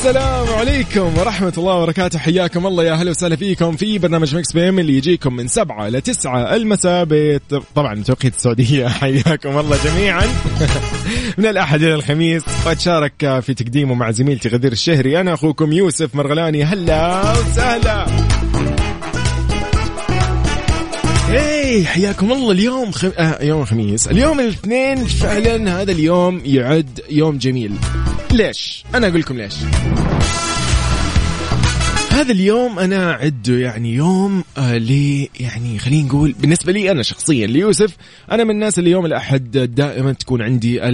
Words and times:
السلام 0.00 0.48
عليكم 0.48 1.18
ورحمة 1.18 1.52
الله 1.58 1.74
وبركاته. 1.74 2.18
حياكم 2.18 2.66
الله 2.66 2.84
يا 2.84 2.92
هلا 2.92 3.10
وسهلا 3.10 3.36
فيكم 3.36 3.76
في 3.76 3.98
برنامج 3.98 4.36
Mix 4.36 4.52
PM 4.52 4.78
اللي 4.78 4.96
يجيكم 4.96 5.36
من 5.36 5.48
سبعة 5.48 5.88
إلى 5.88 6.00
تسعة 6.00 6.54
المساء. 6.56 7.06
طبعا 7.74 8.02
توقيت 8.02 8.34
السعودية. 8.36 8.88
حياكم 9.00 9.58
الله 9.58 9.78
جميعا. 9.84 10.26
من 11.38 11.46
الأحد 11.46 11.82
إلى 11.82 11.94
الخميس. 11.94 12.42
وأتشارك 12.66 13.40
في 13.42 13.54
تقديمه 13.54 13.94
مع 13.94 14.10
زميلتي 14.10 14.48
غدير 14.48 14.72
الشهري. 14.72 15.20
أنا 15.20 15.34
أخوكم 15.34 15.72
يوسف 15.72 16.14
مرغلاني. 16.14 16.64
هلا 16.64 17.32
وسهلا. 17.32 18.06
هي 21.70 21.84
حياكم 21.86 22.32
الله 22.32 22.52
اليوم 22.52 22.90
خم... 22.90 23.10
آه 23.18 23.44
يوم 23.44 23.62
الخميس. 23.62 24.08
اليوم 24.08 24.40
الاثنين 24.40 25.04
فعلا 25.04 25.82
هذا 25.82 25.92
اليوم 25.92 26.42
يعد 26.44 27.00
يوم 27.10 27.38
جميل. 27.38 27.72
ليش؟ 28.32 28.84
أنا 28.94 29.08
أقول 29.08 29.20
لكم 29.20 29.36
ليش. 29.38 29.54
هذا 32.10 32.32
اليوم 32.32 32.78
أنا 32.78 33.12
اعده 33.12 33.54
يعني 33.54 33.94
يوم 33.94 34.44
آه 34.58 34.76
لي 34.76 35.30
يعني 35.40 35.78
خلينا 35.78 36.06
نقول 36.08 36.34
بالنسبة 36.40 36.72
لي 36.72 36.90
أنا 36.90 37.02
شخصيا 37.02 37.46
ليوسف 37.46 37.96
أنا 38.32 38.44
من 38.44 38.50
الناس 38.50 38.78
اللي 38.78 38.90
يوم 38.90 39.06
الأحد 39.06 39.50
دائما 39.74 40.12
تكون 40.12 40.42
عندي 40.42 40.84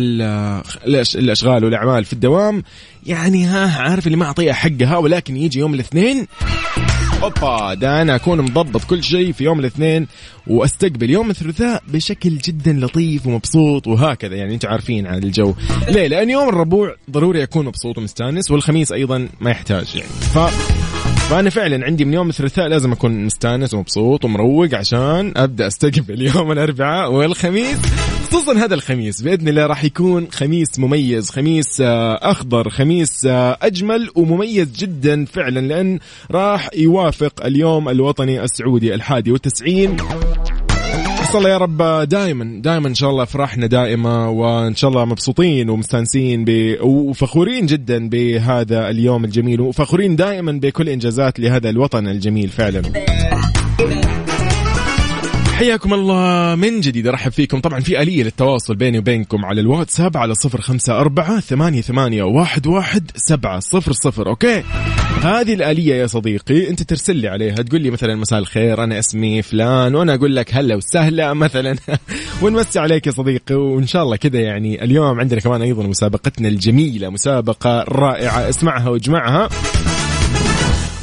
الأشغال 1.15 1.65
والأعمال 1.65 2.05
في 2.05 2.13
الدوام. 2.13 2.63
يعني 3.07 3.45
ها 3.45 3.79
عارف 3.79 4.07
اللي 4.07 4.17
ما 4.17 4.27
أعطيها 4.27 4.53
حقها 4.53 4.97
ولكن 4.97 5.37
يجي 5.37 5.59
يوم 5.59 5.75
الاثنين 5.75 6.27
أوبا 7.23 7.75
ده 7.75 8.03
أنا 8.03 8.15
أكون 8.15 8.41
مضبط 8.41 8.85
كل 8.85 9.05
شيء 9.05 9.33
في 9.33 9.45
يوم 9.45 9.61
الاثنين 9.61 10.07
وأستقبل 10.47 11.11
يوم 11.11 11.31
الثلاثاء 11.31 11.83
بشكل 11.89 12.39
جدا 12.39 12.73
لطيف 12.73 13.27
ومبسوط 13.27 13.87
وهكذا. 13.87 14.35
يعني 14.35 14.55
أنتم 14.55 14.69
عارفين 14.69 15.07
عن 15.07 15.23
الجو. 15.23 15.55
ليه؟ 15.89 16.07
لأن 16.07 16.31
يوم 16.31 16.49
الربوع 16.49 16.95
ضروري 17.11 17.43
أكون 17.43 17.67
مبسوط 17.67 17.99
ومستانس 17.99 18.51
والخميس 18.51 18.93
أيضا 18.93 19.29
ما 19.41 19.51
يحتاج 19.51 19.97
يعني. 19.97 20.09
ف 20.09 20.39
فأنا 21.31 21.51
فعلا 21.51 21.87
عندي 21.87 22.05
من 22.05 22.15
يوم 22.15 22.29
الثلاثاء 22.29 22.69
لازم 22.69 22.93
أكون 22.93 23.25
مستانس 23.25 23.75
ومبسوط 23.75 24.25
ومروق 24.25 24.75
عشان 24.75 25.33
أبدأ 25.37 25.67
أستقبل 25.67 26.23
يوم 26.23 26.53
الأربعاء 26.53 27.13
والخميس. 27.13 27.79
خصوصا 28.27 28.53
هذا 28.53 28.75
الخميس 28.75 29.23
بإذن 29.23 29.49
الله 29.49 29.67
راح 29.67 29.85
يكون 29.85 30.29
خميس 30.31 30.79
مميز 30.79 31.31
خميس 31.31 31.81
آه، 31.81 32.19
أخضر 32.23 32.69
خميس 32.71 33.27
آه، 33.27 33.59
أجمل 33.63 34.11
ومميز 34.15 34.73
جدا 34.73 35.25
فعلا 35.25 35.61
لأن 35.61 35.99
راح 36.31 36.71
يوافق 36.77 37.45
اليوم 37.45 37.89
الوطني 37.89 38.43
السعودي 38.45 38.95
الحادي 38.95 39.33
والتسعين. 39.33 39.97
الله 41.35 41.51
يا 41.51 41.59
رب 41.59 42.09
دائما 42.09 42.61
دائما 42.63 42.89
إن 42.89 42.95
شاء 42.95 43.11
الله 43.11 43.23
افراحنا 43.23 43.67
دائمه 43.67 44.31
وإن 44.31 44.75
شاء 44.75 44.91
الله 44.91 45.05
مبسوطين 45.05 45.71
ومستانسين 45.71 46.45
ب... 46.45 46.77
وفخورين 46.83 47.67
جدا 47.67 48.09
بهذا 48.09 48.91
اليوم 48.91 49.25
الجميل 49.25 49.61
وفخورين 49.61 50.17
دائما 50.17 50.53
بكل 50.53 50.89
إنجازات 50.89 51.41
لهذا 51.41 51.71
الوطن 51.71 52.09
الجميل 52.09 52.49
فعلا. 52.49 52.83
حياكم 55.57 55.95
الله 55.95 56.55
من 56.55 56.81
جديد. 56.81 57.07
أرحب 57.07 57.33
فيكم 57.33 57.61
طبعا 57.61 57.81
في 57.81 58.03
آلية 58.03 58.23
للتواصل 58.23 58.77
بيني 58.77 58.99
وبينكم 58.99 59.45
على 59.45 59.61
الواتساب 59.61 60.17
على 60.17 60.35
صفر 60.35 60.61
خمسة 60.61 61.01
أربعة 61.01 61.41
ثمانية, 61.41 61.81
ثمانية 61.81 62.23
واحد, 62.23 62.67
واحد 62.67 63.11
سبعة 63.17 63.61
صفر 63.61 63.93
صفر. 63.93 64.29
أوكي؟ 64.29 64.63
هذه 65.23 65.55
الآلية 65.55 65.95
يا 65.95 66.07
صديقي 66.07 66.71
أنت 66.71 66.83
ترسل 66.83 67.17
لي 67.17 67.29
عليها 67.29 67.55
تقول 67.55 67.81
لي 67.81 67.91
مثلا 67.91 68.15
مساء 68.15 68.39
الخير 68.39 68.85
أنا 68.85 68.99
اسمي 68.99 69.43
فلان 69.43 69.95
وأنا 69.95 70.15
أقول 70.15 70.37
لك 70.37 70.55
هلا 70.55 70.77
وسهلا 70.77 71.35
مثلا. 71.45 71.77
ونمسي 72.43 72.79
عليك 72.79 73.07
يا 73.07 73.13
صديقي 73.13 73.55
وإن 73.55 73.87
شاء 73.87 74.03
الله 74.03 74.17
كذا 74.17 74.41
يعني 74.41 74.85
اليوم 74.85 75.21
عندنا 75.21 75.41
كمان 75.41 75.63
أيضا 75.63 75.83
مسابقتنا 75.83 76.49
الجميلة 76.49 77.11
مسابقة 77.11 77.85
رائعة. 77.89 78.49
اسمعها 78.49 78.89
واجمعها. 78.89 79.49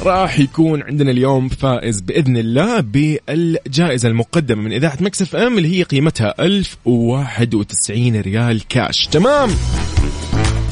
راح 0.04 0.38
يكون 0.38 0.82
عندنا 0.82 1.10
اليوم 1.10 1.48
فائز 1.48 2.00
بإذن 2.00 2.36
الله 2.36 2.80
بالجائزة 2.80 4.08
المقدمة 4.08 4.62
من 4.62 4.72
إذاعة 4.72 4.98
مكسف 5.00 5.36
إم 5.36 5.58
اللي 5.58 5.78
هي 5.78 5.82
قيمتها 5.82 6.34
1091 6.40 8.20
ريال 8.20 8.68
كاش. 8.68 9.06
تمام؟ 9.06 9.50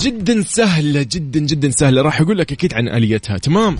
جدا 0.00 0.42
سهلة 0.42 1.06
جدا 1.12 1.40
جدا 1.40 1.70
سهلة. 1.70 2.02
راح 2.02 2.20
أقول 2.20 2.38
لك 2.38 2.52
أكيد 2.52 2.74
عن 2.74 2.88
آليتها. 2.88 3.38
تمام؟ 3.38 3.76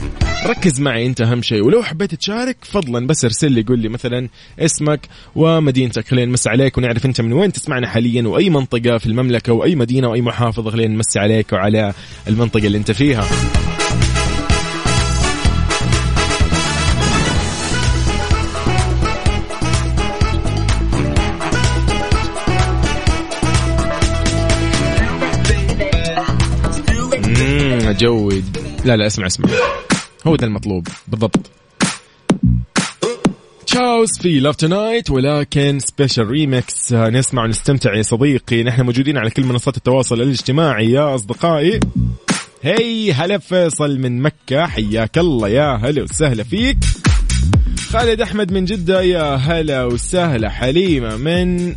ركز 0.46 0.80
معي 0.80 1.06
أنت 1.06 1.20
أهم 1.20 1.42
شيء. 1.42 1.62
ولو 1.64 1.82
حبيت 1.82 2.14
تشارك 2.14 2.56
فضلا 2.62 3.06
بس 3.06 3.24
ارسل 3.24 3.52
لي 3.52 3.62
قول 3.62 3.78
لي 3.78 3.88
مثلا 3.88 4.28
اسمك 4.58 5.08
ومدينتك. 5.34 6.08
خلينا 6.08 6.26
نمسي 6.26 6.48
عليك 6.48 6.78
ونعرف 6.78 7.06
أنت 7.06 7.20
من 7.20 7.32
وين 7.32 7.52
تسمعنا 7.52 7.88
حاليا 7.88 8.28
وأي 8.28 8.50
منطقة 8.50 8.98
في 8.98 9.06
المملكة 9.06 9.52
وأي 9.52 9.74
مدينة 9.74 10.08
وأي 10.08 10.22
محافظة. 10.22 10.70
خلينا 10.70 10.94
نمسي 10.94 11.18
عليك 11.18 11.52
وعلى 11.52 11.92
المنطقة 12.28 12.66
اللي 12.66 12.78
أنت 12.78 12.90
فيها. 12.90 13.24
اجود 27.92 28.58
لا 28.84 28.96
لا 28.96 29.06
اسمع 29.06 29.26
اسمع. 29.26 29.48
هو 30.26 30.36
ده 30.36 30.46
المطلوب. 30.46 30.88
بالضبط. 31.08 31.50
تشاوس 33.66 34.18
في 34.18 34.40
love 34.40 34.56
tonight 34.56 35.10
ولكن 35.10 35.78
special 35.78 36.26
remix 36.26 36.92
نسمع 36.92 37.44
ونستمتع 37.44 37.94
يا 37.94 38.02
صديقي. 38.02 38.62
نحن 38.62 38.82
موجودين 38.82 39.18
على 39.18 39.30
كل 39.30 39.44
منصات 39.44 39.76
التواصل 39.76 40.22
الاجتماعي 40.22 40.90
يا 40.90 41.14
أصدقائي. 41.14 41.80
هي 42.62 43.12
هلا 43.12 43.38
فيصل 43.38 43.98
من 43.98 44.22
مكة. 44.22 44.66
حياك 44.66 45.18
الله 45.18 45.48
يا 45.48 45.76
هلا 45.76 46.02
وسهلا 46.02 46.44
فيك. 46.44 46.78
خالد 47.90 48.20
أحمد 48.20 48.52
من 48.52 48.64
جدة 48.64 49.02
يا 49.02 49.34
هلا 49.34 49.84
وسهلا. 49.84 50.50
حليمة 50.50 51.16
من 51.16 51.74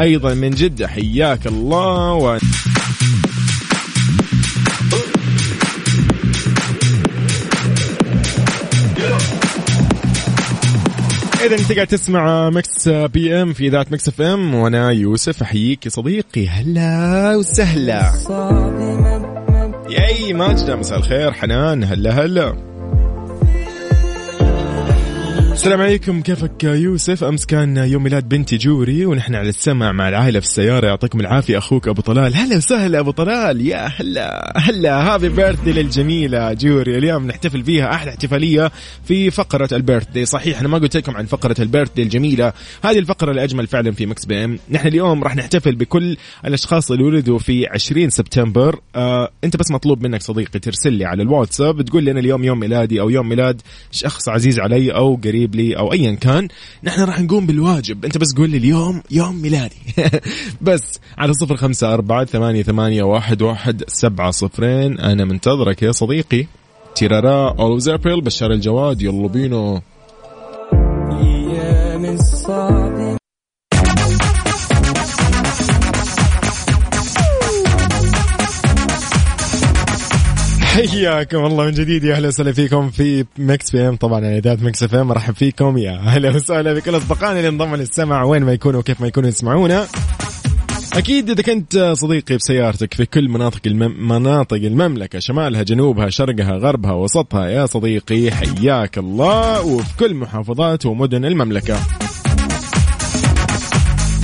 أيضا 0.00 0.34
من 0.34 0.50
جدة. 0.50 0.88
حياك 0.88 1.46
الله. 1.46 2.12
و... 2.12 2.38
إذا 11.48 11.56
أنت 11.56 11.72
قاعد 11.72 11.86
تسمع 11.86 12.50
Mix 12.50 12.88
PM 12.88 13.52
في 13.52 13.66
إذاعة 13.66 13.86
Mix 13.90 14.08
FM 14.08 14.54
وأنا 14.54 14.90
يوسف 14.90 15.42
أحييك 15.42 15.84
يا 15.84 15.90
صديقي. 15.90 16.48
هلا 16.48 17.36
وسهلا. 17.36 18.12
ياي 19.90 20.32
ماجدة 20.32 20.76
مساء 20.76 20.98
الخير. 20.98 21.32
حنان 21.32 21.84
هلا 21.84 22.10
هلا. 22.10 22.77
السلام 25.58 25.80
عليكم. 25.80 26.22
كيفك 26.22 26.64
يوسف؟ 26.64 27.24
أمس 27.24 27.46
كان 27.46 27.76
يوم 27.76 28.02
ميلاد 28.02 28.28
بنتي 28.28 28.56
جوري 28.56 29.06
ونحن 29.06 29.34
على 29.34 29.48
السمع 29.48 29.92
مع 29.92 30.08
العائلة 30.08 30.40
في 30.40 30.46
السيارة. 30.46 30.86
يعطيكم 30.86 31.20
العافية 31.20 31.58
أخوك 31.58 31.88
أبو 31.88 32.02
طلال. 32.02 32.34
هلا 32.34 32.56
وسهلا 32.56 32.98
أبو 32.98 33.10
طلال. 33.10 33.66
يا 33.66 33.86
هلا 33.86 34.52
هلا. 34.56 35.14
happy 35.14 35.28
birthday 35.28 35.72
للجميلة 35.72 36.52
جوري. 36.52 36.98
اليوم 36.98 37.26
نحتفل 37.26 37.64
فيها 37.64 37.94
أحلى 37.94 38.10
احتفالية 38.10 38.70
في 39.04 39.30
فقرة 39.30 39.68
ال 39.72 39.78
birthday 39.78 40.24
صحيح 40.24 40.60
أنا 40.60 40.68
ما 40.68 40.78
قلت 40.78 40.96
لكم 40.96 41.16
عن 41.16 41.26
فقرة 41.26 41.56
ال 41.58 41.63
birthday 41.63 42.02
الجميلة. 42.02 42.52
هذه 42.84 42.98
الفقرة 42.98 43.32
الاجمل 43.32 43.66
فعلا 43.66 43.92
في 43.92 44.06
Mix 44.06 44.26
PM. 44.26 44.58
نحن 44.70 44.88
اليوم 44.88 45.24
راح 45.24 45.36
نحتفل 45.36 45.74
بكل 45.74 46.16
الأشخاص 46.44 46.90
اللي 46.90 47.04
ولدوا 47.04 47.38
في 47.38 47.66
20 47.66 48.10
سبتمبر. 48.10 48.80
آه 48.96 49.30
أنت 49.44 49.56
بس 49.56 49.70
مطلوب 49.70 50.02
منك 50.02 50.22
صديقي 50.22 50.58
ترسل 50.58 50.92
لي 50.92 51.04
على 51.04 51.22
الواتساب 51.22 51.82
تقول 51.82 52.04
لي 52.04 52.10
أنا 52.10 52.20
اليوم 52.20 52.44
يوم 52.44 52.60
ميلادي 52.60 53.00
أو 53.00 53.10
يوم 53.10 53.28
ميلاد 53.28 53.62
شخص 53.90 54.28
عزيز 54.28 54.60
علي 54.60 54.90
أو 54.94 55.20
قريب 55.24 55.47
لي 55.56 55.78
أو 55.78 55.92
ايا 55.92 56.14
كان 56.14 56.48
نحن 56.84 57.02
راح 57.02 57.20
نقوم 57.20 57.46
بالواجب. 57.46 58.04
أنت 58.04 58.18
بس 58.18 58.34
قول 58.36 58.50
لي 58.50 58.56
اليوم 58.56 59.02
يوم 59.10 59.42
ميلادي. 59.42 59.76
بس 60.60 61.00
على 61.18 61.32
صفر 61.32 61.56
خمسة 61.56 61.94
أربعة 61.94 62.24
ثمانية, 62.24 62.62
ثمانية 62.62 63.02
واحد, 63.02 63.42
واحد 63.42 63.84
سبعة 63.88 64.30
صفرين. 64.30 65.00
أنا 65.00 65.24
منتظرك 65.24 65.82
يا 65.82 65.92
صديقي. 65.92 66.46
تيرارا 66.94 67.54
أولوز 67.58 67.88
أبريل 67.88 68.20
بشار 68.20 68.52
الجواد 68.52 69.02
يلا 69.02 69.28
بينا. 69.28 69.82
حياكم 80.86 81.44
الله 81.46 81.64
من 81.64 81.70
جديد 81.70 82.04
يا 82.04 82.14
أهلا 82.14 82.28
وسهلا 82.28 82.52
فيكم 82.52 82.90
في 82.90 83.24
Mix 83.38 83.70
PM 83.70 83.96
طبعا 83.96 84.16
على 84.16 84.38
إذاعة 84.38 84.58
Mix 84.62 84.82
FM 84.82 85.10
ارحب 85.10 85.34
فيكم 85.34 85.78
يا 85.78 85.92
أهلا 85.92 86.30
وسهلا 86.30 86.72
بكل 86.72 86.96
أصدقائنا 86.96 87.38
اللي 87.38 87.48
انضموا 87.48 87.76
للسمع 87.76 88.24
وين 88.24 88.42
ما 88.42 88.52
يكونوا 88.52 88.80
وكيف 88.80 89.00
ما 89.00 89.06
يكونوا 89.06 89.28
يسمعونا. 89.28 89.86
أكيد 90.94 91.30
إذا 91.30 91.42
كنت 91.42 91.92
صديقي 91.92 92.36
بسيارتك 92.36 92.94
في 92.94 93.06
كل 93.06 93.28
مناطق 93.28 93.60
المم... 93.66 94.08
مناطق 94.08 94.56
المملكة 94.56 95.18
شمالها 95.18 95.62
جنوبها 95.62 96.10
شرقها 96.10 96.52
غربها 96.52 96.92
وسطها 96.92 97.48
يا 97.48 97.66
صديقي 97.66 98.30
حياك 98.30 98.98
الله. 98.98 99.66
وفي 99.66 99.96
كل 99.96 100.14
محافظات 100.14 100.86
ومدن 100.86 101.24
المملكة. 101.24 101.76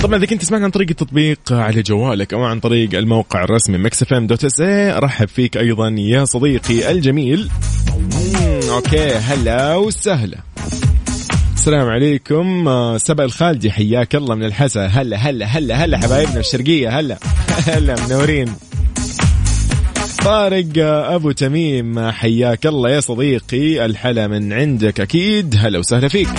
طبعا 0.05 0.17
إذا 0.17 0.25
كنت 0.25 0.41
تسمعنا 0.41 0.65
عن 0.65 0.71
طريق 0.71 0.89
التطبيق 0.89 1.39
على 1.51 1.81
جوالك 1.81 2.33
أو 2.33 2.43
عن 2.43 2.59
طريق 2.59 2.93
الموقع 2.93 3.43
الرسمي 3.43 3.77
Mix 3.77 4.01
FM 4.01 4.27
dot 4.27 4.45
SA 4.45 4.97
ارحب 4.97 5.27
فيك 5.27 5.57
أيضا 5.57 5.89
يا 5.89 6.25
صديقي 6.25 6.91
الجميل. 6.91 7.49
okay 8.69 9.13
هلا 9.13 9.75
وسهلا. 9.75 10.37
السلام 11.55 11.89
عليكم 11.89 12.67
آه، 12.67 12.97
سبأ 12.97 13.23
الخالدي 13.23 13.71
حياك 13.71 14.15
الله 14.15 14.35
من 14.35 14.43
الحسا. 14.43 14.85
هلا 14.85 15.17
هلا 15.17 15.45
هلا 15.45 15.75
هلا 15.75 15.97
حبايبنا 15.97 16.39
الشرقية 16.39 16.99
هلا. 16.99 17.17
هلا 17.67 17.95
منورين. 18.05 18.55
طارق 20.23 20.67
آه، 20.77 21.15
أبو 21.15 21.31
تميم 21.31 22.09
حياك 22.11 22.65
الله 22.65 22.89
يا 22.89 22.99
صديقي. 22.99 23.85
الحلا 23.85 24.27
من 24.27 24.53
عندك 24.53 24.99
أكيد. 24.99 25.55
هلا 25.59 25.79
وسهلا 25.79 26.07
فيك. 26.07 26.29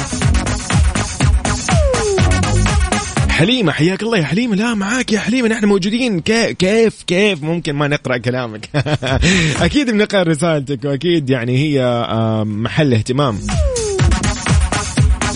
حليمة 3.37 3.73
حياك 3.73 4.03
الله 4.03 4.19
يا 4.19 4.25
حليمة. 4.25 4.57
لا 4.57 4.75
معاك 4.75 5.13
يا 5.13 5.19
حليمة. 5.19 5.49
نحن 5.49 5.65
موجودين. 5.65 6.21
كيف 6.59 7.03
كيف 7.07 7.43
ممكن 7.43 7.73
ما 7.73 7.89
نقرأ 7.89 8.17
كلامك؟ 8.17 8.69
أكيد 9.67 9.91
بنقرأ 9.91 10.23
رسالتك 10.23 10.85
وأكيد 10.85 11.31
يعني 11.31 11.59
هي 11.59 12.05
محل 12.47 12.95
اهتمام. 12.95 13.39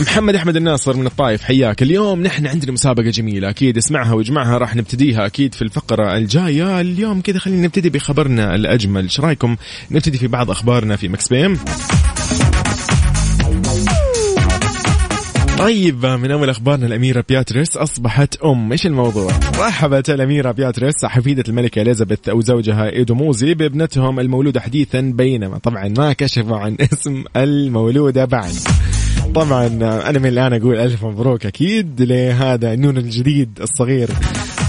محمد 0.01 0.35
أحمد 0.35 0.57
الناصر 0.57 0.97
من 0.97 1.07
الطايف 1.07 1.43
حياك. 1.43 1.83
اليوم 1.83 2.23
نحن 2.23 2.47
عندنا 2.47 2.73
مسابقة 2.73 3.11
جميلة. 3.11 3.51
أكيد 3.51 3.77
اسمعها 3.77 4.13
واجمعها 4.13 4.59
راح 4.59 4.77
نبتديها 4.77 5.27
أكيد 5.27 5.55
في 5.55 5.63
الفقرة 5.63 6.17
الجاية. 6.17 6.81
اليوم 6.81 7.21
كذا 7.21 7.39
خلينا 7.39 7.63
نبتدي 7.63 7.91
بخبرنا 7.91 8.55
الأجمل. 8.55 9.03
إيش 9.03 9.21
رأيكم؟ 9.21 9.57
نبتدي 9.91 10.19
في 10.19 10.27
بعض 10.27 10.51
أخبارنا 10.51 10.97
في 10.97 11.09
مكس 11.09 11.29
بيم 11.29 11.59
طيب 15.61 16.07
من 16.07 16.31
أول 16.31 16.51
أخبارنا 16.51 16.87
الأميرة 16.87 17.25
بياتريس 17.29 17.77
أصبحت 17.77 18.37
أم. 18.37 18.73
إيش 18.73 18.87
الموضوع؟ 18.87 19.33
رحبت 19.59 20.11
الأميرة 20.11 20.53
بياتريس 20.53 21.05
حفيدة 21.05 21.45
الملكة 21.49 21.83
إليزابيث 21.83 22.29
وزوجها 22.29 22.91
ايدو 22.91 23.15
موزي 23.15 23.55
بابنتهم 23.55 24.21
المولوده 24.21 24.61
حديثا 24.61 25.01
بينما. 25.01 25.59
طبعا 25.59 25.89
ما 25.89 26.13
كشفوا 26.13 26.57
عن 26.57 26.77
اسم 26.93 27.25
المولوده 27.37 28.25
بعد. 28.25 28.53
طبعا 29.35 29.67
أنا 30.11 30.19
من 30.19 30.27
الان 30.27 30.53
أقول 30.53 30.77
ألف 30.77 31.05
مبروك 31.05 31.47
أكيد 31.47 32.03
لهذا 32.03 32.73
النونو 32.73 32.97
الجديد 32.97 33.59
الصغير. 33.61 34.11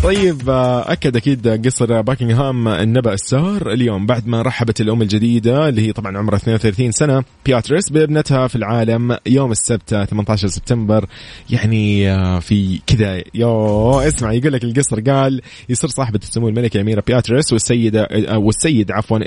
طيب 0.03 0.49
أكد 0.85 1.15
أكيد 1.15 1.65
قصر 1.65 2.01
باكنغهام 2.01 2.67
النبأ 2.67 3.13
السار 3.13 3.71
اليوم 3.71 4.05
بعد 4.05 4.27
ما 4.27 4.41
رحبت 4.41 4.81
الأم 4.81 5.01
الجديدة 5.01 5.69
اللي 5.69 5.87
هي 5.87 5.91
طبعا 5.93 6.17
عمرها 6.17 6.37
32 6.37 6.91
سنة 6.91 7.23
بياتريس 7.45 7.89
بابنتها 7.89 8.47
في 8.47 8.55
العالم 8.55 9.17
يوم 9.27 9.51
السبت 9.51 9.89
18 9.95 10.47
سبتمبر. 10.47 11.05
يعني 11.49 12.05
في 12.41 12.79
كذا 12.87 13.23
يو 13.33 13.99
اسمع 13.99 14.33
يقول 14.33 14.53
لك 14.53 14.63
القصر 14.63 14.99
قال 14.99 15.41
يصير 15.69 15.89
صاحبة 15.89 16.19
السمو 16.23 16.47
الملكي 16.47 16.77
الأميرة 16.77 17.03
بياتريس 17.07 17.53
والسيدة 17.53 18.07
والسيد 18.33 18.91
عفوا 18.91 19.19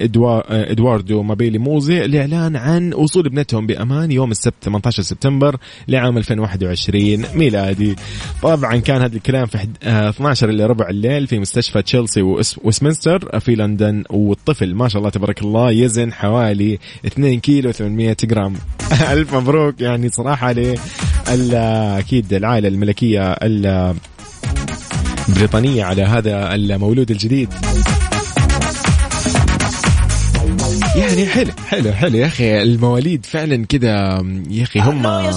إدواردو 0.51 1.23
مابيلي 1.23 1.59
موزي 1.59 2.05
الاعلان 2.05 2.57
عن 2.57 2.95
وصول 2.95 3.27
ابنتهم 3.27 3.67
بأمان 3.67 4.13
يوم 4.13 4.31
السبت 4.31 4.55
18 4.63 5.03
سبتمبر 5.03 5.57
لعام 5.89 6.19
2021 6.19 7.25
ميلادي. 7.35 7.97
طبعا 8.43 8.77
كان 8.77 9.03
هذا 9.03 9.17
الكلام 9.17 9.47
في 9.47 9.69
12 9.83 10.64
إلى 10.65 10.73
ربع 10.73 10.89
الليل 10.89 11.27
في 11.27 11.39
مستشفى 11.39 11.83
تشيلسي 11.83 12.23
وسمنستر 12.63 13.41
في 13.41 13.55
لندن 13.55 14.05
والطفل. 14.11 14.75
ما 14.75 14.89
شاء 14.89 14.99
الله 14.99 15.11
تبارك 15.11 15.43
الله 15.43 15.71
يزن 15.71 16.13
حوالي 16.13 16.79
2 17.07 17.41
كيلو 17.41 17.73
800 17.73 18.17
جرام. 18.25 18.55
ألف 19.13 19.35
مبروك 19.35 19.81
يعني 19.81 20.09
صراحة 20.09 20.53
ل 20.53 20.77
أكيد 21.99 22.33
العائلة 22.33 22.69
الملكية 22.69 23.33
البريطانيه 25.29 25.85
على 25.85 26.03
هذا 26.03 26.55
المولود 26.55 27.11
الجديد. 27.11 27.49
يعني 30.97 31.27
حلو 31.27 31.53
حلو 31.69 31.93
حلو 31.93 32.17
يا 32.17 32.27
أخي. 32.27 32.63
المواليد 32.63 33.27
فعلا 33.27 33.67
كذا 33.67 34.25
يا 34.51 34.63
أخي 34.63 34.81
هم 34.81 35.31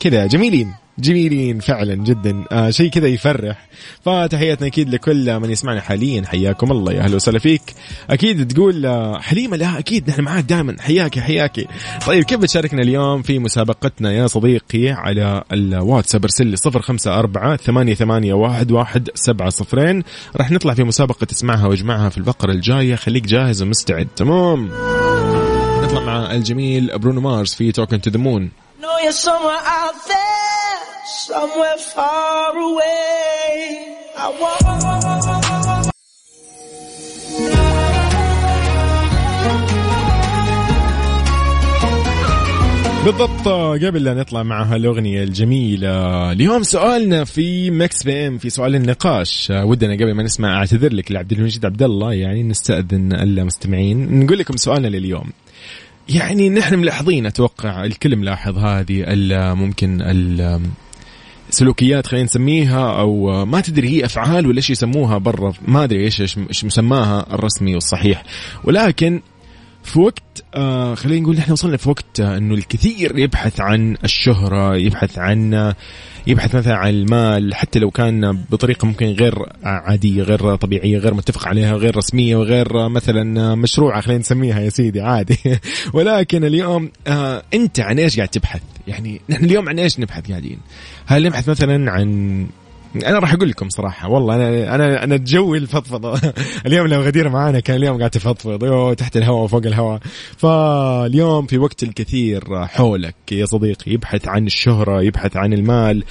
كذا 0.00 0.26
جميلين. 0.26 0.83
جميلين 0.98 1.60
فعلا 1.60 1.94
جدا. 1.94 2.44
آه 2.52 2.70
شيء 2.70 2.90
كذا 2.90 3.06
يفرح. 3.06 3.68
فتحياتنا 4.04 4.66
أكيد 4.66 4.94
لكل 4.94 5.40
من 5.40 5.50
يسمعنا 5.50 5.80
حاليا. 5.80 6.22
حياكم 6.26 6.72
الله 6.72 6.92
يا 6.92 7.00
أهلا 7.00 7.16
وسهلا 7.16 7.38
فيك. 7.38 7.62
أكيد 8.10 8.48
تقول 8.52 8.86
آه 8.86 9.18
حليمة 9.20 9.56
لا 9.56 9.78
أكيد 9.78 10.10
نحن 10.10 10.20
معاك 10.20 10.44
دائما 10.44 10.76
حياك 10.80 11.18
حياكي 11.18 11.66
طيب 12.06 12.24
كيف 12.24 12.40
بتشاركنا 12.40 12.82
اليوم 12.82 13.22
في 13.22 13.38
مسابقتنا 13.38 14.12
يا 14.12 14.26
صديقي 14.26 14.90
على 14.90 15.44
الواتساب؟ 15.52 16.24
ارسل 16.24 16.46
لي 16.46 16.56
054 16.66 17.56
ثمانية 17.56 17.94
ثمانية 17.94 18.34
واحد 18.34 18.72
واحد 18.72 19.10
سبعة 19.14 19.50
صفرين. 19.50 20.02
راح 20.36 20.50
نطلع 20.50 20.74
في 20.74 20.84
مسابقة 20.84 21.24
تسمعها 21.24 21.66
وأجمعها 21.66 22.08
في 22.08 22.18
الفقرة 22.18 22.52
الجاية. 22.52 22.94
خليك 22.94 23.26
جاهز 23.26 23.62
ومستعد. 23.62 24.08
تمام. 24.16 24.70
نطلع 25.82 26.04
مع 26.04 26.32
الجميل 26.32 26.98
برونو 26.98 27.20
مارس 27.20 27.54
في 27.54 27.72
Talking 27.72 28.00
to 28.00 28.10
the 28.10 28.18
Moon 28.18 28.50
somewhere 31.14 31.78
far 31.78 32.56
away. 32.56 33.96
I 34.16 34.28
want. 34.40 35.94
بالضبط 43.04 43.48
قبل 43.84 44.04
لا 44.04 44.14
نطلع 44.14 44.42
مع 44.42 44.62
هالأغنية 44.62 45.22
الجميلة 45.24 46.32
اليوم 46.32 46.62
سؤالنا 46.62 47.24
في 47.24 47.70
Mix 47.70 48.02
PM 48.02 48.38
في 48.38 48.50
سؤال 48.50 48.74
النقاش 48.74 49.52
ودنا 49.54 49.94
قبل 49.94 50.14
ما 50.14 50.22
نسمع 50.22 50.58
أعتذر 50.58 50.92
لك 50.92 51.12
لعبد 51.12 51.32
المجيد 51.32 51.66
عبد 51.66 51.82
الله 51.82 52.12
يعني 52.12 52.42
نستأذن 52.42 53.12
المستمعين 53.12 54.24
نقول 54.24 54.38
لكم 54.38 54.56
سؤالنا 54.56 54.88
لليوم 54.88 55.30
يعني 56.08 56.48
نحن 56.48 56.78
ملاحظين 56.78 57.26
أتوقع 57.26 57.84
الكل 57.84 58.16
ملاحظ 58.16 58.58
هذه 58.58 59.04
ممكن 59.54 60.02
سلوكيات 61.54 62.06
خلينا 62.06 62.24
نسميها 62.24 63.00
أو 63.00 63.44
ما 63.44 63.60
تدري 63.60 63.88
هي 63.88 64.04
أفعال 64.04 64.46
ولا 64.46 64.56
إيش 64.56 64.70
يسموها 64.70 65.18
برا 65.18 65.52
ما 65.68 65.84
أدري 65.84 66.04
إيش 66.04 66.20
إيش 66.20 66.64
مسماها 66.64 67.34
الرسمي 67.34 67.74
والصحيح. 67.74 68.22
ولكن 68.64 69.20
في 69.84 70.00
وقت 70.00 70.44
آه 70.54 70.94
خلينا 70.94 71.20
نقول 71.20 71.36
نحن 71.36 71.52
وصلنا 71.52 71.76
في 71.76 71.88
وقت 71.88 72.20
آه 72.20 72.36
إنه 72.36 72.54
الكثير 72.54 73.18
يبحث 73.18 73.60
عن 73.60 73.96
الشهرة 74.04 74.76
يبحث 74.76 75.18
عن 75.18 75.74
يبحث 76.26 76.54
مثلا 76.54 76.74
عن 76.74 76.88
المال 76.88 77.54
حتى 77.54 77.78
لو 77.78 77.90
كان 77.90 78.32
بطريقة 78.50 78.86
ممكن 78.86 79.06
غير 79.06 79.34
عادية 79.62 80.22
غير 80.22 80.56
طبيعية 80.56 80.98
غير 80.98 81.14
متفق 81.14 81.48
عليها 81.48 81.72
غير 81.72 81.96
رسمية 81.96 82.36
وغير 82.36 82.88
مثلا 82.88 83.54
مشروعة 83.54 84.00
خلينا 84.00 84.20
نسميها 84.20 84.60
يا 84.60 84.70
سيدي 84.70 85.00
عادي. 85.00 85.38
ولكن 85.94 86.44
اليوم 86.44 86.90
آه 87.06 87.42
أنت 87.54 87.80
عن 87.80 87.98
إيش 87.98 88.16
قاعد 88.16 88.28
تبحث؟ 88.28 88.62
يعني 88.86 89.20
نحن 89.30 89.44
اليوم 89.44 89.68
عن 89.68 89.78
إيش 89.78 90.00
نبحث 90.00 90.30
قاعدين؟ 90.30 90.58
هل 91.06 91.26
نبحث 91.26 91.48
مثلا 91.48 91.90
عن 91.90 92.46
أنا 92.96 93.18
راح 93.18 93.34
أقول 93.34 93.48
لكم 93.48 93.68
صراحة 93.68 94.08
والله 94.08 94.34
أنا 94.34 94.74
أنا 94.74 95.04
أنا 95.04 95.16
جوي 95.16 95.58
الفضفضه 95.58 96.20
اليوم 96.66 96.86
لو 96.86 97.00
غدير 97.00 97.28
معانا 97.28 97.60
كان 97.60 97.76
اليوم 97.76 97.98
قاعد 97.98 98.10
تفضفض 98.10 98.94
تحت 98.94 99.16
الهواء 99.16 99.44
وفوق 99.44 99.66
الهواء. 99.66 100.00
فاليوم 100.36 101.46
في 101.46 101.58
وقت 101.58 101.82
الكثير 101.82 102.66
حولك 102.66 103.14
يا 103.32 103.46
صديقي 103.46 103.92
يبحث 103.92 104.28
عن 104.28 104.46
الشهرة 104.46 105.02
يبحث 105.02 105.36
عن 105.36 105.52
المال 105.52 106.04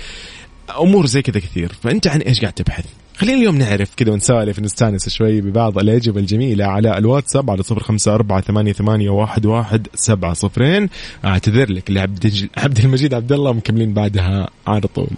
أمور 0.79 1.05
زي 1.05 1.21
كذا 1.21 1.39
كثير. 1.39 1.71
فأنت 1.83 2.07
عن 2.07 2.19
إيش 2.21 2.41
قاعد 2.41 2.53
تبحث؟ 2.53 2.85
خلينا 3.17 3.37
اليوم 3.37 3.57
نعرف 3.57 3.95
كذا 3.95 4.11
ونسالف 4.11 4.59
نستانس 4.59 5.09
شوي 5.09 5.41
ببعض 5.41 5.77
الأجوبة 5.77 6.19
الجميلة 6.19 6.65
على 6.65 6.97
الواتساب 6.97 7.49
على 7.49 7.63
صفر 7.63 7.83
خمسة 7.83 8.15
أربعة 8.15 8.41
ثمانية, 8.41 8.73
ثمانية 8.73 9.09
واحد, 9.09 9.45
واحد 9.45 9.87
سبعة 9.95 10.33
صفرين. 10.33 10.89
أعتذر 11.25 11.71
لك 11.71 11.91
لعبد 11.91 12.49
عبد 12.57 12.79
المجيد 12.79 13.13
عبد 13.13 13.31
الله 13.31 13.53
مكملين 13.53 13.93
بعدها 13.93 14.49
على 14.67 14.87
طول. 14.87 15.09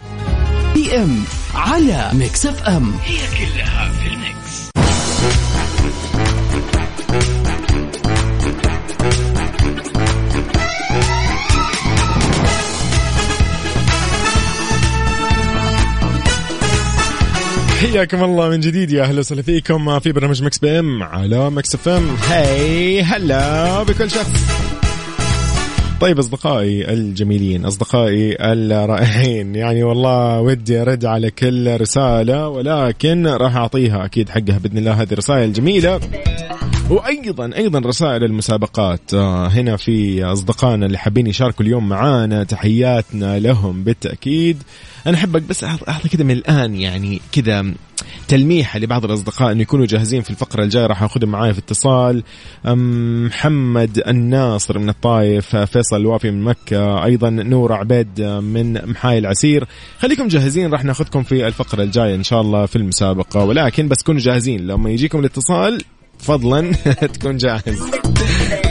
P 0.75 0.97
M 0.97 1.23
على 1.53 2.09
Mix 2.13 2.45
FM. 2.45 2.93
هي 3.03 3.17
كلها 3.37 3.91
في 3.91 4.07
ال 4.07 4.20
mix. 4.20 4.69
حياكم 17.79 18.23
الله 18.23 18.49
من 18.49 18.59
جديد 18.59 18.91
يا 18.91 19.03
أهلا 19.03 19.19
وسهلا 19.19 19.41
فيكم 19.41 19.99
في 19.99 20.11
برنامج 20.11 20.43
Mix 20.43 20.57
PM 20.57 21.03
على 21.03 21.49
Mix 21.49 21.75
FM. 21.75 22.15
hi 22.29 23.01
هلا 23.01 23.83
بكل 23.83 24.11
شخص 24.11 24.29
طيب 25.99 26.19
أصدقائي 26.19 26.93
الجميلين 26.93 27.65
أصدقائي 27.65 28.35
الرائعين 28.53 29.55
يعني 29.55 29.83
والله 29.83 30.41
ودي 30.41 30.81
أرد 30.81 31.05
على 31.05 31.31
كل 31.31 31.81
رسالة 31.81 32.47
ولكن 32.47 33.27
راح 33.27 33.55
أعطيها 33.55 34.05
أكيد 34.05 34.29
حقها 34.29 34.57
بإذن 34.57 34.77
الله 34.77 35.01
هذه 35.01 35.11
الرسائل 35.11 35.43
الجميله 35.43 35.99
وأيضا 36.89 37.55
أيضا 37.55 37.79
رسائل 37.79 38.23
المسابقات. 38.23 39.13
آه، 39.13 39.47
هنا 39.47 39.75
في 39.75 40.23
أصدقائنا 40.23 40.85
اللي 40.85 40.97
حابين 40.97 41.27
يشاركوا 41.27 41.65
اليوم 41.65 41.89
معانا 41.89 42.43
تحياتنا 42.43 43.39
لهم 43.39 43.83
بالتأكيد. 43.83 44.63
أنا 45.07 45.17
أحبك 45.17 45.41
بس 45.41 45.63
اعطي 45.63 46.09
كذا 46.09 46.23
من 46.23 46.31
الآن 46.31 46.75
يعني 46.75 47.21
كذا 47.31 47.65
تلميحه 48.27 48.79
لبعض 48.79 49.05
الأصدقاء 49.05 49.51
إنه 49.51 49.61
يكونوا 49.61 49.85
جاهزين 49.85 50.21
في 50.21 50.29
الفقرة 50.29 50.63
الجاية 50.63 50.85
راح 50.85 51.03
أخذهم 51.03 51.29
معايا 51.29 51.53
في 51.53 51.59
اتصال. 51.59 52.23
محمد 53.25 54.03
الناصر 54.07 54.79
من 54.79 54.89
الطايف 54.89 55.55
فيصل 55.55 55.95
الوافي 55.95 56.31
من 56.31 56.43
مكة 56.43 57.03
أيضا 57.05 57.29
نور 57.29 57.73
عبيد 57.73 58.21
من 58.21 58.89
محاي 58.89 59.17
العسير 59.17 59.67
خليكم 59.99 60.27
جاهزين 60.27 60.71
راح 60.71 60.83
ناخذكم 60.83 61.23
في 61.23 61.47
الفقرة 61.47 61.83
الجاية 61.83 62.15
إن 62.15 62.23
شاء 62.23 62.41
الله 62.41 62.65
في 62.65 62.75
المسابقة. 62.75 63.45
ولكن 63.45 63.87
بس 63.87 64.03
كونوا 64.03 64.21
جاهزين 64.21 64.67
لما 64.67 64.89
يجيكم 64.89 65.19
الاتصال 65.19 65.81
فضلا. 66.25 66.71
تكون 67.13 67.37
جاهز. 67.37 67.83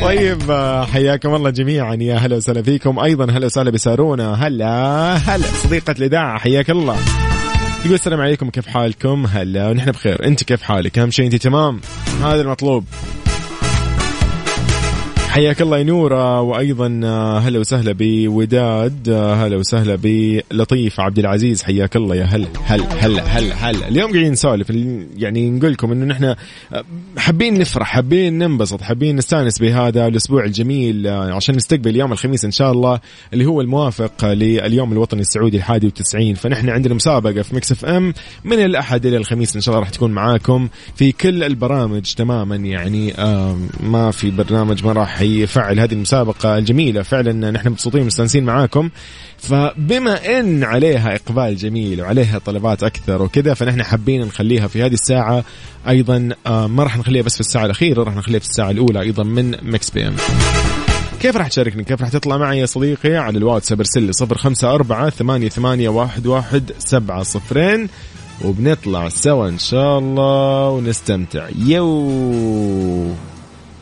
طيب 0.02 0.52
حياكم 0.92 1.34
الله 1.34 1.50
جميعا. 1.50 1.94
يا 1.94 2.16
هلا 2.16 2.36
وسهلا 2.36 2.62
فيكم. 2.62 2.98
أيضا 2.98 3.24
هلا 3.24 3.46
وسهلا 3.46 3.70
بسارونا. 3.70 4.46
هلا 4.46 5.14
هلا 5.14 5.46
صديقة 5.62 5.94
الإذاعة. 5.98 6.38
حياك 6.38 6.70
الله. 6.70 6.96
يقول 7.84 7.94
السلام 7.94 8.20
عليكم. 8.20 8.50
كيف 8.50 8.66
حالكم؟ 8.66 9.26
هلا 9.26 9.70
ونحن 9.70 9.90
بخير. 9.90 10.26
أنت 10.26 10.44
كيف 10.44 10.62
حالك؟ 10.62 10.98
أهم 10.98 11.10
شيء 11.10 11.26
أنت 11.26 11.34
تمام؟ 11.34 11.80
هذا 12.22 12.40
المطلوب. 12.40 12.84
حياك 15.34 15.62
الله 15.62 15.78
يا 15.78 15.82
نورة 15.82 16.40
وأيضا 16.40 17.00
آه، 17.04 17.38
هلا 17.38 17.58
وسهلا 17.58 17.94
بوداد 17.98 19.08
آه، 19.08 19.34
هلا 19.34 19.56
وسهلا 19.56 19.98
بلطيف 20.02 21.00
عبد 21.00 21.18
العزيز 21.18 21.62
حياك 21.62 21.96
الله 21.96 22.16
يا 22.16 22.24
هلا 22.24 22.46
هلا 22.64 22.84
هلا 23.06 23.22
هلا 23.22 23.54
هلا. 23.54 23.88
اليوم 23.88 24.12
قاعدين 24.12 24.32
نسولف 24.32 24.70
يعني 25.16 25.50
نقول 25.50 25.72
لكم 25.72 25.92
إنه 25.92 26.04
نحن 26.04 26.24
آه، 26.24 26.36
حابين 27.16 27.58
نفرح 27.58 27.86
حابين 27.86 28.38
ننبسط 28.38 28.82
حابين 28.82 29.16
نستانس 29.16 29.58
بهذا 29.58 30.06
الأسبوع 30.06 30.44
الجميل 30.44 31.08
عشان 31.08 31.56
نستقبل 31.56 31.96
يوم 31.96 32.12
الخميس 32.12 32.44
إن 32.44 32.50
شاء 32.50 32.72
الله 32.72 33.00
اللي 33.32 33.46
هو 33.46 33.60
الموافق 33.60 34.24
لليوم 34.24 34.92
الوطني 34.92 35.20
السعودي 35.20 35.56
الحادي 35.56 35.86
والتسعين. 35.86 36.34
فنحن 36.34 36.68
عندنا 36.68 36.94
مسابقة 36.94 37.42
في 37.42 37.54
Mix 37.54 37.72
FM 37.72 38.14
من 38.44 38.58
الأحد 38.58 39.06
إلى 39.06 39.16
الخميس 39.16 39.56
إن 39.56 39.60
شاء 39.60 39.74
الله 39.74 39.80
راح 39.84 39.90
تكون 39.90 40.10
معاكم 40.10 40.68
في 40.96 41.12
كل 41.12 41.44
البرامج 41.44 42.14
تماما 42.14 42.56
يعني 42.56 43.14
ما 43.80 44.10
في 44.10 44.30
برنامج 44.30 44.84
ما 44.84 44.92
راح 44.92 45.23
يفعل 45.26 45.80
هذه 45.80 45.92
المسابقة 45.92 46.58
الجميلة. 46.58 47.02
فعلا 47.02 47.50
نحن 47.50 47.68
مبسوطين 47.68 48.06
مستانسين 48.06 48.44
معاكم. 48.44 48.90
فبما 49.38 50.40
إن 50.40 50.64
عليها 50.64 51.14
إقبال 51.14 51.56
جميل 51.56 52.02
وعليها 52.02 52.38
طلبات 52.38 52.82
أكثر 52.82 53.22
وكذا 53.22 53.54
فنحن 53.54 53.82
حابين 53.82 54.20
نخليها 54.20 54.66
في 54.66 54.82
هذه 54.82 54.94
الساعة. 54.94 55.44
أيضا 55.88 56.28
آه، 56.46 56.66
ما 56.66 56.82
راح 56.82 56.98
نخليها 56.98 57.22
بس 57.22 57.34
في 57.34 57.40
الساعة 57.40 57.64
الأخيرة 57.64 58.02
راح 58.02 58.16
نخليها 58.16 58.38
في 58.40 58.46
الساعة 58.46 58.70
الأولى 58.70 59.00
أيضا 59.00 59.22
من 59.22 59.56
Mix 59.62 59.90
PM. 59.90 60.16
كيف 61.20 61.36
راح 61.36 61.48
تشاركني؟ 61.48 61.84
كيف 61.84 62.00
راح 62.00 62.08
تطلع 62.08 62.36
معي 62.36 62.58
يا 62.58 62.66
صديقي؟ 62.66 63.16
على 63.16 63.38
الواتساب 63.38 63.78
ارسل 63.78 64.02
لي 64.02 64.12
صفر 64.12 64.38
خمسة 64.38 64.74
أربعة 64.74 65.10
ثمانية, 65.10 65.48
ثمانية 65.48 65.88
واحد, 65.88 66.26
واحد 66.26 66.72
سبعة 66.78 67.22
صفرين. 67.22 67.88
وبنطلع 68.44 69.08
سوا 69.08 69.48
إن 69.48 69.58
شاء 69.58 69.98
الله 69.98 70.68
ونستمتع. 70.68 71.48
يو! 71.58 73.33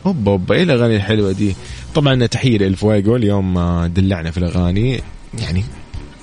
هوبا 0.07 0.31
هوبا 0.31 0.55
إيه 0.55 0.63
الاغاني 0.63 0.95
الحلوه 0.95 1.31
دي. 1.31 1.55
طبعا 1.95 2.25
تحية 2.25 2.57
للفويجو 2.57 3.15
اليوم 3.15 3.57
آه، 3.57 3.87
دلعنا 3.87 4.31
في 4.31 4.37
الأغاني. 4.37 5.01
يعني 5.39 5.63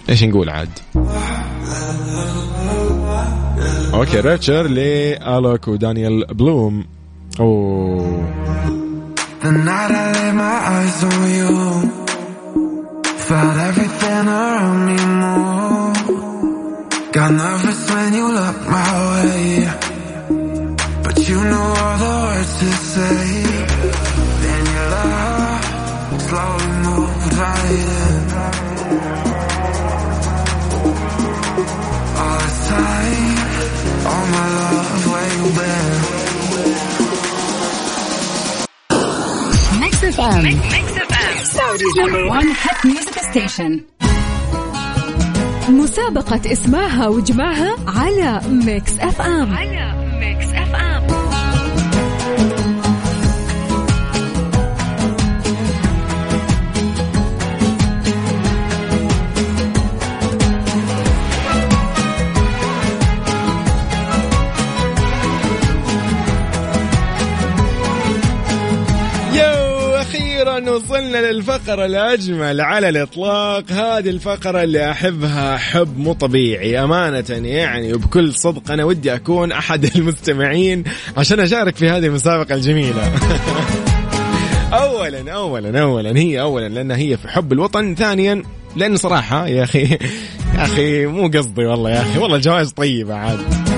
إيش 0.08 0.24
نقول 0.24 0.50
عاد؟ 0.50 0.68
okay 3.94 4.20
ريتشر 4.20 4.66
لي 4.66 5.16
آلوك 5.38 5.68
ودانيال 5.68 6.24
بلوم. 6.34 6.84
أو 7.40 8.20
Got 17.12 17.32
nervous 17.32 17.90
when 17.90 18.14
you 18.14 18.26
look 18.38 18.58
my 18.74 18.90
way. 19.10 19.68
But 21.04 21.16
you 21.28 21.40
know 21.50 21.66
all 21.82 21.96
the 22.02 22.12
words 22.24 22.52
to 22.60 22.70
say. 22.92 23.49
مسابقة 45.68 46.52
اسمعها 46.52 47.08
وجمعها 47.08 47.76
على 47.86 48.40
Mix 48.50 48.98
FM 48.98 49.54
على 49.54 49.94
Mix 50.20 50.59
وصلنا 70.68 71.32
للفقرة 71.32 71.84
الأجمل 71.86 72.60
على 72.60 72.88
الإطلاق. 72.88 73.72
هذه 73.72 74.10
الفقرة 74.10 74.62
اللي 74.62 74.90
أحبها 74.90 75.56
حب 75.56 75.98
مو 75.98 76.12
طبيعي. 76.12 76.84
أمانة 76.84 77.24
يعني 77.30 77.92
وبكل 77.92 78.34
صدق 78.34 78.70
أنا 78.70 78.84
ودي 78.84 79.14
أكون 79.14 79.52
أحد 79.52 79.96
المستمعين 79.96 80.84
عشان 81.16 81.40
أشارك 81.40 81.76
في 81.76 81.88
هذه 81.88 82.06
المسابقة 82.06 82.54
الجميلة. 82.54 83.12
اولا 84.72 85.32
اولا 85.32 85.80
اولا 85.80 86.18
هي 86.18 86.40
اولا 86.40 86.68
لأن 86.68 86.90
هي 86.90 87.16
في 87.16 87.28
حب 87.28 87.52
الوطن. 87.52 87.94
ثانيا 87.94 88.42
لأن 88.76 88.96
صراحة 88.96 89.46
يا 89.46 89.64
أخي 89.64 89.82
يا 90.54 90.64
أخي 90.64 91.06
مو 91.06 91.28
قصدي 91.28 91.66
والله 91.66 91.90
يا 91.90 92.00
أخي. 92.00 92.18
والله 92.18 92.36
الجوائز 92.36 92.70
طيبة 92.72 93.14
عاد. 93.14 93.69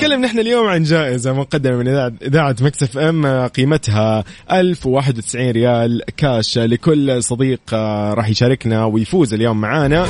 نتكلم 0.00 0.20
نحن 0.20 0.38
اليوم 0.38 0.66
عن 0.66 0.82
جائزة 0.82 1.32
مقدمة 1.32 1.76
من 1.76 1.88
إذاعة 2.22 2.56
مكسف 2.60 2.98
أم. 2.98 3.46
قيمتها 3.46 4.24
1091 4.52 5.50
ريال 5.50 6.02
كاش 6.16 6.58
لكل 6.58 7.22
صديق 7.22 7.60
آه، 7.72 8.14
راح 8.14 8.28
يشاركنا 8.28 8.84
ويفوز 8.84 9.34
اليوم 9.34 9.60
معانا. 9.60 10.04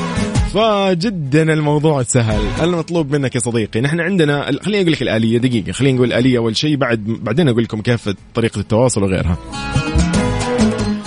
فجدا 0.54 1.52
الموضوع 1.52 2.02
سهل. 2.02 2.40
المطلوب 2.62 3.16
منك 3.16 3.34
يا 3.34 3.40
صديقي 3.40 3.80
نحن 3.80 4.00
عندنا 4.00 4.62
خليني 4.62 4.82
أقول 4.82 4.92
لك 4.92 5.02
الآلية 5.02 5.38
دقيقة 5.38 5.72
خليني 5.72 5.96
نقول 5.96 6.08
الآلية 6.08 6.38
أول 6.38 6.56
شيء 6.56 6.76
بعد 6.76 7.04
بعدين 7.04 7.48
أقول 7.48 7.62
لكم 7.62 7.80
كيف 7.80 8.08
طريقة 8.34 8.60
التواصل 8.60 9.02
وغيرها. 9.02 9.38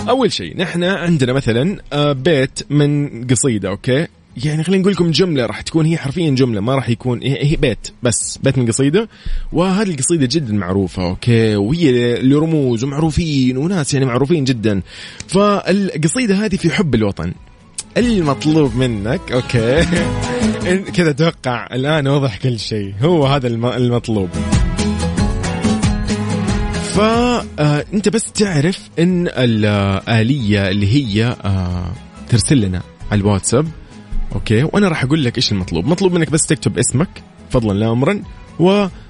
أول 0.08 0.32
شيء 0.32 0.56
نحن 0.56 0.84
عندنا 0.84 1.32
مثلا 1.32 1.78
آه، 1.92 2.12
بيت 2.12 2.60
من 2.70 3.08
قصيدة 3.26 3.68
okay؟ 3.68 4.06
يعني 4.36 4.64
خلينا 4.64 4.80
نقول 4.82 4.92
لكم 4.92 5.10
جملة 5.10 5.46
راح 5.46 5.60
تكون 5.60 5.86
هي 5.86 5.96
حرفيا 5.96 6.30
جملة 6.30 6.60
ما 6.60 6.74
راح 6.74 6.88
يكون 6.88 7.22
هي 7.22 7.56
بيت 7.56 7.88
بس 8.02 8.38
بيت 8.42 8.58
من 8.58 8.66
قصيدة. 8.66 9.08
وهذه 9.52 9.90
القصيدة 9.90 10.28
جدا 10.30 10.52
معروفة 10.52 11.08
okay؟ 11.08 11.56
وهي 11.56 12.22
لرموز 12.22 12.84
ومعروفين 12.84 13.56
وناس 13.56 13.94
يعني 13.94 14.06
معروفين 14.06 14.44
جدا. 14.44 14.82
فالقصيدة 15.28 16.34
هذه 16.44 16.56
في 16.56 16.70
حب 16.70 16.94
الوطن. 16.94 17.32
المطلوب 17.96 18.76
منك 18.76 19.32
okay؟ 19.32 19.84
كذا 20.96 21.10
أتوقع 21.10 21.66
الآن 21.72 22.08
وضح 22.08 22.36
كل 22.36 22.58
شيء. 22.58 22.94
هو 23.00 23.26
هذا 23.26 23.46
المطلوب. 23.48 24.28
فانت 26.94 28.06
آه، 28.06 28.10
بس 28.12 28.32
تعرف 28.32 28.90
إن 28.98 29.28
الآلية 29.28 30.68
اللي 30.68 30.86
هي 30.94 31.36
آه، 31.44 31.92
ترسل 32.28 32.60
لنا 32.60 32.82
على 33.10 33.20
الواتساب. 33.20 33.66
أوكي؟ 34.34 34.62
وأنا 34.62 34.88
راح 34.88 35.04
أقول 35.04 35.24
لك 35.24 35.36
إيش 35.36 35.52
المطلوب. 35.52 35.86
مطلوب 35.86 36.12
منك 36.12 36.30
بس 36.30 36.46
تكتب 36.46 36.78
اسمك 36.78 37.22
فضلا 37.50 37.78
لا 37.78 37.92
امرا 37.92 38.22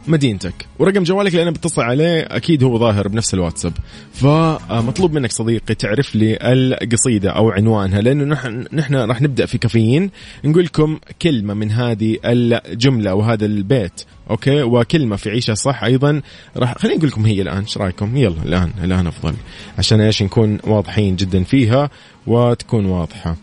مدينتك 0.08 0.54
ورقم 0.78 1.02
جوالك 1.02 1.30
اللي 1.30 1.42
أنا 1.42 1.50
بتصل 1.50 1.82
عليه 1.82 2.20
أكيد 2.20 2.64
هو 2.64 2.78
ظاهر 2.78 3.08
بنفس 3.08 3.34
الواتساب. 3.34 3.72
فمطلوب 4.12 5.12
منك 5.12 5.32
صديقي 5.32 5.74
تعرف 5.74 6.16
لي 6.16 6.38
القصيدة 6.42 7.30
أو 7.30 7.50
عنوانها 7.50 8.00
لأنه 8.00 8.24
نحن 8.24 8.64
نحن 8.72 8.94
راح 8.94 9.22
نبدأ 9.22 9.46
في 9.46 9.58
كافيين 9.58 10.10
نقول 10.44 10.64
لكم 10.64 10.98
كلمة 11.22 11.54
من 11.54 11.70
هذه 11.70 12.18
الجملة 12.24 13.10
أو 13.10 13.22
هذا 13.22 13.46
البيت. 13.46 14.02
okay؟ 14.30 14.62
وكلمة 14.62 15.16
في 15.16 15.30
عيشه 15.30 15.54
صح 15.54 15.84
أيضا. 15.84 16.22
راح 16.56 16.78
خليني 16.78 16.98
أقول 16.98 17.08
لكم 17.08 17.26
هي 17.26 17.42
الآن 17.42 17.60
إيش 17.60 17.78
رأيكم؟ 17.78 18.16
يلا 18.16 18.42
الان 18.42 18.70
الآن 18.84 19.06
أفضل. 19.06 19.34
عشان 19.78 20.00
إيش؟ 20.00 20.22
نكون 20.22 20.58
واضحين 20.64 21.16
جدا 21.16 21.44
فيها 21.44 21.90
وتكون 22.26 22.86
واضحة. 22.86 23.36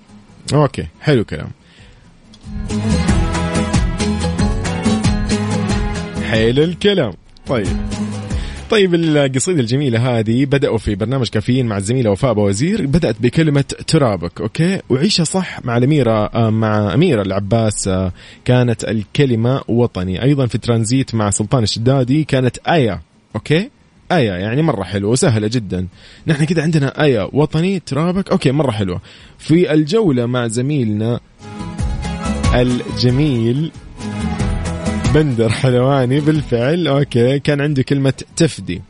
okay 0.54 0.88
حلو 1.02 1.24
كلام. 1.24 1.50
حلو 6.30 6.64
الكلام. 6.64 7.14
طيب. 7.48 7.68
طيب 8.70 8.96
القصيدة 8.96 9.60
الجميلة 9.60 10.20
هذه 10.20 10.46
بدأوا 10.46 10.78
في 10.78 10.96
برنامج 10.96 11.30
كافيين 11.30 11.66
مع 11.66 11.78
الزميلة 11.78 12.12
وفاء 12.12 12.40
وزير. 12.40 12.86
بدأت 12.86 13.16
بكلمة 13.20 13.64
ترابك 13.88 14.42
okay؟ 14.42 14.82
وعيشها 14.90 15.24
صح 15.24 15.66
مع 15.66 15.78
الأميرة 15.78 16.26
آه، 16.26 16.50
مع 16.50 16.94
أميرة 16.94 17.22
العباس 17.22 17.88
آه، 17.88 18.12
كانت 18.46 18.84
الكلمة 18.84 19.62
وطني. 19.68 20.24
أيضا 20.24 20.46
في 20.46 20.58
ترانزيت 20.58 21.16
مع 21.16 21.30
سلطان 21.30 21.64
الشدادي 21.64 22.24
كانت 22.24 22.58
أيا 22.58 23.02
okay؟ 23.36 23.70
أيا 24.12 24.32
يعني 24.32 24.62
مرة 24.62 24.84
حلوة 24.84 25.12
وسهلة 25.12 25.48
جدا. 25.48 25.88
نحن 26.28 26.44
كده 26.44 26.62
عندنا 26.62 27.04
أيا 27.04 27.30
وطني 27.34 27.80
ترابك 27.80 28.32
okay 28.32 28.52
مرة 28.52 28.72
حلوة. 28.72 29.02
في 29.40 29.74
الجولة 29.74 30.26
مع 30.26 30.48
زميلنا 30.48 31.20
الجميل. 32.56 33.72
بندر 35.14 35.50
حلواني 35.50 36.20
بالفعل. 36.20 36.88
okay 36.88 37.40
كان 37.40 37.62
عنده 37.62 37.84
كلمة 37.84 38.14
تفدي. 38.36 38.82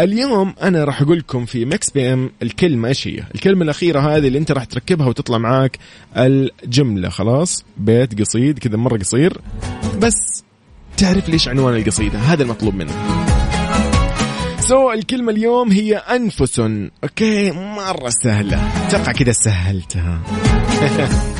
اليوم 0.00 0.54
أنا 0.62 0.84
راح 0.84 1.02
أقول 1.02 1.18
لكم 1.18 1.44
في 1.44 1.64
Mix 1.64 1.90
PM 1.90 2.30
الكلمة 2.42 2.88
إيش 2.88 3.08
هي؟ 3.08 3.22
الكلمة 3.34 3.64
الأخيرة 3.64 4.00
هذه 4.00 4.26
اللي 4.26 4.38
أنت 4.38 4.52
راح 4.52 4.64
تركبها 4.64 5.06
وتطلع 5.06 5.38
معاك 5.38 5.78
الجملة. 6.16 7.08
خلاص؟ 7.08 7.64
بيت 7.76 8.20
قصيد 8.20 8.58
كذا 8.58 8.76
مرة 8.76 8.98
قصير. 8.98 9.40
بس 9.98 10.44
تعرف 10.96 11.28
ليش 11.28 11.48
عنوان 11.48 11.76
القصيدة؟ 11.76 12.18
هذا 12.18 12.42
المطلوب 12.42 12.74
منك. 12.74 12.94
so, 14.60 14.94
الكلمة 14.94 15.32
اليوم 15.32 15.72
هي 15.72 15.96
أنفس. 15.96 16.60
okay 17.04 17.50
مرة 17.50 18.10
سهلة. 18.24 18.86
أتوقع 18.86 19.12
كذا 19.12 19.32
سهلتها. 19.32 20.22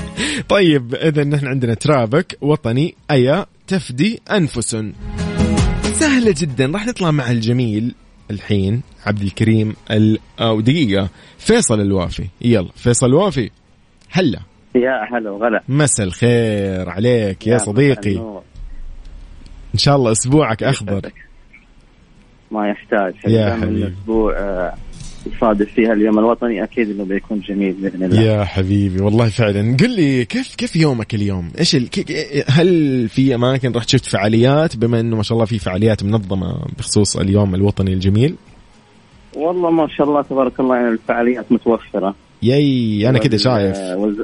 طيب 0.49 0.95
إذا 0.95 1.25
نحن 1.25 1.47
عندنا 1.47 1.75
ترابك 1.75 2.39
وطني 2.41 2.95
أيا 3.11 3.47
تفدي 3.67 4.21
أنفس 4.31 4.77
سهلة 5.83 6.35
جدا 6.39 6.67
راح 6.67 6.87
نطلع 6.87 7.11
مع 7.11 7.31
الجميل 7.31 7.95
الحين 8.31 8.83
عبد 9.07 9.23
الكريم 9.23 9.77
ال... 9.91 10.19
أو 10.41 10.61
دقيقة. 10.61 11.09
فيصل 11.39 11.81
الوافي. 11.81 12.27
يلا 12.41 12.71
فيصل 12.75 13.07
الوافي. 13.07 13.51
هلا. 14.11 14.41
يا 14.75 15.09
هلا 15.13 15.31
وغلا. 15.31 15.63
مسا 15.69 16.05
الخير 16.05 16.89
عليك 16.89 17.47
يا, 17.47 17.53
يا 17.53 17.59
صديقي. 17.59 18.17
إن 19.75 19.79
شاء 19.79 19.97
الله 19.97 20.13
أسبوعك 20.13 20.63
أخضر. 20.63 21.11
ما 22.51 22.69
يحتاج. 22.69 23.15
يا 23.27 23.55
حبيبي. 23.55 23.85
الأسبوع 23.85 24.37
آه، 24.39 24.75
يصادف 25.27 25.73
فيها 25.75 25.93
اليوم 25.93 26.19
الوطني 26.19 26.65
أكيد 26.65 26.91
إنه 26.91 27.05
بيكون 27.05 27.41
جميل 27.41 27.73
بإذن 27.73 28.05
الله. 28.05 28.21
يا 28.23 28.45
حبيبي 28.45 29.03
والله 29.03 29.29
فعلا. 29.29 29.77
قل 29.77 29.91
لي 29.91 30.25
كيف 30.25 30.55
كيف 30.55 30.77
يومك 30.77 31.15
اليوم؟ 31.15 31.51
إيش 31.59 31.77
ال... 31.77 31.89
هل 32.49 33.09
في 33.09 33.35
أماكن 33.35 33.73
رحت 33.73 33.89
شفت 33.89 34.05
فعاليات؟ 34.05 34.77
بما 34.77 35.01
إنه 35.01 35.17
ما 35.17 35.23
شاء 35.23 35.37
الله 35.37 35.47
في 35.47 35.59
فعاليات 35.59 36.05
منظمة 36.05 36.65
بخصوص 36.79 37.17
اليوم 37.17 37.55
الوطني 37.55 37.93
الجميل؟ 37.93 38.35
والله 39.37 39.71
ما 39.71 39.89
شاء 39.89 40.09
الله 40.09 40.23
تبارك 40.23 40.61
الله 40.61 40.77
يعني 40.77 40.89
الفعاليات 40.89 41.53
متوفرة. 41.53 42.15
ياي 42.43 43.09
أنا 43.09 43.19
كده 43.19 43.37
شايف. 43.37 43.77
وز... 43.97 44.17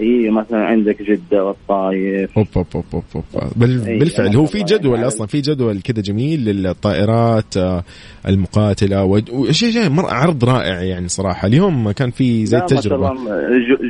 إي 0.00 0.30
مثلا 0.30 0.58
عندك 0.58 1.02
جدة 1.02 1.44
والطايف. 1.44 2.38
اوب 2.38 2.46
اوب 2.56 2.66
اوب 2.74 2.84
اوب, 2.94 3.04
أوب. 3.14 3.52
بال... 3.56 3.98
بالفعل 3.98 4.36
هو 4.36 4.46
في 4.46 4.62
جدول 4.62 4.94
يعني 4.94 5.06
أصلا 5.06 5.26
في 5.26 5.40
جدول 5.40 5.80
كذا 5.80 6.02
جميل 6.02 6.44
للطائرات 6.44 7.56
آه، 7.56 7.84
المقاتلة 8.28 9.04
وشيء 9.04 9.70
شيء 9.70 9.90
مر... 9.90 10.06
عرض 10.10 10.44
رائع 10.44 10.82
يعني 10.82 11.08
صراحة. 11.08 11.48
اليوم 11.48 11.90
كان 11.90 12.10
في 12.10 12.46
زي 12.46 12.58
التجربه 12.58 13.12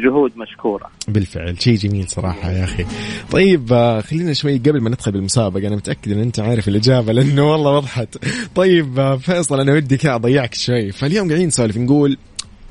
جهود 0.05 0.33
مشكورة. 0.37 0.87
بالفعل 1.09 1.63
شيء 1.63 1.75
جميل 1.77 2.09
صراحة 2.09 2.51
يا 2.51 2.65
أخي. 2.65 2.85
طيب 3.31 3.73
آه، 3.73 4.01
خلينا 4.01 4.33
شوي 4.33 4.59
قبل 4.59 4.81
ما 4.81 4.91
ندخل 4.91 5.13
بالمسابقة 5.13 5.69
أنا 5.69 5.77
متأكد 5.77 6.13
إن 6.13 6.21
أنت 6.21 6.41
عارف 6.41 6.69
الإجابة 6.69 7.13
لأنه 7.13 7.53
والله 7.53 7.77
وضحت. 7.77 8.19
طيب 8.55 8.99
آه، 8.99 9.17
فيصل 9.17 9.61
أنا 9.61 9.73
ودي 9.73 9.97
كذا 9.97 10.15
أضيعك 10.15 10.55
شوي. 10.55 10.93
فاليوم 10.93 11.29
قاعدين 11.29 11.47
نسولف 11.47 11.77
نقول 11.79 12.17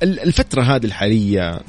الفترة 0.03 0.61
هذه 0.61 0.85
الحالية 0.85 1.59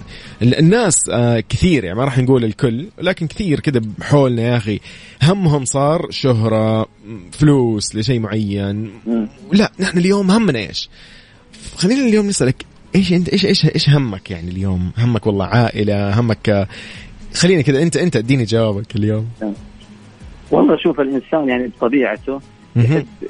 الناس 0.42 1.08
آه، 1.12 1.40
كثير 1.48 1.84
يعني 1.84 1.98
ما 1.98 2.04
راح 2.04 2.18
نقول 2.18 2.44
الكل 2.44 2.88
لكن 2.98 3.26
كثير 3.26 3.60
كذا 3.60 3.80
بحولنا 3.98 4.42
يا 4.42 4.56
أخي. 4.56 4.80
همهم 5.22 5.64
صار 5.64 6.06
شهرة 6.10 6.86
فلوس 7.32 7.96
لشيء 7.96 8.20
معين. 8.20 8.90
لا 9.52 9.72
نحن 9.80 9.98
اليوم 9.98 10.30
همنا 10.30 10.58
إيش؟ 10.58 10.88
خلينا 11.76 12.08
اليوم 12.08 12.26
نسألك 12.26 12.64
إيش 12.94 13.12
أنت 13.12 13.28
إيش 13.28 13.46
إيش 13.46 13.66
إيش 13.74 13.90
همك 13.90 14.30
يعني 14.30 14.50
اليوم؟ 14.50 14.92
همك 14.98 15.26
والله 15.26 15.46
عائلة 15.46 16.20
همك 16.20 16.68
خلينا 17.34 17.62
كذا 17.62 17.82
أنت 17.82 17.96
أنت 17.96 18.16
اديني 18.16 18.44
جوابك 18.44 18.96
اليوم. 18.96 19.28
والله 20.50 20.76
شوف 20.76 21.00
الإنسان 21.00 21.48
يعني 21.48 21.68
بطبيعته 21.68 22.40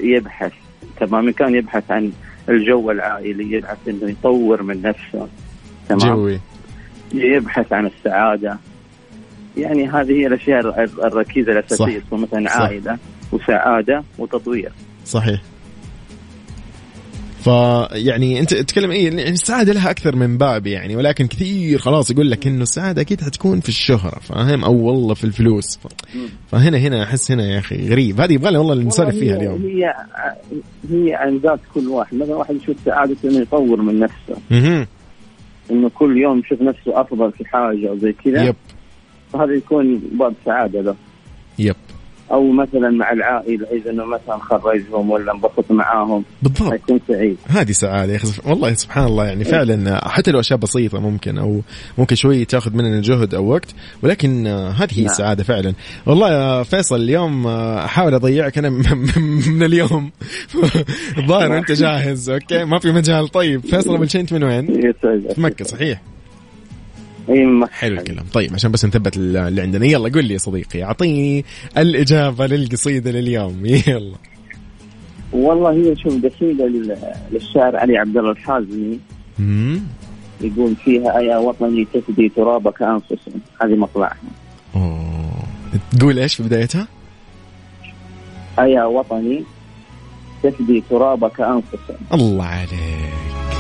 يبحث 0.01 0.53
تمام؟ 1.01 1.31
كان 1.31 1.55
يبحث 1.55 1.91
عن 1.91 2.13
الجو 2.53 2.91
العائلي 2.91 3.53
يبحث 3.53 3.89
إنه 3.89 4.11
يطور 4.11 4.63
من 4.63 4.83
نفسه 4.83 5.29
تمام؟ 5.89 6.17
جوي. 6.17 6.41
يبحث 7.15 7.73
عن 7.73 7.87
السعادة. 7.87 8.59
يعني 9.57 9.89
هذه 9.89 10.13
هي 10.13 10.27
الأشياء 10.27 10.61
الركيزة 11.07 11.53
الأساسية 11.53 11.99
تكون 11.99 12.21
مثلا 12.21 12.51
عائلة 12.51 12.99
وسعادة 13.33 14.03
وتطوير. 14.19 14.73
صحيح. 15.05 15.41
فيعني 17.45 18.41
انت 18.41 18.55
تتكلم 18.55 18.91
إيه 18.91 19.05
يعني 19.05 19.29
السعادة 19.29 19.73
لها 19.73 19.91
أكثر 19.91 20.17
من 20.17 20.39
باب 20.39 20.67
يعني 20.67 20.97
ولكن 20.97 21.27
كثير 21.27 21.79
خلاص 21.79 22.11
يقول 22.11 22.31
لك 22.31 22.47
إنه 22.47 22.63
السعادة 22.63 23.03
أكيد 23.03 23.21
حتكون 23.21 23.61
في 23.61 23.69
الشهرة 23.69 24.19
فاهم؟ 24.21 24.65
أو 24.65 24.77
والله 24.77 25.15
في 25.15 25.25
الفلوس. 25.25 25.77
ف... 25.77 25.87
فهنا 26.49 26.79
هنا 26.79 27.03
أحس 27.03 27.31
هنا 27.33 27.47
يا 27.47 27.59
أخي 27.59 27.89
غريب. 27.89 28.21
هذه 28.21 28.33
يبغى 28.33 28.57
والله 28.57 28.75
نسولف 28.75 29.17
فيها 29.17 29.37
اليوم. 29.37 29.63
هي 29.63 29.95
هي 30.91 31.15
عن 31.15 31.39
ذات 31.39 31.61
كل 31.75 31.89
واحد. 31.89 32.17
مثلا 32.17 32.35
واحد 32.35 32.55
يشوف 32.55 32.77
سعادته 32.85 33.29
إنه 33.29 33.39
يطور 33.39 33.83
من 33.83 34.01
نفسه. 34.01 34.87
إنه 35.71 35.91
كل 35.95 36.17
يوم 36.17 36.39
يشوف 36.39 36.63
نفسه 36.63 37.01
أفضل 37.01 37.33
في 37.33 37.45
حاجة 37.45 37.89
أو 37.89 37.99
زي 37.99 38.13
كذا. 38.13 38.43
يب. 38.45 38.57
فهذا 39.33 39.53
يكون 39.53 39.99
باب 40.13 40.35
سعادة 40.45 40.81
له. 40.81 40.97
يب. 41.59 41.77
أو 42.33 42.53
مثلا 42.53 42.91
مع 42.91 43.13
العائلة 43.13 43.67
إذا 43.73 43.91
إنه 43.91 44.05
مثلا 44.05 44.39
خرجهم 44.39 45.11
ولا 45.11 45.33
انبسط 45.33 45.71
معاهم. 45.71 46.25
بالضبط. 46.43 46.71
حيكون 46.71 47.01
سعيد. 47.09 47.37
هذه 47.49 47.73
سعادة 47.73 48.13
يا 48.13 48.17
أخي. 48.17 48.29
والله 48.51 48.73
سبحان 48.73 49.05
الله 49.05 49.27
يعني 49.27 49.45
فعلا 49.45 50.09
حتى 50.09 50.31
لو 50.31 50.41
أشياء 50.41 50.59
بسيطة 50.59 51.01
ممكن 51.01 51.39
أو 51.39 51.61
ممكن 51.99 52.17
شوي 52.17 52.45
تأخذ 52.45 52.77
مننا 52.77 53.01
جهد 53.01 53.35
أو 53.35 53.53
وقت 53.53 53.75
ولكن 54.03 54.47
هذه 54.47 54.93
هي 54.93 55.03
نعم. 55.03 55.11
السعادة 55.11 55.45
فعلا. 55.45 55.75
والله 56.07 56.31
يا 56.33 56.63
فيصل 56.63 56.97
اليوم 56.97 57.47
أحاول 57.47 58.15
أضيعك 58.15 58.59
أنا 58.59 58.71
من 59.49 59.63
اليوم. 59.63 60.11
الظاهر 61.19 61.59
أنت 61.59 61.73
جاهز 61.73 62.31
أوكي؟ 62.31 62.65
ما 62.65 62.79
في 62.79 62.93
مجال. 62.93 63.29
طيب 63.29 63.61
فيصل 63.61 64.09
شيء 64.09 64.21
أنت 64.21 64.33
من 64.33 64.45
وين؟ 64.45 64.93
في 65.35 65.35
مكة 65.41 65.65
صحيح؟ 65.65 66.03
حلو 67.73 67.99
الكلام. 67.99 68.25
طيب 68.33 68.55
عشان 68.55 68.71
بس 68.71 68.85
نثبت 68.85 69.17
اللي 69.17 69.63
عندنا 69.63 69.87
يلا 69.87 70.09
قول 70.09 70.25
لي 70.25 70.33
يا 70.33 70.39
صديقي. 70.39 70.83
أعطيني 70.85 71.45
الإجابة 71.79 72.47
للقصيدة 72.47 73.11
لليوم. 73.11 73.67
يلا. 73.89 74.17
والله 75.33 75.73
هي 75.73 75.97
شوف 75.97 76.25
قصيدة 76.25 76.71
للشاعر 77.33 77.77
علي 77.77 77.99
عبد 77.99 78.17
الله 78.17 78.31
الحازمي. 78.31 78.99
يقول 80.41 80.77
فيها 80.85 81.21
يا 81.21 81.37
وطني 81.37 81.87
تفدي 81.95 82.29
ترابك 82.29 82.83
أنفس. 82.83 83.29
هذه 83.63 83.75
مطلعها. 83.75 84.17
أوه. 84.75 85.33
تقول 85.99 86.19
إيش 86.19 86.35
في 86.35 86.43
بدايتها؟ 86.43 86.89
أيا 88.59 88.85
وطني 88.85 89.45
تفدي 90.43 90.83
ترابك 90.91 91.41
أنفس. 91.41 91.93
الله 92.13 92.45
عليك. 92.45 93.52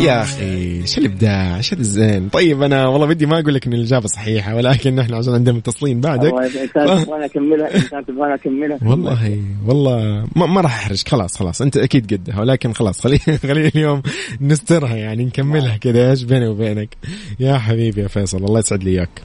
يا 0.00 0.22
أخي 0.22 0.80
إيش 0.80 0.98
الإبداع؟ 0.98 1.56
إيش 1.56 1.72
الزين؟ 1.72 2.28
طيب 2.28 2.62
أنا 2.62 2.86
والله 2.86 3.06
بدي 3.06 3.26
ما 3.26 3.40
أقول 3.40 3.54
لك 3.54 3.66
إن 3.66 3.72
الإجابة 3.72 4.06
صحيحة 4.06 4.54
ولكن 4.54 4.94
نحن 4.94 5.14
عشان 5.14 5.34
عندنا 5.34 5.56
متصلين 5.56 6.00
بعدك. 6.00 6.32
وأنا 6.32 7.24
أكملها 7.26 7.68
كانت 7.68 8.10
وأنا 8.10 8.34
أكملها. 8.34 8.78
والله 8.82 9.42
والله 9.66 10.26
ما, 10.36 10.46
ما 10.46 10.60
راح 10.60 10.74
احرجك 10.74 11.08
خلاص 11.08 11.36
خلاص 11.36 11.62
أنت 11.62 11.76
أكيد 11.76 12.14
قدها 12.14 12.40
ولكن 12.40 12.72
خلاص 12.72 13.00
خلينا 13.00 13.38
خلينا 13.48 13.68
اليوم 13.68 14.02
نسترها 14.40 14.96
يعني 14.96 15.24
نكملها 15.24 15.76
كذا 15.76 16.10
إيش 16.10 16.22
بيني 16.22 16.48
وبينك؟ 16.48 16.96
يا 17.40 17.58
حبيبي 17.58 18.00
يا 18.00 18.08
فيصل 18.08 18.44
الله 18.44 18.58
يسعد 18.58 18.84
لي 18.84 18.90
إياك. 18.90 19.22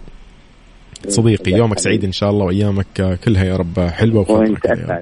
صديقي 1.07 1.51
يومك 1.51 1.79
سعيد 1.79 2.03
إن 2.05 2.11
شاء 2.11 2.29
الله 2.29 2.45
وأيامك 2.45 3.19
كلها 3.23 3.45
يا 3.45 3.55
رب 3.55 3.79
حلوة 3.79 4.25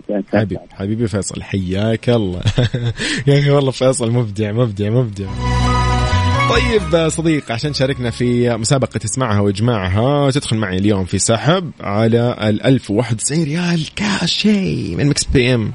أسعد 0.10 0.24
حبيبي 0.34 0.58
حبيبي 0.72 1.08
فيصل 1.08 1.44
حياك 1.44 2.10
الله. 2.10 2.42
يا 3.28 3.40
أخي 3.40 3.52
والله 3.52 3.72
فيصل 3.72 4.12
مبدع 4.12 4.52
مبدع 4.52 4.90
مبدع. 4.90 5.83
طيب 6.50 7.10
صديق 7.10 7.52
عشان 7.52 7.72
تشاركنا 7.72 8.10
في 8.12 8.58
مسابقة 8.58 8.98
تسمعها 8.98 9.40
واجمعها 9.40 10.32
تدخل 10.32 10.58
معي 10.58 10.78
اليوم 10.78 11.06
في 11.06 11.20
سحب 11.20 11.72
على 11.82 12.36
ال 12.42 12.66
1091 12.66 13.44
ريال 13.44 13.96
كاشي 13.96 14.96
من 14.96 15.08
Mix 15.10 15.24
PM 15.24 15.72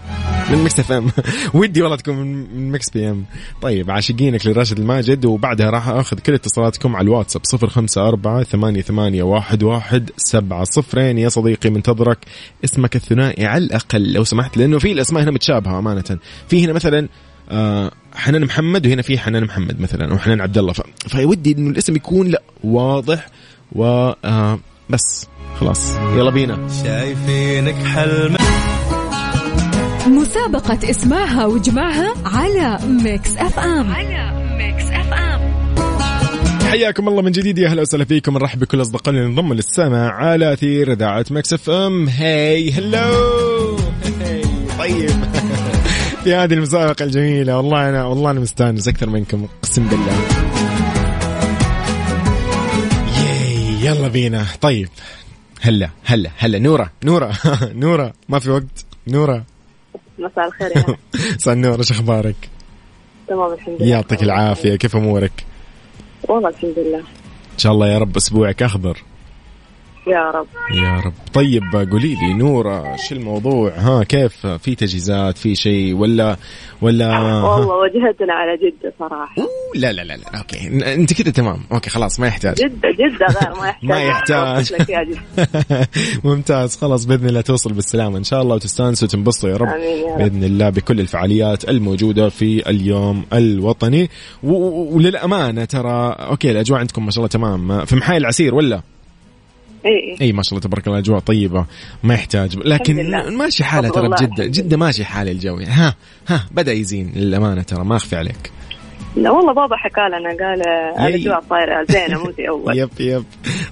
من 0.51 0.65
Mix 0.65 0.81
FM. 0.81 1.11
ودي 1.55 1.83
والله 1.83 1.97
تكون 1.97 2.17
من 2.17 2.71
Mix 2.71 2.91
PM. 2.91 3.25
طيب 3.63 3.91
عاشقينك 3.91 4.47
لراشد 4.47 4.79
الماجد 4.79 5.25
وبعدها 5.25 5.71
راح 5.71 5.89
أخذ 5.89 6.19
كل 6.19 6.35
اتصالاتكم 6.35 6.97
على 6.97 7.05
الواتساب 7.05 7.43
054 7.55 8.43
ثمانية 8.45 8.83
ثمانية 8.83 9.23
واحد 9.23 9.63
واحد 9.63 10.11
سبعة 10.17 10.65
صفرين. 10.65 11.19
يا 11.19 11.29
صديقي 11.29 11.71
منتظرك 11.71 12.19
اسمك 12.65 12.97
الثنائي 12.97 13.47
على 13.47 13.65
الأقل 13.65 14.13
لو 14.13 14.25
سمحت 14.25 14.57
لأنه 14.57 14.79
في 14.79 14.93
الأسماء 14.93 15.23
هنا 15.23 15.31
متشابهة 15.31 15.79
أمانة. 15.79 16.19
في 16.49 16.65
هنا 16.65 16.73
مثلا 16.73 17.09
آه 17.51 17.91
حنان 18.19 18.45
محمد 18.45 18.87
وهنا 18.87 19.03
في 19.03 19.19
حنان 19.19 19.45
محمد 19.45 19.81
مثلا 19.81 20.13
أو 20.13 20.19
حنان 20.19 20.41
عبد 20.41 20.59
الله. 20.59 20.73
فودي 21.09 21.53
إنه 21.53 21.71
الاسم 21.71 21.97
يكون 21.97 22.29
لا 22.29 22.43
واضح 22.65 23.27
و 23.73 23.85
آه 24.25 24.59
بس. 24.91 25.27
خلاص. 25.61 25.97
يلا 25.97 26.31
بينا. 26.31 26.69
شايفينك 26.85 27.75
حلم. 27.75 28.37
مسابقة 30.07 30.91
اسمعها 30.91 31.47
وجمعها 31.47 32.15
على 32.25 32.79
Mix 32.89 33.37
FM. 33.37 33.93
على 33.93 34.57
Mix 34.59 34.85
FM. 34.85 35.55
حياكم 36.69 37.09
الله 37.09 37.23
من 37.23 37.31
جديد 37.33 37.59
يا 37.59 37.69
أهلا 37.69 37.83
وسهلا 37.83 38.05
فيكم. 38.05 38.35
نرحب 38.35 38.59
بكل 38.59 38.81
أصدقائنا 38.81 39.21
اللي 39.21 39.31
انضموا 39.31 39.55
للسمع 39.55 40.11
على 40.11 40.53
أثير 40.53 40.93
إذاعة 40.93 41.27
Mix 41.31 41.53
FM. 41.53 42.09
hi 42.09 42.73
hello. 42.73 43.77
طيب. 44.79 45.18
في 46.29 46.35
هذه 46.35 46.55
المسابقة 46.55 47.05
الجميلة. 47.05 47.57
والله 47.57 47.89
أنا 47.89 48.05
والله 48.05 48.31
أنا 48.31 48.41
مستانس 48.41 48.89
أكثر 48.89 49.11
منكم 49.11 49.47
أقسم 49.59 49.89
بالله. 49.89 50.13
ياي 53.19 53.87
يلا 53.87 54.09
بينا. 54.09 54.47
طيب 54.61 54.89
هلا 55.61 55.91
هلا 56.05 56.31
هلا. 56.39 56.59
نورة 56.59 56.91
نورة 57.05 57.33
نورة 57.85 58.13
ما 58.29 58.39
في 58.39 58.51
وقت. 58.51 58.85
نورة. 59.07 59.45
مساء 60.19 60.47
الخير 60.47 60.71
يا 60.77 60.97
مساء 61.35 61.55
النور 61.55 61.79
إيش 61.79 61.91
أخبارك؟ 61.91 62.37
تمام 63.29 63.53
الحمد 63.53 63.77
لله. 63.83 63.89
يعطيك 63.91 64.23
العافية. 64.23 64.77
كيف 64.77 64.97
أمورك؟ 64.97 65.45
والله 66.29 66.49
الحمد 66.49 66.75
لله. 66.79 66.99
إن 67.53 67.59
شاء 67.59 67.73
الله 67.73 67.89
يا 67.89 67.99
رب 67.99 68.17
أسبوعك 68.17 68.63
أخضر. 68.63 69.03
يا 70.09 70.31
رب. 70.31 70.47
يا 70.75 71.01
رب. 71.07 71.13
طيب 71.33 71.63
قولي 71.91 72.15
لي 72.15 72.35
نورة 72.35 72.97
شو 72.97 73.15
الموضوع؟ 73.15 73.71
ها 73.71 74.05
كيف 74.05 74.47
في 74.47 74.75
تجهيزات 74.75 75.39
في 75.39 75.55
شيء 75.55 75.95
ولا 75.95 76.37
ولا 76.83 77.09
والله 77.19 77.67
وجهتنا 77.77 78.33
على 78.35 78.57
جدة 78.57 78.93
صراحة. 78.99 79.35
لا 79.75 79.93
لا 79.93 80.03
لا 80.03 80.17
لا 80.17 80.39
okay. 80.39 80.95
أنت 80.95 81.23
كذا 81.23 81.33
تمام. 81.33 81.59
okay 81.73 81.91
خلاص 81.91 82.21
ما 82.21 82.27
يحتاج. 82.27 82.55
جدة 82.57 82.89
جدة 82.91 83.27
غير 83.27 83.61
ما 83.83 84.01
يحتاج. 84.03 84.73
ما 84.73 84.79
يحتاج. 84.79 85.09
ممتاز. 86.25 86.77
خلاص 86.77 87.05
بإذن 87.05 87.29
الله 87.29 87.41
توصل 87.41 87.73
بالسلامة. 87.73 88.19
إن 88.19 88.25
شاء 88.25 88.43
الله 88.43 88.55
وتستانسوا 88.55 89.09
وتنبسطوا 89.09 89.51
يا 89.51 89.57
رب. 89.57 89.69
بإذن 90.19 90.45
الله 90.45 90.71
بكل 90.71 91.01
الفعاليات 91.01 91.69
الموجودة 91.69 92.29
في 92.29 92.71
اليوم 92.71 93.25
الوطني. 93.33 94.09
وللأمانة 94.43 95.65
ترى 95.65 96.17
okay 96.19 96.51
الأجواء 96.51 96.81
عندكم 96.81 97.05
ما 97.05 97.11
شاء 97.11 97.19
الله 97.19 97.29
تمام. 97.29 97.85
في 97.85 97.97
محايل 97.97 98.21
العسير 98.23 98.55
ولا؟ 98.55 98.81
اي 99.87 100.17
اي 100.21 100.33
ما 100.33 100.43
شاء 100.43 100.53
الله 100.53 100.61
تبارك 100.69 100.87
الله 100.87 100.99
أجواء 100.99 101.19
طيبة 101.19 101.65
ما 102.03 102.15
يحتاج. 102.15 102.57
لكن 102.57 103.11
ماشي 103.37 103.65
حالة 103.65 103.89
ترى 103.89 104.09
بجدة 104.09 104.47
جدة 104.47 104.77
ماشي 104.77 105.05
حال 105.05 105.29
الجو 105.29 105.57
ها 105.57 105.95
ها 106.29 106.47
بدأ 106.51 106.73
يزين 106.73 107.13
للأمانة 107.17 107.63
ترى 107.63 107.85
ما 107.85 107.97
أخفي 107.97 108.17
عليك. 108.17 108.51
لا 109.17 109.31
والله 109.31 109.53
بابا 109.53 109.77
حكى 109.77 110.01
لنا 110.01 110.47
قال 110.47 110.63
الاجواء 111.09 111.41
طايرة 111.51 111.85
زينة 111.89 112.25
مو 112.25 112.31
زي 112.31 112.49
أول. 112.49 112.77
يب 112.79 112.91
يب. 113.01 113.25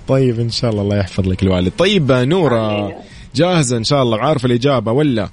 طيب 0.08 0.40
إن 0.40 0.50
شاء 0.50 0.70
الله 0.70 0.82
الله 0.82 0.96
يحفظ 0.96 1.28
لك 1.28 1.42
الوالد. 1.42 1.72
طيب 1.78 2.12
نورة 2.12 2.92
جاهزة 3.34 3.76
إن 3.76 3.84
شاء 3.84 4.02
الله؟ 4.02 4.16
وعارفه 4.16 4.46
الإجابة 4.46 4.92
ولا؟ 4.92 5.28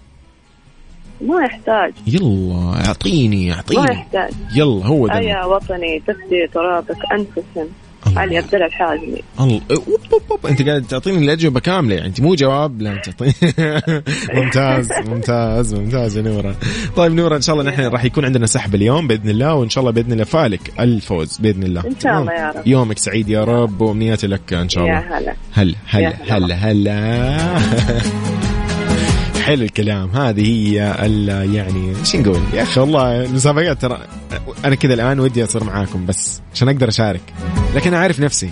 ما 1.22 1.44
يحتاج. 1.46 1.94
يلا 2.08 2.86
أعطيني 2.88 3.54
أعطيني. 3.54 3.82
ما 3.82 3.92
يحتاج. 3.92 4.32
يلا 4.56 4.86
هو 4.86 5.08
ده 5.08 5.20
يا 5.20 5.46
وطني 5.46 6.00
تفدي 6.00 6.48
ترابك 6.54 6.98
انفسا 7.14 7.68
علي 8.18 8.38
عبد 8.38 8.56
الله. 8.56 8.68
الحازمي 8.68 9.22
الله 9.40 9.62
أنت 10.50 10.62
قاعد 10.62 10.84
تعطيني 10.84 11.18
الاجوبه 11.26 11.60
كامله 11.60 11.96
يعني 11.96 12.08
أنت 12.08 12.22
مو 12.22 12.36
جواب 12.36 12.82
لا 12.82 12.96
تعطيني. 13.02 13.34
ممتاز 14.34 14.90
ممتاز 15.08 15.74
ممتاز 15.74 16.18
يا 16.18 16.22
نوره 16.22 16.56
طيب 16.96 17.14
نوره 17.14 17.36
إن 17.36 17.42
شاء 17.42 17.56
الله 17.60 17.72
نحن 17.72 17.82
راح 17.82 18.06
يكون 18.06 18.26
عندنا 18.26 18.46
سحب 18.46 18.76
اليوم 18.76 19.08
بإذن 19.08 19.30
الله 19.30 19.54
وإن 19.54 19.70
شاء 19.70 19.82
الله 19.82 19.92
بإذن 19.92 20.12
الله 20.12 20.24
فالك 20.24 20.74
الفوز 20.80 21.38
بإذن 21.38 21.64
الله. 21.64 21.82
إن 21.86 22.00
شاء 22.04 22.22
الله 22.22 22.34
يا 22.34 22.52
رب. 22.52 22.68
يومك 22.68 22.98
سعيد 22.98 23.30
يا 23.30 23.44
رب 23.44 23.82
وأمنياتي 23.82 24.28
لك 24.28 24.54
إن 24.54 24.70
شاء 24.70 24.84
الله. 24.84 24.94
يا 24.96 25.18
هلا 25.18 25.36
هلا 25.54 25.76
هلا. 25.88 26.56
هلا 26.56 26.56
هلا. 26.72 28.43
حلو 29.44 29.64
الكلام. 29.64 30.10
هذه 30.10 30.48
هي 30.48 30.74
يعني 31.54 31.96
إيش 32.00 32.16
نقول؟ 32.16 32.42
يا 32.54 32.64
أخي 32.64 32.80
والله 32.80 33.26
المسابقات 33.26 33.82
ترى 33.82 34.08
أنا 34.66 34.76
كذا 34.76 34.94
الآن 34.94 35.20
ودي 35.20 35.44
أصير 35.44 35.64
معاكم 35.64 36.06
بس 36.06 36.42
عشان 36.54 36.70
أقدر 36.70 36.90
أشارك. 36.90 37.34
لكن 37.76 37.94
أعرف 37.94 38.20
نفسي. 38.20 38.50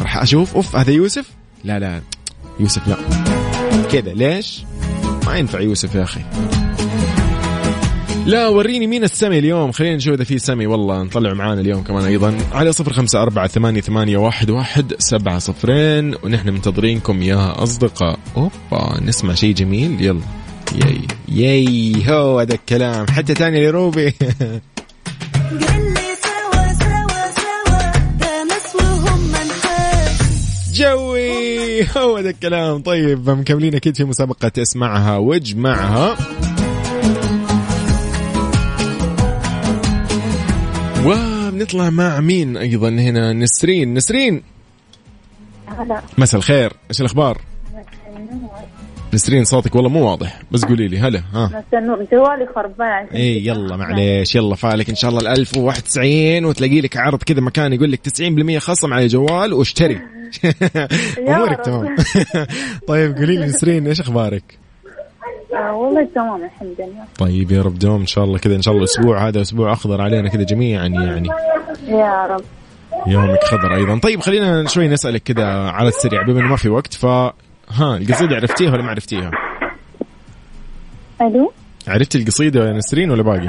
راح 0.00 0.16
أشوف 0.16 0.54
أوف 0.54 0.76
هذا 0.76 0.90
يوسف؟ 0.90 1.30
لا 1.64 1.78
لا 1.78 2.00
يوسف 2.60 2.88
لا. 2.88 2.96
كذا 3.92 4.12
ليش؟ 4.12 4.62
ما 5.26 5.36
ينفع 5.36 5.60
يوسف 5.60 5.94
يا 5.94 6.02
أخي. 6.02 6.20
لا 8.26 8.48
وريني 8.48 8.86
مين 8.86 9.04
السمي 9.04 9.38
اليوم. 9.38 9.72
خلينا 9.72 9.96
نشوف 9.96 10.14
إذا 10.14 10.24
في 10.24 10.38
سمي. 10.38 10.66
والله 10.66 11.02
نطلع 11.02 11.34
معانا 11.34 11.60
اليوم 11.60 11.82
كمان 11.82 12.04
أيضا. 12.04 12.38
على 12.52 12.72
صفر 12.72 12.92
خمسة 12.92 13.22
أربعة 13.22 13.46
ثمانية, 13.46 13.80
ثمانية 13.80 14.16
واحد, 14.16 14.50
واحد 14.50 14.94
سبعة 14.98 15.38
صفرين. 15.38 16.14
ونحن 16.22 16.48
منتظرينكم 16.48 17.22
يا 17.22 17.62
أصدقاء. 17.62 18.18
أوبا 18.36 19.00
نسمع 19.02 19.34
شيء 19.34 19.54
جميل. 19.54 20.04
يلا. 20.04 20.20
ياي. 20.84 21.00
ياي. 21.28 21.92
هو 22.08 22.38
هذا 22.38 22.54
الكلام. 22.54 23.06
حتى 23.06 23.34
تاني 23.34 23.66
لروبي. 23.66 24.14
جوي. 30.74 31.82
هو 31.96 32.18
ذا 32.18 32.30
الكلام. 32.30 32.82
طيب 32.82 33.30
مكملين 33.30 33.74
أكيد 33.74 33.96
في 33.96 34.04
مسابقة 34.04 34.52
اسمعها 34.58 35.16
واجمعها. 35.16 36.16
وبنطلع 41.06 41.90
مع 41.90 42.20
مين 42.20 42.56
أيضا 42.56 42.88
هنا؟ 42.88 43.32
نسرين. 43.32 43.94
نسرين! 43.94 44.42
هلا. 45.78 46.02
مساء 46.18 46.38
الخير. 46.38 46.72
إيش 46.90 47.00
الأخبار؟ 47.00 47.40
نسرين 49.14 49.44
صوتك 49.44 49.74
والله 49.74 49.90
مو 49.90 50.10
واضح 50.10 50.42
بس 50.50 50.64
قولي 50.64 50.88
لي 50.88 50.98
هلا 50.98 51.22
ها. 51.34 51.46
مساء 51.46 51.80
النور. 51.80 52.06
جوالي 52.12 52.46
خربان. 52.54 53.06
اي 53.14 53.46
يلا 53.46 53.76
معليش 53.76 54.34
يلا 54.34 54.54
فالك 54.54 54.88
إن 54.88 54.94
شاء 54.94 55.10
الله 55.10 55.20
ال 55.20 55.28
1091 55.28 56.44
وتلاقي 56.44 56.80
لك 56.80 56.96
عرض 56.96 57.22
كذا 57.22 57.40
مكان 57.40 57.72
يقول 57.72 57.92
لك 57.92 58.00
90% 58.08 58.58
خصم 58.58 58.94
على 58.94 59.02
الجوال 59.02 59.52
واشتري. 59.52 60.00
أمورك 61.28 61.64
تمام. 61.64 61.96
طيب 62.88 63.16
قولي 63.16 63.36
لي 63.36 63.46
نسرين 63.46 63.86
إيش 63.86 64.00
أخبارك؟ 64.00 64.58
آه 65.54 65.74
والله 65.74 66.08
تمام 66.14 66.44
الحمد 66.44 66.74
لله 66.78 67.04
طيب 67.18 67.50
يا 67.50 67.62
رب 67.62 67.78
دوم 67.78 68.00
إن 68.00 68.06
شاء 68.06 68.24
الله 68.24 68.38
كذا 68.38 68.56
إن 68.56 68.62
شاء 68.62 68.74
الله 68.74 68.84
أسبوع 68.84 69.28
هذا 69.28 69.40
أسبوع 69.40 69.72
أخضر 69.72 70.00
علينا 70.00 70.28
كذا 70.28 70.42
جميعا 70.42 70.86
يعني 70.86 71.28
يا 71.88 72.26
رب 72.26 72.44
يومك 73.06 73.44
خضر 73.44 73.74
أيضا 73.74 73.98
طيب 73.98 74.20
خلينا 74.20 74.66
شوي 74.66 74.88
نسألك 74.88 75.22
كذا 75.22 75.46
على 75.46 75.88
السريع 75.88 76.22
بما 76.22 76.40
إنه 76.40 76.48
ما 76.48 76.56
في 76.56 76.68
وقت 76.68 76.94
ف 76.94 77.06
ها 77.06 77.96
القصيدة 77.96 78.36
عرفتيها 78.36 78.72
ولا 78.72 78.82
ما 78.82 78.90
عرفتيها؟ 78.90 79.30
ألو 81.20 81.52
عرفتي 81.88 82.18
القصيدة 82.18 82.64
يا 82.68 82.72
نسرين 82.72 83.10
ولا 83.10 83.22
باقي؟ 83.22 83.48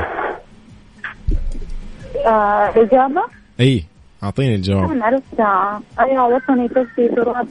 آه 2.25 2.69
الإجابة؟ 2.69 3.21
إي 3.59 3.83
أعطيني 4.23 4.55
الجواب. 4.55 4.91
أنا 4.91 5.05
عرفتها 5.05 5.81
ايها 5.99 6.23
وطني 6.25 6.67
تبكي 6.67 7.15
تراب 7.15 7.47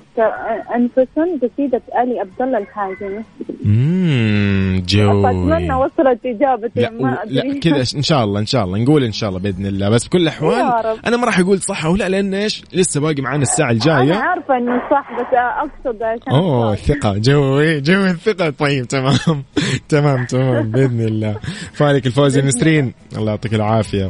انفس 0.77 1.09
قصيده 1.43 1.83
علي 1.93 2.21
عبد 2.21 2.43
الله 2.43 2.59
الحازمي 2.59 3.25
اممم 3.65 4.83
جو 4.89 5.27
أتمنى 5.29 5.75
وصلت 5.75 6.19
إجابتي 6.27 6.81
لا 6.81 6.91
ما 6.91 7.23
أدري. 7.23 7.35
لا 7.35 7.61
كذا 7.61 7.85
إن 7.97 8.03
شاء 8.11 8.25
الله 8.25 8.41
إن 8.41 8.47
شاء 8.47 8.65
الله 8.65 8.79
نقول 8.79 9.05
إن 9.05 9.13
شاء 9.13 9.29
الله 9.29 9.41
بإذن 9.41 9.67
الله. 9.67 9.89
بس 9.89 10.07
بكل 10.07 10.19
الاحوال 10.19 10.73
أنا 11.07 11.17
ما 11.17 11.27
راح 11.27 11.41
أقول 11.41 11.59
صح 11.61 11.85
أو 11.85 11.97
لا 11.97 12.09
لأن 12.09 12.35
إيش؟ 12.35 12.63
لسه 12.75 13.01
باقي 13.01 13.23
معنا 13.23 13.43
الساعة 13.43 13.71
الجاية. 13.71 13.97
أنا 14.03 14.17
عارفة 14.17 14.57
إنه 14.57 14.81
صح 14.91 15.13
بس 15.21 15.27
أقصد 15.35 16.03
عشان 16.03 16.33
أوه 16.33 16.73
الثقه 16.73 17.13
جو 17.19 17.61
جو 17.79 18.05
الثقة. 18.07 18.51
طيب 18.51 18.85
تمام. 18.85 19.15
تمام 19.89 20.25
تمام 20.25 20.71
بإذن 20.71 21.01
الله. 21.01 21.37
فالك 21.73 22.07
الفوز 22.07 22.37
يا 22.37 22.43
نسرين. 22.43 22.93
الله. 23.17 23.31
يعطيك 23.31 23.55
العافية. 23.55 24.09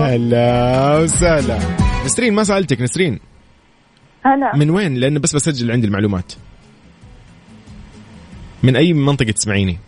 هلا 0.00 0.98
وسهلا. 1.02 1.58
نسرين 2.04 2.34
ما 2.34 2.44
سألتك 2.44 2.80
نسرين. 2.80 3.20
هلا 4.24 4.56
من 4.56 4.70
وين؟ 4.70 4.94
لأنه 4.94 5.20
بس 5.20 5.36
بسجل 5.36 5.70
عندي 5.70 5.86
المعلومات. 5.86 6.32
من 8.62 8.76
أي 8.76 8.92
منطقة 8.92 9.30
تسمعيني؟ 9.30 9.78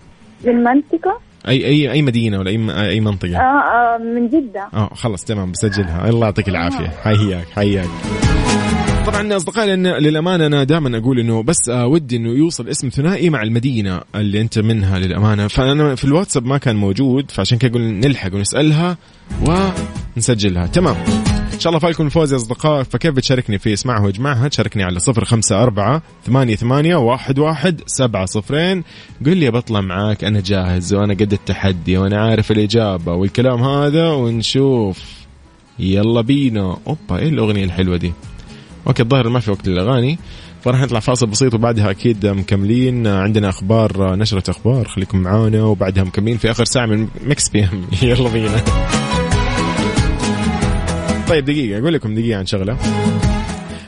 من 0.45 0.55
منطقة؟ 0.65 1.21
أي 1.49 1.67
أي 1.67 1.93
أي 1.93 2.03
مدينة 2.03 2.39
ولا 2.39 2.51
أي 2.51 2.89
أي 2.89 3.01
منطقة؟ 3.01 3.37
آه 3.37 3.95
آه 3.95 3.99
من 3.99 4.29
جدة. 4.29 4.69
آه 4.75 4.95
خلص 4.95 5.25
تمام 5.25 5.53
بسجلها. 5.53 6.09
الله 6.09 6.27
يعطيك 6.27 6.49
العافية. 6.49 6.89
حياك 6.89 7.49
حياك. 7.55 7.89
طبعا 9.07 9.37
أصدقائي 9.37 9.67
لأن 9.67 9.87
للأمانة 9.87 10.47
أنا 10.47 10.65
دائما 10.65 10.99
أقول 10.99 11.21
إنه 11.21 11.43
بس 11.43 11.69
آه 11.71 11.87
ودي 11.87 12.17
إنه 12.17 12.31
يوصل 12.31 12.69
اسم 12.69 12.89
ثنائي 12.89 13.31
مع 13.31 13.43
المدينة 13.43 14.01
اللي 14.15 14.41
أنت 14.41 14.59
منها 14.59 14.99
للأمانة. 14.99 15.49
فأنا 15.49 15.95
في 15.95 16.05
الواتساب 16.05 16.47
ما 16.47 16.59
كان 16.59 16.77
موجود 16.77 17.31
فعشان 17.31 17.59
كذا 17.59 17.79
نلحق 17.79 18.35
ونسألها 18.35 18.97
ونسجلها. 20.17 20.67
تمام. 20.67 20.97
إن 21.57 21.61
شاء 21.61 21.71
الله 21.71 21.81
فالكم 21.81 22.07
الفوز 22.07 22.33
يا 22.33 22.37
أصدقاء 22.37 22.83
فكيف 22.83 23.15
بتشاركني 23.15 23.59
في 23.59 23.73
اسمعها 23.73 24.01
واجمعها 24.01 24.49
تشاركني 24.49 24.83
على 24.83 24.99
صفر 24.99 25.25
خمسة 25.25 25.63
أربعة 25.63 26.03
ثمانية, 26.27 26.57
ثمانية 26.57 26.97
واحد, 26.97 27.39
واحد 27.39 27.81
سبعة 27.87 28.27
صفرين. 28.27 28.85
قل 29.27 29.37
لي 29.37 29.51
بطلع 29.51 29.81
معاك 29.81 30.25
أنا 30.25 30.41
جاهز 30.41 30.95
وأنا 30.95 31.15
قد 31.15 31.33
التحدي 31.33 31.99
وأنا 31.99 32.21
عارف 32.21 32.51
الإجابة 32.51 33.15
والكلام 33.15 33.63
هذا 33.63 34.11
ونشوف. 34.11 35.03
يلا 35.79 36.21
بينا. 36.21 36.77
أوبا 36.87 37.19
إيه 37.19 37.29
الأغنية 37.29 37.65
الحلوة 37.65 37.97
دي؟ 37.97 38.13
أوكي 38.87 39.03
الظاهر 39.03 39.29
ما 39.29 39.41
في 39.41 39.51
وقت 39.51 39.69
للأغاني 39.69 40.19
فراح 40.65 40.81
نطلع 40.81 41.01
فاصل 41.01 41.27
بسيط 41.27 41.55
وبعدها 41.55 41.91
أكيد 41.91 42.27
مكملين. 42.27 43.07
عندنا 43.07 43.49
أخبار 43.49 44.17
نشرة 44.17 44.51
أخبار 44.51 44.89
خليكم 44.89 45.19
معانا 45.19 45.63
وبعدها 45.63 46.05
مكملين 46.05 46.39
في 46.39 46.51
آخر 46.51 46.65
ساعة 46.65 46.87
من 46.87 47.09
Mix 47.27 47.49
PM. 47.49 47.85
يلا 48.03 48.29
بينا. 48.29 48.63
طيب 51.29 51.45
دقيقة 51.45 51.81
أقول 51.81 51.95
لكم 51.95 52.15
دقيقة 52.15 52.39
عن 52.39 52.47
شغلة. 52.47 52.79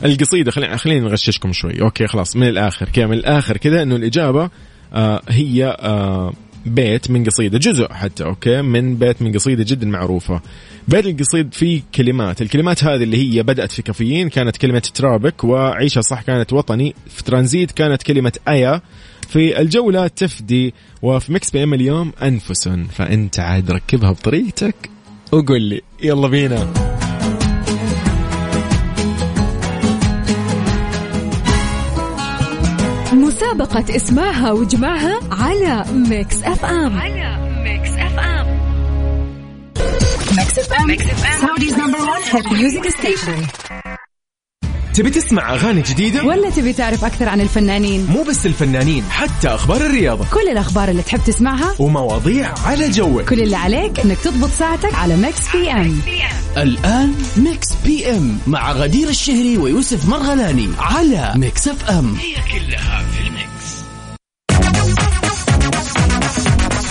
القصيدة 0.04 0.50
خلينا 0.50 0.76
خلينا 0.76 1.06
نغششكم 1.06 1.52
شوي. 1.52 1.82
أوكي 1.82 2.06
خلاص 2.06 2.36
من 2.36 2.48
الآخر 2.48 2.88
كذا 2.88 3.06
من 3.06 3.12
الآخر 3.12 3.56
كذا 3.56 3.82
إنه 3.82 3.96
الإجابة 3.96 4.50
آه 4.94 5.22
هي 5.28 5.76
آه 5.80 6.32
بيت 6.66 7.10
من 7.10 7.24
قصيدة 7.24 7.58
جزء 7.58 7.92
حتى 7.92 8.24
أوكي 8.24 8.62
من 8.62 8.96
بيت 8.96 9.22
من 9.22 9.32
قصيدة 9.32 9.64
جدا 9.68 9.86
معروفة. 9.86 10.40
بيت 10.88 11.06
القصيد 11.06 11.54
فيه 11.54 11.82
كلمات. 11.94 12.42
الكلمات 12.42 12.84
هذه 12.84 13.02
اللي 13.02 13.16
هي 13.16 13.42
بدأت 13.42 13.72
في 13.72 13.82
كافيين 13.82 14.28
كانت 14.28 14.56
كلمة 14.56 14.82
ترابك 14.94 15.44
وعيشها 15.44 16.00
صح 16.00 16.22
كانت 16.22 16.52
وطني. 16.52 16.94
في 17.10 17.24
ترانزيت 17.24 17.70
كانت 17.70 18.02
كلمة 18.02 18.32
أيا. 18.48 18.80
في 19.28 19.60
الجولة 19.60 20.06
تفدي 20.06 20.74
وفي 21.02 21.32
Mix 21.32 21.50
PM 21.50 21.74
اليوم 21.74 22.12
أنفس 22.22 22.68
فأنت 22.68 23.40
عاد 23.40 23.70
ركبها 23.70 24.10
بطريقتك 24.10 24.90
وقول 25.32 25.62
لي 25.62 25.80
يلا 26.02 26.28
بينا. 26.28 26.87
مسابقة 33.54 33.96
اسمعها 33.96 34.52
واجمعها 34.52 35.20
على 35.30 35.84
Mix 35.92 36.42
FM. 36.42 36.98
على 36.98 37.38
Mix 37.64 37.90
FM. 37.90 38.46
Mix 40.36 40.58
FM. 40.58 40.86
Mix 40.86 41.04
FM. 41.04 41.46
Saudi's 41.46 41.74
number 41.74 41.98
1 42.00 42.36
hit 42.36 42.52
music 42.52 42.88
station. 42.88 43.46
تبي 44.94 45.10
تسمع 45.10 45.54
أغاني 45.54 45.82
جديدة؟ 45.82 46.24
ولا 46.24 46.50
تبي 46.50 46.72
تعرف 46.72 47.04
أكثر 47.04 47.28
عن 47.28 47.40
الفنانين؟ 47.40 48.06
مو 48.10 48.22
بس 48.22 48.46
الفنانين 48.46 49.04
حتى 49.10 49.48
أخبار 49.48 49.80
الرياضة. 49.80 50.24
كل 50.32 50.48
الأخبار 50.48 50.88
اللي 50.88 51.02
تحب 51.02 51.20
تسمعها 51.26 51.74
ومواضيع 51.78 52.54
على 52.66 52.90
جوك. 52.90 53.28
كل 53.28 53.42
اللي 53.42 53.56
عليك 53.56 54.00
إنك 54.00 54.18
تضبط 54.18 54.50
ساعتك 54.50 54.94
على 54.94 55.16
Mix 55.16 55.56
PM. 55.56 56.00
الآن 56.56 57.14
Mix 57.36 57.68
PM 57.84 58.38
مع 58.46 58.72
غدير 58.72 59.08
الشهري 59.08 59.58
ويوسف 59.58 60.08
مرغلاني 60.08 60.68
على 60.78 61.32
Mix 61.36 61.68
FM. 61.68 62.16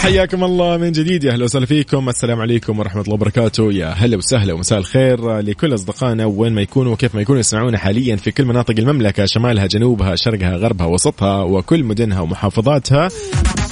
حياكم 0.07 0.43
الله 0.43 0.77
من 0.77 0.91
جديد 0.91 1.23
يا 1.23 1.31
أهلا 1.31 1.43
وسهلا 1.43 1.65
فيكم. 1.65 2.09
السلام 2.09 2.41
عليكم 2.41 2.79
ورحمة 2.79 3.01
الله 3.01 3.13
وبركاته. 3.13 3.73
يا 3.73 3.87
هلا 3.87 4.17
وسهلا 4.17 4.53
ومساء 4.53 4.79
الخير 4.79 5.39
لكل 5.39 5.73
أصدقائنا 5.73 6.25
وين 6.25 6.53
ما 6.53 6.61
يكونوا 6.61 6.93
وكيف 6.93 7.15
ما 7.15 7.21
يكونوا 7.21 7.39
يسمعونا 7.39 7.77
حاليا 7.77 8.15
في 8.15 8.31
كل 8.31 8.45
مناطق 8.45 8.75
المملكة 8.79 9.25
شمالها 9.25 9.65
جنوبها 9.65 10.15
شرقها 10.15 10.55
غربها 10.55 10.87
وسطها 10.87 11.43
وكل 11.43 11.83
مدنها 11.83 12.19
ومحافظاتها. 12.19 13.09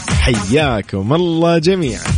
حياكم 0.10 1.13
الله 1.13 1.58
جميعا. 1.58 2.14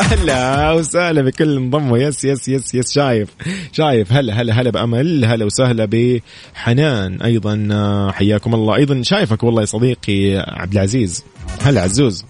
هلا 0.00 0.72
وسهلا 0.72 1.22
بكل 1.22 1.56
انضموا 1.56 1.98
yes 1.98 2.24
yes 2.24 2.48
yes 2.48 2.74
yes 2.74 2.92
شايف. 2.92 3.28
شايف. 3.72 4.12
هلا 4.12 4.40
هلا 4.40 4.60
هلا 4.60 4.70
بأمل. 4.70 5.24
هلا 5.24 5.44
وسهلا 5.44 5.84
بحنان 5.84 7.22
أيضا. 7.22 7.68
آه، 7.72 8.10
حياكم 8.10 8.54
الله. 8.54 8.74
أيضا 8.74 9.02
شايفك 9.02 9.42
والله 9.42 9.60
يا 9.60 9.66
صديقي 9.66 10.36
عبد 10.36 10.72
العزيز. 10.72 11.24
هلا 11.62 11.82
عزوز. 11.82 12.24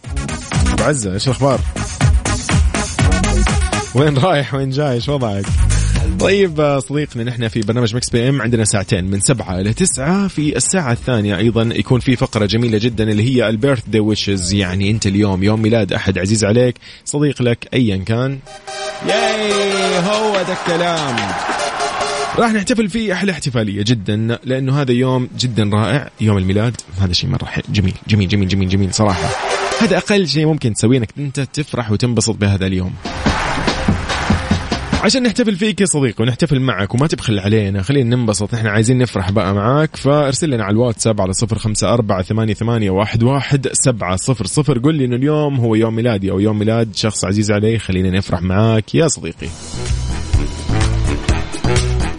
عزة 0.80 1.12
إيش 1.14 1.26
الأخبار؟ 1.26 1.60
وين 3.94 4.18
رايح؟ 4.18 4.54
وين 4.54 4.70
جاي؟ 4.70 4.92
إيش 4.92 5.08
وضعك؟ 5.08 5.44
طيب 6.20 6.60
آه، 6.60 6.78
صديقنا 6.78 7.24
نحن 7.24 7.48
في 7.48 7.60
برنامج 7.60 7.96
Mix 7.96 8.10
PM 8.10 8.42
عندنا 8.42 8.64
ساعتين 8.64 9.04
من 9.04 9.20
سبعة 9.20 9.60
إلى 9.60 9.72
تسعة. 9.72 10.28
في 10.28 10.56
الساعة 10.56 10.92
الثانية 10.92 11.36
أيضا 11.38 11.62
يكون 11.62 12.00
في 12.00 12.16
فقرة 12.16 12.46
جميلة 12.46 12.78
جدا 12.78 13.04
اللي 13.10 13.22
هي 13.22 13.48
ال 13.48 13.82
birthday 13.88 14.00
wishes 14.00 14.52
يعني 14.52 14.90
أنت 14.90 15.06
اليوم 15.06 15.42
يوم 15.42 15.62
ميلاد 15.62 15.92
أحد 15.92 16.18
عزيز 16.18 16.44
عليك 16.44 16.74
صديق 17.04 17.42
لك 17.42 17.68
أيا 17.74 17.96
كان. 17.96 18.38
ياي 19.08 19.98
هو 19.98 20.32
ده 20.32 20.52
الكلام. 20.52 21.16
راح 22.38 22.52
نحتفل 22.52 22.88
فيه 22.88 23.12
أحلى 23.12 23.32
احتفالية 23.32 23.82
جدا 23.86 24.38
لأنه 24.44 24.80
هذا 24.80 24.92
يوم 24.92 25.28
جدا 25.38 25.70
رائع 25.72 26.10
يوم 26.20 26.38
الميلاد. 26.38 26.76
هذا 27.00 27.12
شيء 27.12 27.30
مرة 27.30 27.48
جميل 27.68 27.94
جميل 28.08 28.28
جميل 28.28 28.48
جميل 28.48 28.68
جميل 28.68 28.94
صراحة. 28.94 29.28
هذا 29.80 29.96
أقل 29.96 30.28
شيء 30.28 30.46
ممكن 30.46 30.74
تسويه 30.74 30.98
إنك 30.98 31.10
أنت 31.18 31.40
تفرح 31.40 31.90
وتنبسط 31.90 32.34
بهذا 32.34 32.66
اليوم. 32.66 32.92
عشان 35.04 35.22
نحتفل 35.22 35.56
فيك 35.56 35.80
يا 35.80 35.86
صديقي 35.86 36.24
ونحتفل 36.24 36.60
معك 36.60 36.94
وما 36.94 37.06
تبخل 37.06 37.38
علينا 37.38 37.82
خلينا 37.82 38.16
ننبسط 38.16 38.54
نحن 38.54 38.66
عايزين 38.66 38.98
نفرح 38.98 39.30
بقى 39.30 39.54
معاك 39.54 39.96
فارسل 39.96 40.50
لنا 40.50 40.64
على 40.64 40.72
الواتساب 40.72 41.20
على 41.20 41.32
صفر 41.32 41.58
خمسة 41.58 41.92
أربعة 41.94 42.22
ثمانية, 42.22 42.54
ثمانية 42.54 42.90
واحد, 42.90 43.22
واحد 43.22 43.68
سبعة 43.72 44.16
صفر 44.16 44.46
صفر 44.46 44.78
قل 44.78 44.94
لي 44.94 45.04
إنه 45.04 45.16
اليوم 45.16 45.56
هو 45.60 45.74
يوم 45.74 45.94
ميلادي 45.96 46.30
أو 46.30 46.40
يوم 46.40 46.58
ميلاد 46.58 46.94
شخص 46.94 47.24
عزيز 47.24 47.50
علي 47.50 47.78
خلينا 47.78 48.10
نفرح 48.10 48.42
معاك 48.42 48.94
يا 48.94 49.08
صديقي. 49.08 49.48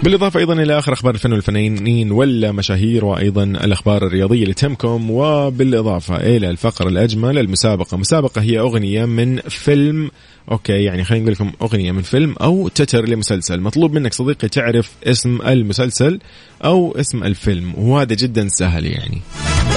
بالإضافة 0.03 0.39
أيضا 0.39 0.53
إلى 0.53 0.79
آخر 0.79 0.93
أخبار 0.93 1.13
الفن 1.13 1.33
والفنانين 1.33 2.11
والمشاهير 2.11 3.05
وأيضا 3.05 3.43
الأخبار 3.43 4.07
الرياضية 4.07 4.43
اللي 4.43 4.53
تهمكم 4.53 5.11
وبالإضافة 5.11 6.15
إلى 6.15 6.49
الفقرة 6.49 6.87
الأجمل 6.87 7.37
المسابقة. 7.37 7.97
مسابقة 7.97 8.41
هي 8.41 8.59
أغنية 8.59 9.05
من 9.05 9.39
فيلم 9.39 10.11
أوكي 10.51 10.83
يعني 10.83 11.03
خلينا 11.03 11.23
نقول 11.23 11.33
لكم 11.33 11.51
أغنية 11.61 11.91
من 11.91 12.01
فيلم 12.01 12.35
أو 12.41 12.67
تتر 12.67 13.09
لمسلسل. 13.09 13.61
مطلوب 13.61 13.93
منك 13.93 14.13
صديقي 14.13 14.47
تعرف 14.47 14.91
اسم 15.03 15.41
المسلسل 15.41 16.19
أو 16.63 16.95
اسم 16.99 17.23
الفيلم 17.23 17.73
وهذا 17.77 18.15
جدا 18.15 18.47
سهل 18.47 18.85
يعني. 18.85 19.21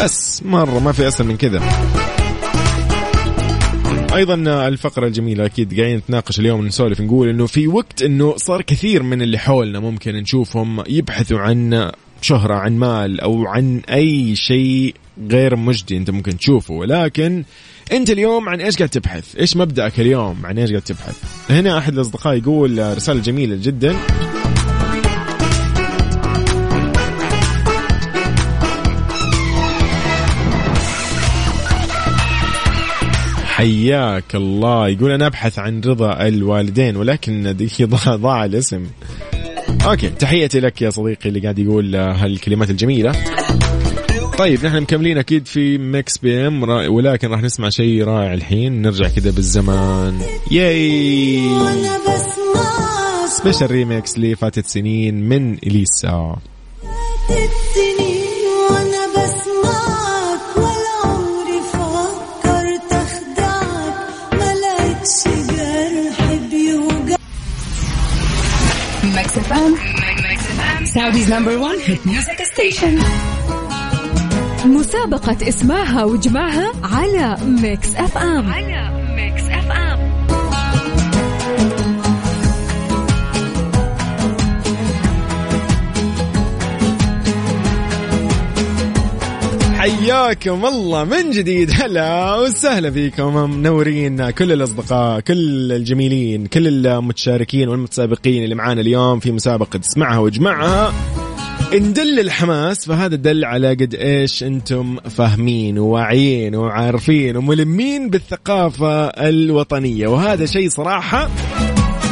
بس 0.03 0.43
مرة 0.43 0.79
ما 0.79 0.93
في 0.93 1.09
أسهل 1.09 1.27
من 1.27 1.37
كذا. 1.37 1.61
أيضا 4.15 4.35
الفقرة 4.69 5.07
الجميلة 5.07 5.47
أكيد 5.47 5.81
قاعدين 5.81 5.97
نتناقش 5.97 6.41
اليوم 6.41 6.67
نسولف 6.67 7.01
نقول 7.01 7.29
إنه 7.29 7.47
في 7.47 7.69
وقت 7.69 8.03
إنه 8.03 8.37
صار 8.37 8.63
كثير 8.63 9.03
من 9.03 9.23
اللي 9.23 9.39
حولنا 9.39 9.81
ممكن 9.81 10.15
نشوفهم 10.15 10.83
يبحثوا 10.89 11.39
عن 11.39 11.91
شهرة 12.23 12.55
عن 12.55 12.79
مال 12.79 13.21
أو 13.21 13.47
عن 13.47 13.81
أي 13.91 14.37
شيء 14.37 14.95
غير 15.31 15.57
مجدي 15.57 15.97
أنت 15.97 16.11
ممكن 16.11 16.39
تشوفه 16.39 16.75
ولكن 16.75 17.45
أنت 17.93 18.11
اليوم 18.11 18.49
عن 18.49 18.61
إيش 18.61 18.77
قاعد 18.77 18.89
تبحث؟ 18.89 19.37
إيش 19.37 19.57
مبدأك 19.57 20.01
اليوم؟ 20.01 20.47
عن 20.47 20.59
إيش 20.59 20.71
قاعد 20.71 20.83
تبحث؟ 20.83 21.23
هنا 21.51 21.79
أحد 21.79 21.93
الأصدقاء 21.93 22.37
يقول 22.37 22.97
رسالة 22.97 23.21
جميلة 23.21 23.57
جدا 23.63 23.97
حياك 33.61 34.35
الله. 34.35 34.89
يقول 34.89 35.11
أنا 35.13 35.27
أبحث 35.27 35.59
عن 35.59 35.81
رضا 35.81 36.27
الوالدين 36.27 36.97
ولكن 36.97 37.57
ضاع, 38.09 38.45
الاسم. 38.45 38.87
أوكي 39.87 40.09
تحياتي 40.09 40.61
لك 40.61 40.83
يا 40.83 40.91
صديقي 40.91 41.29
اللي 41.29 41.41
قاعد 41.41 41.59
يقول 41.59 41.97
هالكلمات 41.97 42.71
الجميلة. 42.71 43.13
طيب 44.39 44.67
نحن 44.67 44.81
مكملين 44.81 45.19
أكيد 45.19 45.47
في 45.47 45.79
Mix 45.79 46.19
PM 46.19 46.63
ولكن 46.69 47.29
راح 47.29 47.43
نسمع 47.43 47.69
شيء 47.69 48.05
رائع 48.05 48.35
الحين. 48.35 48.83
نرجع 48.83 49.09
كذا 49.09 49.31
بالزمان. 49.31 50.21
ياي! 50.51 51.41
special 53.39 53.71
remix 53.71 54.19
لفاتت 54.19 54.67
سنين 54.67 55.29
من 55.29 55.55
إليسا. 55.55 56.37
سنين 57.75 58.10
Mix 69.31 69.39
FM 69.39 69.77
Saudi's 70.87 71.29
number 71.29 71.57
one 71.59 71.79
hit 71.79 72.05
music 72.07 72.41
station. 72.45 73.05
مسابقة 74.67 75.49
اسمعها 75.49 76.05
واجمعها 76.05 76.73
على 76.85 77.37
Mix 77.45 77.95
FM 77.97 78.53
على 78.53 79.00
حياكم 89.81 90.67
الله 90.67 91.05
من 91.05 91.31
جديد. 91.31 91.71
هلا 91.81 92.37
وسهلا 92.37 92.91
فيكم. 92.91 93.51
منورين 93.51 94.31
كل 94.31 94.53
الأصدقاء 94.53 95.21
كل 95.21 95.73
الجميلين 95.73 96.47
كل 96.47 96.87
المتشاركين 96.87 97.69
والمتسابقين 97.69 98.45
اللي 98.45 98.55
معانا 98.55 98.81
اليوم 98.81 99.21
في 99.21 99.33
مسابقة 99.33 99.81
اسمعها 99.81 100.19
واجمعها 100.19 100.93
ان 101.75 101.93
دل 101.93 102.21
الحماس 102.21 102.87
فهذا 102.87 103.17
دل 103.17 103.45
على 103.45 103.71
قد 103.71 103.95
إيش 103.95 104.43
أنتم 104.43 104.97
فاهمين 104.97 105.79
وواعيين 105.79 106.55
وعارفين 106.55 107.37
وملمين 107.37 108.11
بالثقافة 108.11 109.07
الوطنية. 109.07 110.07
وهذا 110.09 110.47
شيء 110.47 110.69
صراحة 110.69 111.31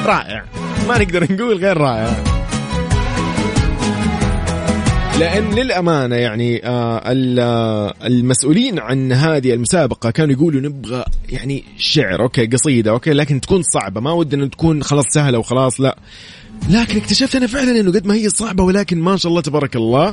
رائع. 0.07 0.44
ما 0.88 0.98
نقدر 0.98 1.33
نقول 1.33 1.57
غير 1.57 1.76
رائع. 1.76 2.38
لأن 5.18 5.54
للأمانة 5.54 6.16
يعني 6.16 6.66
آه 6.66 7.02
ال- 7.12 7.92
المسؤولين 8.07 8.78
عن 8.78 9.12
هذه 9.12 9.54
المسابقة 9.54 10.11
كانوا 10.11 10.33
يقولوا 10.35 10.61
نبغى 10.61 11.04
يعني 11.28 11.64
شعر 11.78 12.22
أوكي 12.22 12.46
قصيدة 12.46 12.90
أوكي 12.90 13.11
لكن 13.12 13.40
تكون 13.40 13.62
صعبة. 13.62 14.00
ما 14.00 14.12
ودنا 14.12 14.46
تكون 14.46 14.83
خلاص 14.83 15.04
سهلة 15.11 15.38
وخلاص 15.38 15.81
لا. 15.81 15.96
لكن 16.70 16.96
اكتشفت 16.96 17.37
أنا 17.37 17.46
فعلا 17.46 17.81
إنه 17.81 17.92
قد 17.92 18.07
ما 18.07 18.14
هي 18.14 18.28
صعبة 18.28 18.64
ولكن 18.64 18.98
ما 19.00 19.16
شاء 19.16 19.31
الله 19.31 19.42
تبارك 19.42 19.76
الله. 19.76 20.12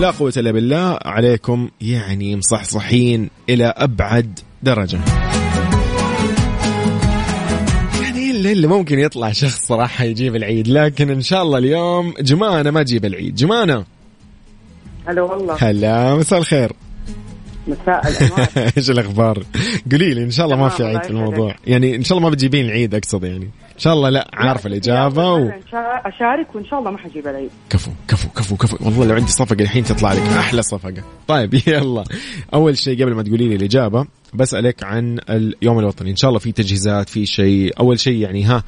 لا 0.00 0.10
قوة 0.10 0.32
إلا 0.36 0.50
بالله 0.50 0.98
عليكم 1.04 1.68
يعني 1.80 2.36
مصحصحين 2.36 3.30
إلى 3.48 3.64
أبعد 3.76 4.38
درجة. 4.62 4.98
يعني 8.02 8.30
اللي 8.52 8.66
ممكن 8.66 8.98
يطلع 8.98 9.32
شخص 9.32 9.66
صراحة 9.66 10.04
يجيب 10.04 10.36
العيد 10.36 10.68
لكن 10.68 11.10
إن 11.10 11.22
شاء 11.22 11.42
الله 11.42 11.58
اليوم 11.58 12.14
جمانه 12.20 12.70
ما 12.70 12.82
تجيب 12.82 13.04
العيد. 13.04 13.34
جمانه 13.34 13.84
هلا 15.06 15.22
والله. 15.22 15.56
هلا 15.60 16.14
مساء 16.14 16.38
الخير. 16.38 16.72
مساء 17.66 18.08
الأنوار. 18.08 18.72
إيش 18.76 18.90
الأخبار؟ 18.90 19.42
قولي 19.92 20.14
لي 20.14 20.22
إن 20.22 20.30
شاء 20.30 20.46
الله 20.46 20.56
ما 20.56 20.68
في 20.68 20.84
عيد 20.84 21.02
في. 21.02 21.10
الموضوع، 21.10 21.54
يعني 21.66 21.96
إن 21.96 22.04
شاء 22.04 22.18
الله 22.18 22.28
ما 22.28 22.34
بتجيبين 22.34 22.64
العيد 22.64 22.94
أقصد 22.94 23.24
يعني، 23.24 23.44
إن 23.44 23.78
شاء 23.78 23.94
الله 23.94 24.08
لا 24.08 24.30
عارفة 24.34 24.66
الإجابة 24.66 25.34
و... 25.34 25.50
أشارك 26.04 26.54
وإن 26.54 26.64
شاء 26.64 26.78
الله 26.78 26.90
ما 26.90 26.98
حجيب 26.98 27.26
العيد. 27.26 27.50
كفو 27.70 27.90
كفو 28.08 28.28
كفو 28.28 28.56
كفو. 28.56 28.76
والله 28.80 29.06
لو 29.06 29.14
عندي 29.14 29.30
صفقة 29.30 29.62
الحين 29.62 29.84
تطلع 29.84 30.12
لك 30.12 30.22
أحلى 30.22 30.62
صفقة. 30.62 31.02
طيب 31.28 31.54
يلا. 31.66 32.04
أول 32.54 32.78
شيء 32.78 33.02
قبل 33.02 33.14
ما 33.14 33.22
تقولي 33.22 33.48
لي 33.48 33.54
الإجابة 33.54 34.06
بسألك 34.34 34.84
عن 34.84 35.18
اليوم 35.30 35.78
الوطني، 35.78 36.10
إن 36.10 36.16
شاء 36.16 36.28
الله 36.28 36.38
في 36.38 36.52
تجهيزات 36.52 37.08
في 37.08 37.26
شيء، 37.26 37.80
أول 37.80 38.00
شيء 38.00 38.16
يعني 38.16 38.44
ها 38.44 38.62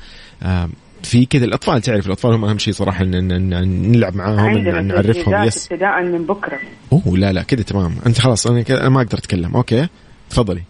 في 1.03 1.27
كذا 1.27 1.45
الأطفال 1.45 1.81
تعرف 1.83 2.07
الأطفال 2.07 2.33
هم 2.35 2.45
أهم 2.45 2.59
شيء 2.59 2.75
صراحة 2.75 3.05
ان 3.05 3.13
إن- 3.13 3.55
إن 3.57 3.93
نلعب 3.93 4.17
معاهم 4.17 4.39
إن 4.69 4.87
نعرفهم 4.87 5.45
yes. 5.47 5.73
ابتداء 5.73 6.03
من 6.03 6.27
بكرة. 6.27 6.59
أوه 6.93 7.19
لا 7.19 7.33
لا 7.33 7.43
كذا 7.43 7.63
تمام. 7.63 7.95
أنت 8.07 8.19
خلاص 8.21 8.47
أنا 8.47 8.63
كذا 8.63 8.81
أنا 8.81 8.89
ما 8.89 9.01
أقدر 9.03 9.19
أتكلم. 9.19 9.57
أوكي. 9.57 9.89
تفضلي. 10.31 10.63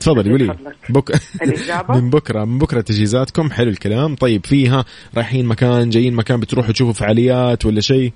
تفضلي 0.00 0.30
قولي. 0.30 0.56
بك... 0.88 1.12
من 1.96 2.10
بكرة 2.10 2.44
من 2.44 2.58
بكرة 2.58 2.80
تجهيزاتكم. 2.80 3.50
حلو 3.50 3.68
الكلام. 3.70 4.14
طيب 4.14 4.46
فيها 4.46 4.84
رايحين 5.16 5.46
مكان 5.46 5.90
جايين 5.90 6.14
مكان 6.14 6.40
بتروحوا 6.40 6.72
تشوفوا 6.72 6.92
فعاليات 6.92 7.66
ولا 7.66 7.80
شيء؟ 7.80 8.12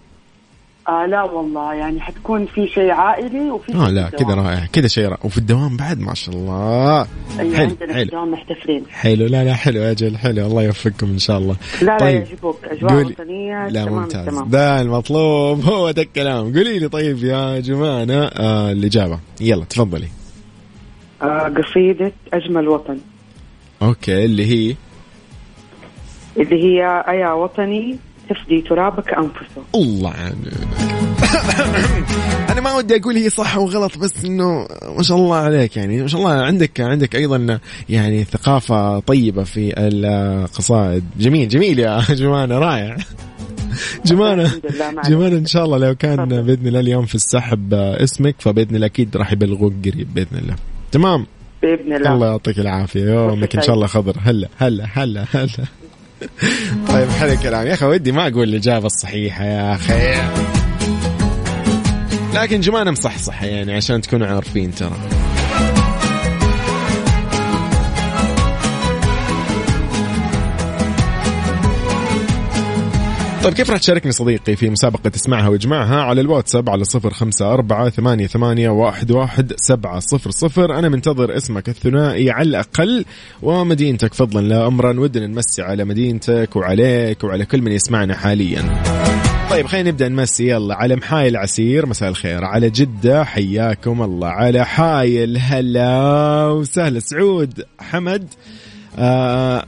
آه 0.89 1.07
لا 1.07 1.23
والله 1.23 1.75
يعني 1.75 2.01
حتكون 2.01 2.47
في 2.47 2.69
شيء 2.69 2.91
عائلي 2.91 3.51
وفي 3.51 3.75
آه 3.75 3.91
لا 3.91 4.11
في 4.11 4.17
كذا. 4.17 4.35
رائع 4.35 4.67
كذا 4.73 4.87
شيء 4.89 5.05
رائع. 5.05 5.19
وفي 5.25 5.39
الدوام 5.39 5.77
بعد 5.77 6.01
ما 6.01 6.15
شاء 6.15 6.35
الله. 6.35 7.07
أيوة 7.39 7.57
حلو 7.57 7.69
عندنا 7.69 7.87
في 7.87 7.93
حلو. 7.95 8.03
الدوام 8.03 8.31
محتفلين. 8.31 8.83
حلو 8.91 9.27
لا 9.27 9.45
لا 9.45 9.55
حلو 9.55 9.83
أجل 9.83 10.17
حلو. 10.17 10.47
الله 10.47 10.63
يوفقكم 10.63 11.07
إن 11.07 11.19
شاء 11.19 11.39
الله. 11.39 11.57
لا 11.83 11.87
لا 11.87 11.99
طيب. 11.99 12.15
يعجبوك. 12.27 12.59
أجواء 12.65 12.93
قولي. 12.93 13.13
وطنية 13.13 13.69
لا 13.69 13.85
تمام 13.85 13.95
ممتاز. 14.03 14.27
تمام. 14.27 14.51
ده 14.51 14.81
المطلوب 14.81 15.65
هو 15.65 15.91
ده 15.91 16.03
الكلام. 16.03 16.45
قولي 16.45 16.79
لي 16.79 16.89
طيب 16.89 17.25
يا 17.25 17.61
جمانة 17.61 18.25
آه 18.25 18.73
الإجابة. 18.73 19.19
يلا 19.41 19.65
تفضلي. 19.65 20.09
آه 21.23 21.53
قصيدة 21.57 22.13
أجمل 22.33 22.69
وطن. 22.69 22.99
أوكي 23.83 24.25
اللي 24.25 24.47
هي؟ 24.47 24.77
اللي 26.37 26.65
هي 26.65 27.05
آيا 27.09 27.33
وطني 27.33 27.99
تفدي 28.31 28.61
ترابك 28.63 29.15
أنفسه. 29.15 29.63
الله 29.75 30.11
عنك 30.11 30.53
أنا 32.51 32.61
ما 32.61 32.77
ودي 32.77 32.97
أقول 32.97 33.17
هي 33.17 33.31
صح 33.31 33.59
وغلط 33.59 33.99
بس 33.99 34.25
إنه 34.25 34.67
ما 34.97 35.03
شاء 35.03 35.17
الله 35.19 35.37
عليك 35.37 35.77
يعني. 35.77 36.03
ما 36.03 36.09
شاء 36.09 36.21
الله 36.21 36.33
عندك 36.33 36.81
عندك 36.81 37.17
أيضا 37.17 37.59
يعني 37.89 38.25
ثقافة 38.25 38.99
طيبة 38.99 39.45
في 39.45 39.75
القصائد. 39.79 41.05
جميل 41.19 41.49
جميل 41.49 41.79
يا 41.79 42.01
جمانة 42.21 42.59
رائع. 42.59 42.97
معك. 44.11 45.11
جمانة 45.11 45.37
إن 45.37 45.47
شاء 45.47 45.65
الله 45.65 45.79
لو 45.79 45.95
كان. 45.95 46.43
بإذن 46.43 46.67
الله 46.67 46.81
اليوم 46.81 47.07
في 47.07 47.15
السحب 47.15 47.75
اسمك 47.75 48.35
فبإذن 48.39 48.75
الله 48.75 48.87
أكيد 48.87 49.17
راح 49.17 49.33
يبلغوك 49.33 49.73
قريب 49.85 50.15
بإذن 50.15 50.39
الله. 50.39 50.57
تمام؟ 50.93 51.27
بإذن 51.63 51.93
الله. 51.93 52.15
الله 52.15 52.27
يعطيك 52.27 52.59
العافية. 52.59 53.05
يومك 53.05 53.57
إن 53.57 53.63
شاء 53.63 53.75
الله 53.75 53.87
خضر. 53.87 54.17
هلا 54.23 54.49
هلا 54.59 54.87
هلا 54.93 55.25
هلا. 55.33 55.49
طيب 56.89 57.09
حلو 57.09 57.33
الكلام. 57.33 57.67
يا 57.67 57.75
أخي 57.75 57.87
ودي 57.87 58.13
ما 58.13 58.29
أقول 58.29 58.49
الإجابة 58.49 58.87
الصحيحة 58.87 59.45
يا 59.45 59.75
أخي. 59.75 60.15
لكن 62.35 62.61
جمانه 62.61 62.91
مصحصحه 62.91 63.47
يعني 63.47 63.75
عشان 63.75 64.01
تكونوا 64.01 64.27
عارفين 64.27 64.75
ترى. 64.75 65.26
طيب 73.47 73.55
كيف 73.55 73.71
راح 73.71 73.79
تشاركني 73.79 74.13
صديقي 74.13 74.57
في 74.57 74.71
مسابقة 74.71 75.11
اسمعها 75.17 75.49
واجمعها 75.49 76.03
على 76.03 76.21
الواتساب 76.21 76.71
على 76.71 76.85
صفر 76.85 77.11
خمسة 77.11 77.53
أربعة 77.53 77.91
ثمانية, 77.91 78.27
ثمانية 78.27 78.69
واحد, 78.69 79.11
واحد 79.11 79.53
سبعة 79.57 80.01
صفر 80.01 80.31
صفر. 80.31 80.79
أنا 80.79 80.89
منتظر 80.89 81.37
اسمك 81.37 81.69
الثنائي 81.69 82.31
على 82.31 82.49
الأقل 82.49 83.05
ومدينتك 83.43 84.15
فضلا 84.15 84.49
لا 84.49 84.67
أمرا. 84.67 85.01
ودنا 85.01 85.27
نمسي 85.27 85.63
على 85.63 85.85
مدينتك 85.85 86.57
وعليك 86.57 87.25
وعلى 87.25 87.45
كل 87.45 87.63
من 87.63 87.73
يسمعنا 87.73 88.17
حاليا. 88.17 88.83
طيب 89.51 89.67
خلينا 89.67 89.91
نبدأ 89.91 90.09
نمسي. 90.09 90.49
يلا 90.49 90.75
على 90.75 90.97
محايل 90.97 91.33
العسير 91.33 91.87
مساء 91.87 92.09
الخير. 92.09 92.45
على 92.45 92.71
جدة 92.71 93.25
حياكم 93.25 94.03
الله. 94.03 94.29
على 94.29 94.65
حايل 94.65 95.39
هلا 95.39 96.47
وسهلا. 96.47 97.01
سعود 97.01 97.65
حمد 97.81 98.29
آه 98.99 99.65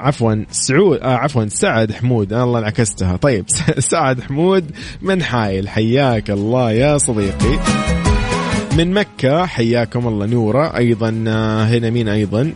عفوا 0.00 0.44
سعود 0.50 0.98
آه 0.98 1.16
عفوا 1.16 1.46
سعد 1.48 1.92
حمود. 1.92 2.32
آه 2.32 2.44
الله 2.44 2.58
انعكستها. 2.58 3.16
طيب 3.16 3.44
سعد 3.90 4.20
حمود 4.20 4.64
من 5.02 5.22
حايل. 5.22 5.68
حياك 5.68 6.30
الله 6.30 6.70
يا 6.72 6.98
صديقي. 6.98 7.58
من 8.78 8.92
مكة. 8.92 9.46
حياكم 9.46 10.08
الله 10.08 10.26
نورة. 10.26 10.76
أيضا 10.76 11.24
آه، 11.28 11.64
هنا 11.64 11.90
مين 11.90 12.08
أيضا؟ 12.08 12.52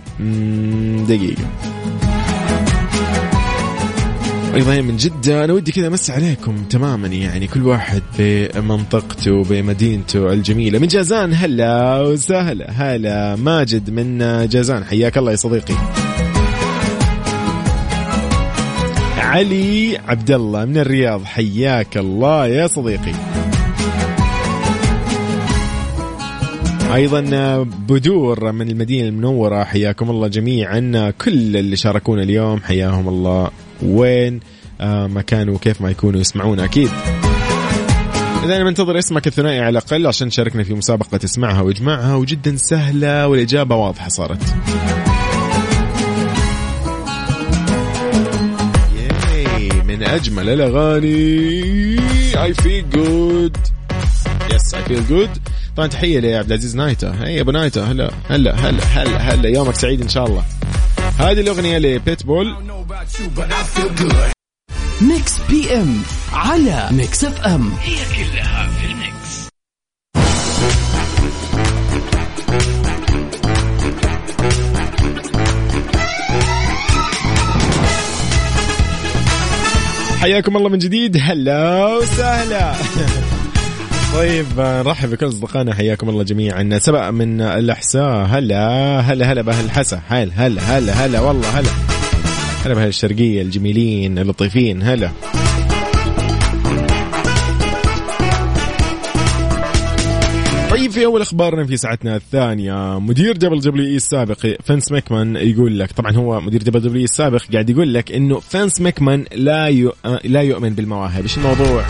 دقيقة. 1.09 1.45
أيضا 4.55 4.81
من 4.81 4.97
جدة. 4.97 5.45
أنا 5.45 5.53
ودي 5.53 5.73
كذا 5.73 5.87
أمسي 5.87 6.13
عليكم 6.13 6.65
تماما 6.71 7.09
يعني 7.09 7.47
كل 7.47 7.63
واحد 7.63 8.03
بمنطقته 8.19 9.45
بمدينته 9.45 10.33
الجميلة. 10.33 10.79
من 10.79 10.87
جازان 10.87 11.35
هلا 11.35 12.01
وسهلا. 12.01 12.71
هلا 12.71 13.37
ماجد 13.37 13.91
من 13.91 14.19
جازان. 14.49 14.85
حياك 14.85 15.19
الله 15.19 15.31
يا 15.31 15.37
صديقي. 15.37 15.75
علي 19.33 19.99
عبد 20.09 20.31
الله 20.31 20.65
من 20.65 20.79
الرياض. 20.79 21.25
حياك 21.25 21.97
الله 21.97 22.47
يا 22.47 22.67
صديقي. 22.67 23.13
أيضا 26.95 27.21
بدور 27.89 28.53
من 28.53 28.71
المدينة 28.71 29.09
المنورة 29.09 29.65
حياكم 29.65 30.11
الله 30.11 30.29
جميعا. 30.29 31.13
كل 31.25 31.57
اللي 31.57 31.77
شاركونا 31.77 32.23
اليوم 32.23 32.61
حياهم 32.61 33.09
الله. 33.09 33.51
وين؟ 33.83 34.41
آه، 34.81 35.07
ما 35.07 35.23
كانوا 35.23 35.59
كيف 35.59 35.81
ما 35.81 35.91
يكونوا 35.91 36.21
يسمعونا 36.21 36.65
أكيد. 36.65 36.91
إذا 38.45 38.57
أنا 38.57 38.65
منتظر 38.65 38.99
اسمك 38.99 39.27
الثنائي 39.27 39.61
على 39.61 39.69
الأقل 39.69 40.07
عشان 40.07 40.29
تشاركنا 40.29 40.63
في 40.63 40.75
مسابقة 40.75 41.21
اسمعها 41.25 41.61
واجمعها 41.61 42.15
وجدا 42.15 42.57
سهلة 42.57 43.29
والإجابة 43.29 43.77
واضحة 43.77 44.09
صارت. 44.09 44.55
من 50.03 50.09
أجمل 50.09 50.49
الأغاني. 50.49 51.97
I 52.35 52.53
feel 52.53 52.95
good. 52.95 53.59
yes 54.55 54.75
I 54.75 54.79
feel 54.79 55.11
good. 55.11 55.39
طبعا 55.77 55.87
تحية 55.87 56.21
لعبد 56.21 56.53
العزيز 56.53 56.77
نايتا 56.77 57.15
هي 57.25 57.41
أبو 57.41 57.51
نايتا 57.51 57.85
هلا 57.85 58.11
هلا 58.29 58.55
هلا 58.55 58.85
هلا 58.85 59.17
هلا. 59.19 59.49
يومك 59.49 59.75
سعيد 59.75 60.01
إن 60.01 60.09
شاء 60.09 60.27
الله. 60.27 60.45
هذه 61.19 61.41
الأغنية 61.41 61.79
لبيت 61.79 62.27
بول 62.27 62.57
Mix 65.01 65.39
PM 65.51 66.03
على 66.33 66.89
Mix 66.91 67.25
FM 67.25 67.73
هي 67.83 67.95
كلها 67.95 68.69
في 68.69 68.87
ال 68.87 68.94
mix. 68.94 69.22
حياكم 80.23 80.57
الله 80.57 80.69
من 80.69 80.79
جديد. 80.79 81.17
هلا 81.21 81.87
وسهلا. 81.87 82.75
طيب 84.17 84.47
نرحب 84.59 85.11
بكل 85.11 85.29
أصدقائنا. 85.29 85.75
حياكم 85.75 86.09
الله 86.09 86.23
جميعا. 86.23 86.79
سبق 86.79 87.11
من 87.11 87.41
الأحساء. 87.41 88.27
هلا 88.27 89.01
هلا 89.01 89.33
هلا 89.33 89.43
بأهل 89.43 89.65
الحسا. 89.65 90.01
هلا 90.09 90.33
هلا 90.37 90.63
هلا 90.63 90.93
هلا 90.93 91.21
والله 91.21 91.49
هلا. 91.59 91.71
هلا 92.65 92.75
بأهل 92.75 92.89
الشرقية 92.89 93.43
الجميلين 93.43 94.19
اللطيفين. 94.19 94.83
هلا. 94.83 95.11
في 100.93 101.05
أول 101.05 101.21
أخبارنا 101.21 101.67
في 101.67 101.77
ساعتنا 101.77 102.17
الثانية. 102.17 102.99
مدير 102.99 103.37
WWE 103.37 103.97
السابق 103.97 104.47
فينس 104.65 104.93
ميكمان 104.93 105.37
يقول 105.37 105.79
لك 105.79 105.93
طبعا 105.93 106.13
هو 106.13 106.41
مدير 106.41 106.63
WWE 106.63 107.05
السابق 107.05 107.43
قاعد 107.53 107.71
يقول 107.71 107.95
لك 107.95 108.13
إنه 108.13 108.41
فينس 108.41 108.81
ميكمان 108.81 109.25
لا. 109.35 109.71
لا 110.25 110.43
يؤمن 110.43 110.71
بالمواهب. 110.71 111.23
إيش 111.23 111.39
الموضوع؟ 111.39 111.85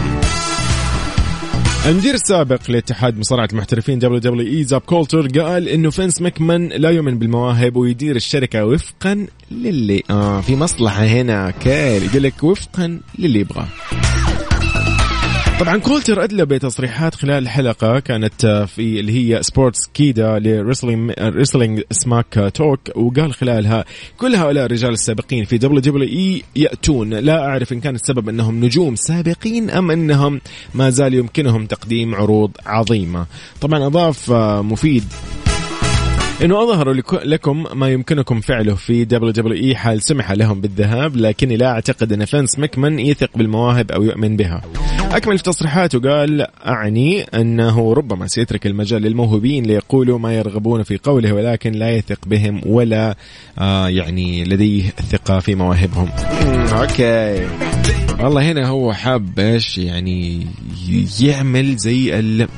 المدير 1.86 2.14
السابق 2.14 2.70
لاتحاد 2.70 3.18
مصارعة 3.18 3.48
المحترفين 3.52 3.98
WWE 3.98 4.64
زاب 4.64 4.80
كولتر 4.80 5.26
قال 5.40 5.68
إنه 5.68 5.90
فينس 5.90 6.22
ميكمان 6.22 6.68
لا 6.68 6.90
يؤمن 6.90 7.18
بالمواهب 7.18 7.76
ويدير 7.76 8.16
الشركة 8.16 8.64
وفقا 8.66 9.26
للي 9.50 10.02
آه 10.10 10.40
في 10.40 10.56
مصلحة 10.56 11.04
هنا 11.04 11.50
كيل. 11.50 12.02
يقول 12.02 12.22
لك 12.22 12.44
وفقا 12.44 13.00
للي 13.18 13.40
يبغاه 13.40 13.66
طبعا 15.60 15.78
كولتر 15.78 16.24
ادلى 16.24 16.46
بتصريحات 16.46 17.14
خلال 17.14 17.42
الحلقة 17.42 17.98
كانت 17.98 18.46
في 18.46 19.00
اللي 19.00 19.12
هي 19.12 19.42
Sportskeeda 19.42 20.38
Wrestling 20.38 21.82
Smack 21.90 22.52
Talk 22.54 22.80
وقال 22.96 23.32
خلالها 23.32 23.84
كل 24.18 24.34
هؤلاء 24.34 24.66
الرجال 24.66 24.90
السابقين 24.90 25.44
في 25.44 25.58
WWE 25.58 26.42
يأتون. 26.56 27.14
لا 27.14 27.44
أعرف 27.44 27.72
إن 27.72 27.80
كان 27.80 27.94
السبب 27.94 28.28
أنهم 28.28 28.64
نجوم 28.64 28.96
سابقين 28.96 29.70
أم 29.70 29.90
أنهم 29.90 30.40
ما 30.74 30.90
زال 30.90 31.14
يمكنهم 31.14 31.66
تقديم 31.66 32.14
عروض 32.14 32.50
عظيمة. 32.66 33.26
طبعا 33.60 33.86
أضاف 33.86 34.30
مفيد 34.62 35.04
إنه 36.42 36.62
اظهروا 36.62 36.94
لكم 37.24 37.66
ما 37.74 37.88
يمكنكم 37.88 38.40
فعله 38.40 38.74
في 38.74 39.04
WWE 39.04 39.76
حال 39.76 40.02
سمح 40.02 40.32
لهم 40.32 40.60
بالذهاب 40.60 41.16
لكني 41.16 41.56
لا 41.56 41.66
أعتقد 41.66 42.12
أن 42.12 42.24
فينس 42.24 42.58
مكمن 42.58 42.98
يثق 42.98 43.30
بالمواهب 43.36 43.92
أو 43.92 44.02
يؤمن 44.02 44.36
بها. 44.36 44.62
أكمل 45.12 45.38
في 45.38 45.44
تصريحاته. 45.44 46.00
قال 46.00 46.46
أعني 46.66 47.22
أنه 47.22 47.94
ربما 47.94 48.26
سيترك 48.26 48.66
المجال 48.66 49.02
للموهوبين 49.02 49.64
ليقولوا 49.64 50.18
ما 50.18 50.34
يرغبون 50.34 50.82
في 50.82 50.98
قوله 50.98 51.32
ولكن 51.32 51.72
لا 51.72 51.90
يثق 51.96 52.18
بهم 52.26 52.60
ولا 52.66 53.14
آه 53.58 53.88
يعني 53.88 54.44
لديه 54.44 54.82
ثقة 55.10 55.40
في 55.40 55.54
مواهبهم. 55.54 56.08
okay. 56.72 57.46
والله 58.20 58.52
هنا 58.52 58.66
هو 58.68 58.92
حاب 58.92 59.38
إيش؟ 59.38 59.78
يعني 59.78 60.46
يعمل 61.20 61.76
زي 61.76 62.18
ال. 62.18 62.48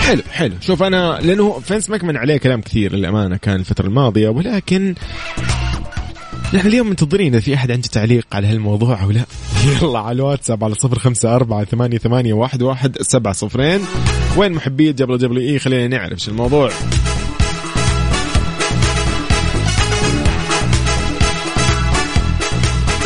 حلو 0.00 0.22
حلو. 0.32 0.54
شوف 0.60 0.82
أنا 0.82 1.18
لأنه 1.22 1.60
فينس 1.60 1.90
ماكمان 1.90 2.16
عليه 2.16 2.36
كلام 2.36 2.60
كثير 2.60 2.96
للأمانة 2.96 3.36
كان 3.36 3.56
الفترة 3.56 3.86
الماضية 3.86 4.28
ولكن 4.28 4.94
نحن 6.54 6.66
اليوم 6.66 6.88
منتظرين 6.88 7.32
إذا 7.32 7.40
في 7.40 7.54
أحد 7.54 7.70
عنده 7.70 7.88
تعليق 7.88 8.26
على 8.32 8.46
هالموضوع 8.46 9.02
أو 9.02 9.10
لا. 9.10 9.24
يلا 9.82 9.98
على 9.98 10.16
الواتساب 10.16 10.64
على 10.64 10.74
صفر 10.74 10.98
خمسة 10.98 11.36
أربعة 11.36 11.64
ثمانية, 11.64 11.98
ثمانية 11.98 12.34
واحد, 12.34 12.62
واحد 12.62 13.02
سبعة 13.02 13.32
صفرين. 13.32 13.80
وين 14.36 14.52
محبي 14.52 14.92
WWE 14.92 15.58
خلينا 15.58 15.96
نعرف 15.96 16.18
شو 16.18 16.30
الموضوع. 16.30 16.70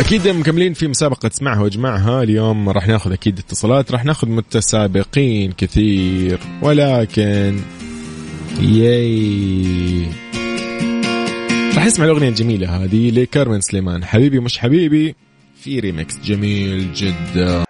أكيد 0.00 0.28
مكملين 0.28 0.74
في 0.74 0.88
مسابقة 0.88 1.30
اسمعها 1.34 1.60
وأجمعها. 1.60 2.22
اليوم 2.22 2.68
راح 2.68 2.88
ناخذ 2.88 3.12
أكيد 3.12 3.38
اتصالات 3.38 3.92
راح 3.92 4.04
ناخذ 4.04 4.28
متسابقين 4.28 5.52
كثير. 5.52 6.38
ولكن 6.62 7.60
yay. 8.60 10.27
راح 11.78 11.86
نسمع 11.86 12.04
الأغنية 12.04 12.28
الجميلة 12.28 12.84
هذه 12.84 13.10
لكارمن 13.10 13.60
سليمان. 13.60 14.04
حبيبي 14.04 14.40
مش 14.40 14.58
حبيبي 14.58 15.14
في 15.62 15.80
ريمكس 15.80 16.18
جميل 16.24 16.92
جدا. 16.92 17.64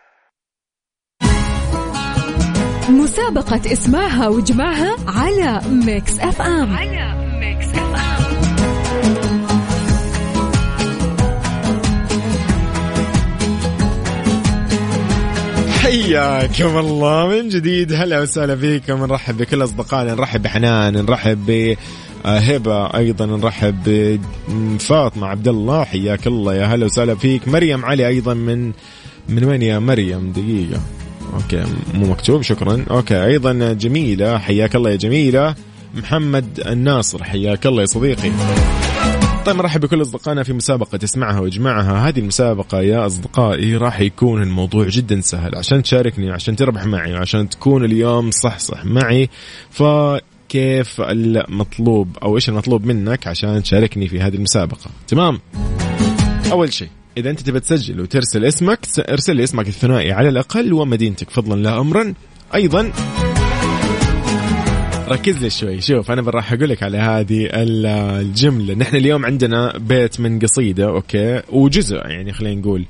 مسابقة 2.88 3.72
اسمعها 3.72 4.28
واجمعها 4.28 4.96
على 5.06 5.60
Mix 5.86 6.20
FM. 6.20 6.76
على 6.76 7.38
Mix 7.40 7.66
FM. 7.66 8.28
حياكم 15.82 16.78
الله 16.78 17.26
من 17.28 17.48
جديد. 17.48 17.92
هلا 17.92 18.20
وسهلا 18.20 18.56
فيكم. 18.56 19.04
نرحب 19.04 19.36
بكل 19.36 19.64
أصدقائنا 19.64 20.14
نرحب 20.14 20.42
بحنان 20.42 20.92
نرحب 20.92 21.46
ب 21.46 21.76
هبة 22.24 22.86
أيضا 22.86 23.26
نرحب 23.26 23.74
بفاطمة 24.48 25.26
عبد 25.26 25.48
الله 25.48 25.84
حياك 25.84 26.26
الله 26.26 26.54
يا 26.54 26.66
هلا 26.66 26.86
وسهلا 26.86 27.14
فيك. 27.14 27.48
مريم 27.48 27.84
علي 27.84 28.08
أيضا 28.08 28.34
من 28.34 28.72
من 29.28 29.44
وين 29.44 29.62
يا 29.62 29.78
مريم؟ 29.78 30.32
دقيقة. 30.32 30.80
okay 31.34 31.64
مو 31.94 32.06
مكتوب 32.06 32.42
شكرا. 32.42 32.84
okay 32.90 33.24
أيضا 33.26 33.72
جميلة 33.72 34.38
حياك 34.38 34.76
الله 34.76 34.90
يا 34.90 34.96
جميلة. 34.96 35.54
محمد 35.94 36.60
الناصر 36.66 37.24
حياك 37.24 37.66
الله 37.66 37.80
يا 37.80 37.86
صديقي. 37.86 38.30
طيب 39.46 39.56
مرحب 39.56 39.80
بكل 39.80 40.02
أصدقائنا 40.02 40.42
في 40.42 40.52
مسابقة 40.52 40.98
اسمعها 41.04 41.40
وإجمعها، 41.40 42.08
هذه 42.08 42.18
المسابقة 42.18 42.80
يا 42.80 43.06
أصدقائي 43.06 43.76
راح 43.76 44.00
يكون 44.00 44.42
الموضوع 44.42 44.88
جدا 44.88 45.20
سهل. 45.20 45.56
عشان 45.56 45.82
تشاركني 45.82 46.30
عشان 46.30 46.56
تربح 46.56 46.84
معي 46.84 47.14
عشان 47.14 47.48
تكون 47.48 47.84
اليوم 47.84 48.30
صح 48.30 48.58
صح 48.58 48.84
معي 48.84 49.28
فكيف 50.48 51.00
المطلوب 51.00 52.18
أو 52.22 52.36
إيش 52.36 52.48
المطلوب 52.48 52.84
منك 52.84 53.26
عشان 53.26 53.62
تشاركني 53.62 54.08
في 54.08 54.20
هذه 54.20 54.34
المسابقة، 54.34 54.90
تمام؟ 55.08 55.40
أول 56.52 56.72
شيء 56.72 56.88
إذا 57.16 57.30
أنت 57.30 57.40
تبي 57.40 57.60
تسجل 57.60 58.00
وترسل 58.00 58.44
اسمك 58.44 58.78
ارسل 58.98 59.36
لي 59.36 59.44
اسمك 59.44 59.68
الثنائي 59.68 60.12
على 60.12 60.28
الأقل 60.28 60.72
ومدينتك 60.72 61.30
فضلا 61.30 61.62
لا 61.62 61.80
امرا. 61.80 62.14
أيضا 62.54 62.92
ركز 65.08 65.38
لي 65.42 65.50
شوي 65.50 65.80
شوف 65.80 66.10
أنا 66.10 66.30
راح 66.30 66.52
أقول 66.52 66.68
لك 66.68 66.82
على 66.82 66.98
هذه 66.98 67.48
الجملة. 67.52 68.74
نحن 68.74 68.96
اليوم 68.96 69.26
عندنا 69.26 69.78
بيت 69.78 70.20
من 70.20 70.38
قصيدة 70.38 70.84
أوكي؟ 70.84 71.42
وجزء 71.48 71.96
يعني 71.96 72.32
خلينا 72.32 72.60
نقول. 72.60 72.84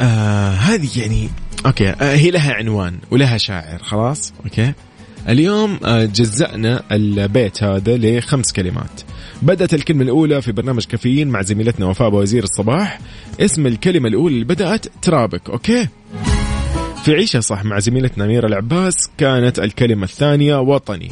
آه 0.00 0.50
هذه 0.50 0.88
يعني 0.96 1.28
okay 1.66 1.88
آه 1.88 2.14
هي 2.14 2.30
لها 2.30 2.54
عنوان 2.54 2.98
ولها 3.10 3.38
شاعر 3.38 3.78
خلاص؟ 3.78 4.32
okay؟ 4.44 4.72
اليوم 5.28 5.78
آه 5.84 6.04
جزأنا 6.04 6.82
البيت 6.92 7.62
هذا 7.62 7.96
لخمس 7.96 8.52
كلمات. 8.52 9.00
بدأت 9.42 9.74
الكلمة 9.74 10.02
الأولى 10.02 10.42
في 10.42 10.52
برنامج 10.52 10.84
كافيين 10.84 11.28
مع 11.28 11.42
زميلتنا 11.42 11.86
وفاء 11.86 12.14
وزير 12.14 12.44
الصباح. 12.44 13.00
اسم 13.40 13.66
الكلمة 13.66 14.08
الأولى 14.08 14.34
اللي 14.34 14.44
بدأت 14.44 14.86
ترابك 15.02 15.50
okay؟ 15.50 15.88
في 17.04 17.14
عيشة 17.14 17.40
صح 17.40 17.64
مع 17.64 17.78
زميلتنا 17.78 18.24
أميرة 18.24 18.46
العباس 18.46 18.94
كانت 19.18 19.58
الكلمة 19.58 20.04
الثانية 20.04 20.60
وطني. 20.60 21.10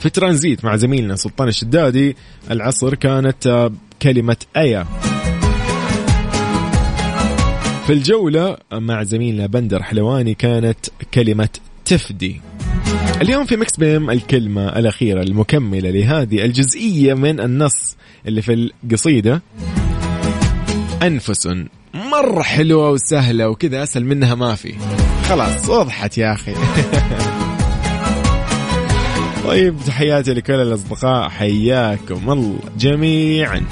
في 0.00 0.10
ترانزيت 0.10 0.64
مع 0.64 0.76
زميلنا 0.76 1.16
سلطان 1.16 1.48
الشدادي 1.48 2.16
العصر 2.50 2.94
كانت 2.94 3.70
كلمة 4.02 4.36
أيا. 4.56 4.86
في 7.86 7.92
الجولة 7.92 8.56
مع 8.72 9.02
زميلنا 9.02 9.46
بندر 9.46 9.82
حلواني 9.82 10.34
كانت 10.34 10.78
كلمة 11.14 11.48
تفدي. 11.90 12.40
اليوم 13.22 13.44
في 13.44 13.56
مكس 13.56 13.76
بيم 13.76 14.10
الكلمة 14.10 14.68
الأخيرة 14.68 15.22
المكملة 15.22 15.90
لهذه 15.90 16.44
الجزئية 16.44 17.14
من 17.14 17.40
النص 17.40 17.96
اللي 18.26 18.42
في 18.42 18.70
القصيدة. 18.84 19.42
أنفس 21.02 21.48
مرة 21.94 22.42
حلوة 22.42 22.90
وسهلة 22.90 23.48
وكذا 23.48 23.82
أسهل 23.82 24.04
منها 24.04 24.34
ما 24.34 24.54
في. 24.54 24.74
خلاص 25.28 25.68
وضحت 25.68 26.18
يا 26.18 26.32
أخي. 26.32 26.54
طيب 29.48 29.76
تحياتي 29.86 30.34
لكل 30.34 30.54
الأصدقاء 30.54 31.28
حياكم 31.28 32.32
الله 32.32 32.58
جميعا. 32.78 33.62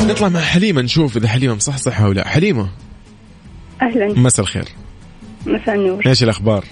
نطلع 0.00 0.28
مع 0.28 0.40
حليمة 0.40 0.82
نشوف 0.82 1.16
إذا 1.16 1.28
حليمة 1.28 1.54
مصحصحة 1.54 2.06
أو 2.06 2.12
لا. 2.12 2.28
حليمة. 2.28 2.68
أهلا. 3.82 4.18
مساء 4.18 4.44
الخير. 4.44 4.64
مساء 5.46 5.74
النور. 5.74 6.02
إيش 6.06 6.22
الأخبار؟ 6.22 6.64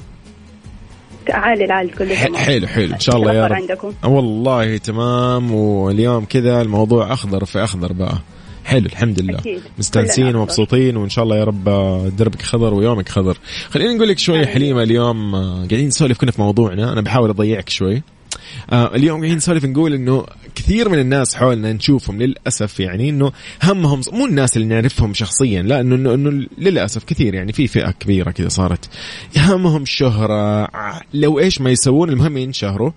عالي 1.30 1.64
العال 1.64 1.90
كله 1.94 2.24
تمام 2.24 2.36
حلو 2.36 2.66
حلو. 2.66 2.94
إن 2.94 3.00
شاء 3.00 3.16
الله 3.16 3.32
يا 3.32 3.46
رب. 3.46 3.52
عندكم. 3.52 3.92
والله 4.04 4.76
تمام. 4.76 5.52
واليوم 5.54 6.24
كذا 6.24 6.62
الموضوع 6.62 7.12
أخضر 7.12 7.44
في 7.44 7.64
أخضر 7.64 7.92
بقى. 7.92 8.18
حلو 8.64 8.86
الحمد 8.86 9.20
لله. 9.20 9.38
أكيد. 9.38 9.60
مستانسين 9.78 10.36
ومبسوطين 10.36 10.96
وإن 10.96 11.08
شاء 11.08 11.24
الله 11.24 11.36
يا 11.36 11.44
رب 11.44 11.64
دربك 12.16 12.42
خضر 12.42 12.74
ويومك 12.74 13.08
خضر. 13.08 13.38
خليني 13.70 13.94
نقول 13.94 14.08
لك 14.08 14.18
شوي 14.18 14.46
حليمة. 14.46 14.82
اليوم 14.82 15.34
قاعدين 15.36 15.86
نسولف 15.86 16.18
كنا 16.18 16.30
في 16.30 16.40
موضوعنا. 16.40 16.92
أنا 16.92 17.00
بحاول 17.00 17.30
أضيعك 17.30 17.68
شوي. 17.68 18.02
آه 18.70 18.94
اليوم 18.94 19.18
قاعدين 19.18 19.36
نسولف 19.36 19.64
نقول 19.64 19.94
إنه 19.94 20.26
كثير 20.54 20.88
من 20.88 20.98
الناس 20.98 21.34
حولنا 21.34 21.72
نشوفهم 21.72 22.22
للأسف 22.22 22.80
يعني 22.80 23.08
إنه 23.10 23.32
همهم 23.62 24.00
مو 24.12 24.26
الناس 24.26 24.56
اللي 24.56 24.68
نعرفهم 24.68 25.14
شخصيا 25.14 25.62
لا 25.62 25.80
انه 25.80 25.94
انه, 25.94 26.14
إنه 26.14 26.46
للأسف 26.58 27.04
كثير 27.04 27.34
يعني 27.34 27.52
في 27.52 27.66
فئة 27.66 27.90
كبيرة 27.90 28.30
كذا 28.30 28.48
صارت. 28.48 28.88
همهم 29.36 29.84
شهرة 29.84 30.68
لو 31.14 31.38
إيش 31.38 31.60
ما 31.60 31.70
يسوون 31.70 32.10
المهم 32.10 32.36
ينشهروا 32.36 32.90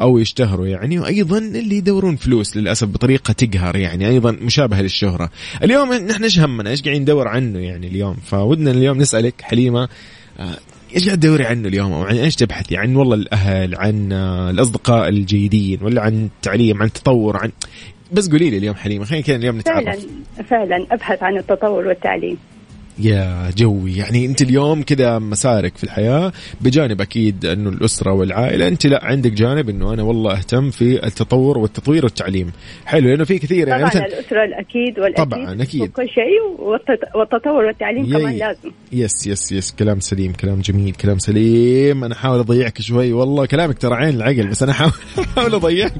أو 0.00 0.18
يشتهروا 0.18 0.66
يعني 0.66 0.98
وأيضا 0.98 1.38
اللي 1.38 1.76
يدورون 1.76 2.16
فلوس 2.16 2.56
للأسف 2.56 2.88
بطريقة 2.88 3.32
تقهر 3.32 3.76
يعني 3.76 4.08
أيضا 4.08 4.30
مشابهة 4.30 4.80
للشهرة. 4.80 5.30
اليوم 5.62 5.94
نحن 5.94 6.22
إيش 6.22 6.38
همنا؟ 6.38 6.70
إيش 6.70 6.82
قاعدين 6.82 7.02
ندور 7.02 7.28
عنه 7.28 7.58
يعني 7.58 7.86
اليوم؟ 7.86 8.16
فودنا 8.26 8.70
اليوم 8.70 8.98
نسألك 8.98 9.34
حليمة 9.40 9.88
آه، 10.40 10.58
إيش 10.94 11.06
قاعد 11.06 11.20
تدوري 11.20 11.44
عنه 11.44 11.68
اليوم؟ 11.68 11.92
أو 11.92 12.02
عن 12.02 12.16
إيش 12.16 12.36
تبحثي 12.36 12.76
عن 12.76 12.96
والله 12.96 13.14
الأهل 13.14 13.74
عن 13.74 14.12
الأصدقاء 14.50 15.08
الجيدين 15.08 15.78
ولا 15.82 16.02
عن 16.02 16.24
التعليم 16.24 16.82
عن 16.82 16.86
التطور 16.86 17.36
عن 17.36 17.50
بس 18.12 18.30
قولي 18.30 18.50
لي 18.50 18.58
اليوم 18.58 18.74
حليمه 18.74 19.04
خلينا 19.04 19.24
كذا 19.24 19.36
اليوم 19.36 19.60
فعلا 19.60 19.80
نتعرف 19.80 20.06
فعلا 20.48 20.86
أبحث 20.90 21.22
عن 21.22 21.38
التطور 21.38 21.86
والتعليم. 21.86 22.38
يا 23.00 23.50
جوي. 23.56 23.96
يعني 23.96 24.26
انت 24.26 24.42
اليوم 24.42 24.82
كذا 24.82 25.18
مسارك 25.18 25.76
في 25.76 25.84
الحياة 25.84 26.32
بجانب 26.60 27.00
أكيد 27.00 27.44
أنه 27.46 27.70
الأسرة 27.70 28.12
والعائلة. 28.12 28.68
انت 28.68 28.86
لا 28.86 29.04
عندك 29.04 29.32
جانب 29.32 29.68
إنه 29.68 29.94
أنا 29.94 30.02
والله 30.02 30.32
أهتم 30.38 30.70
في 30.70 31.06
التطور 31.06 31.58
والتطوير 31.58 32.04
والتعليم. 32.04 32.52
حلو 32.86 33.08
لأنه 33.08 33.24
في 33.24 33.38
كثير 33.38 33.68
يعني 33.68 33.80
طبعا 33.82 33.90
مثلا 33.90 34.06
الأسرة 34.06 34.44
الأكيد 34.44 34.98
والأكيد 34.98 35.24
طبعاً، 35.24 35.62
أكيد. 35.62 35.82
وكل 35.82 36.08
شيء 36.08 36.40
والتط- 36.58 37.16
والتطور 37.16 37.64
والتعليم 37.64 38.04
يي. 38.04 38.12
كمان 38.12 38.32
لازم. 38.36 38.70
yes 38.92 39.26
yes 39.26 39.52
yes. 39.52 39.72
كلام 39.78 40.00
سليم 40.00 40.32
كلام 40.32 40.60
جميل 40.60 40.94
كلام 40.94 41.18
سليم. 41.18 42.04
أنا 42.04 42.14
أحاول 42.14 42.38
أضيعك 42.38 42.80
شوي. 42.80 43.12
والله 43.12 43.46
كلامك 43.46 43.78
ترى 43.78 43.94
عين 43.94 44.14
العقل 44.16 44.46
بس 44.46 44.62
أنا 44.62 44.72
أحاول 44.72 44.92
أضيعك. 45.54 45.92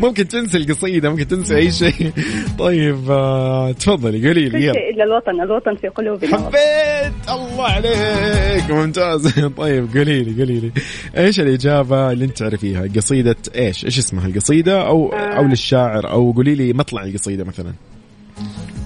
ممكن 0.00 0.28
تنسي 0.28 0.58
القصيدة 0.58 1.10
ممكن 1.10 1.28
تنسي 1.28 1.56
أي 1.56 1.70
شيء. 1.72 2.10
طيب 2.58 3.10
آه، 3.10 3.72
تفضلي 3.72 4.26
قولي 4.28 4.48
لي 4.48 4.60
شيء 4.60 4.94
إلا 4.94 5.04
الوطن. 5.04 5.40
الوطن 5.40 5.74
في 5.76 5.88
قلوبنا. 5.88 6.27
حبيت 6.32 7.30
الله 7.30 7.64
عليك. 7.64 8.70
ممتاز. 8.70 9.40
طيب 9.58 9.88
قولي 9.96 10.22
لي 10.22 10.40
قولي 10.40 10.60
لي. 10.60 10.72
إيش 11.16 11.40
الإجابة 11.40 12.12
اللي 12.12 12.24
أنت 12.24 12.38
تعرفيها؟ 12.38 12.88
قصيدة 12.96 13.36
إيش؟ 13.56 13.84
إيش 13.84 13.98
اسمها 13.98 14.26
القصيدة؟ 14.26 14.86
أو 14.86 15.08
أو 15.12 15.44
للشاعر 15.44 16.10
أو 16.10 16.32
قولي 16.32 16.54
لي 16.54 16.72
مطلع 16.72 17.04
القصيدة 17.04 17.44
مثلا. 17.44 17.72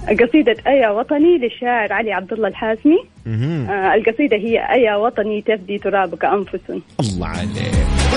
قصيدة 0.07 0.55
أيا 0.67 0.89
وطني 0.89 1.37
للشاعر 1.37 1.93
علي 1.93 2.11
عبد 2.11 2.33
الله 2.33 2.47
الحازمي 2.47 2.97
مهم. 3.25 3.69
آه 3.69 3.95
القصيدة 3.95 4.37
هي 4.37 4.59
أيا 4.71 4.95
وطني 4.95 5.41
تفدي 5.41 5.77
ترابك 5.77 6.25
أنفس. 6.25 6.81
الله 6.99 7.27
عليك. 7.27 7.73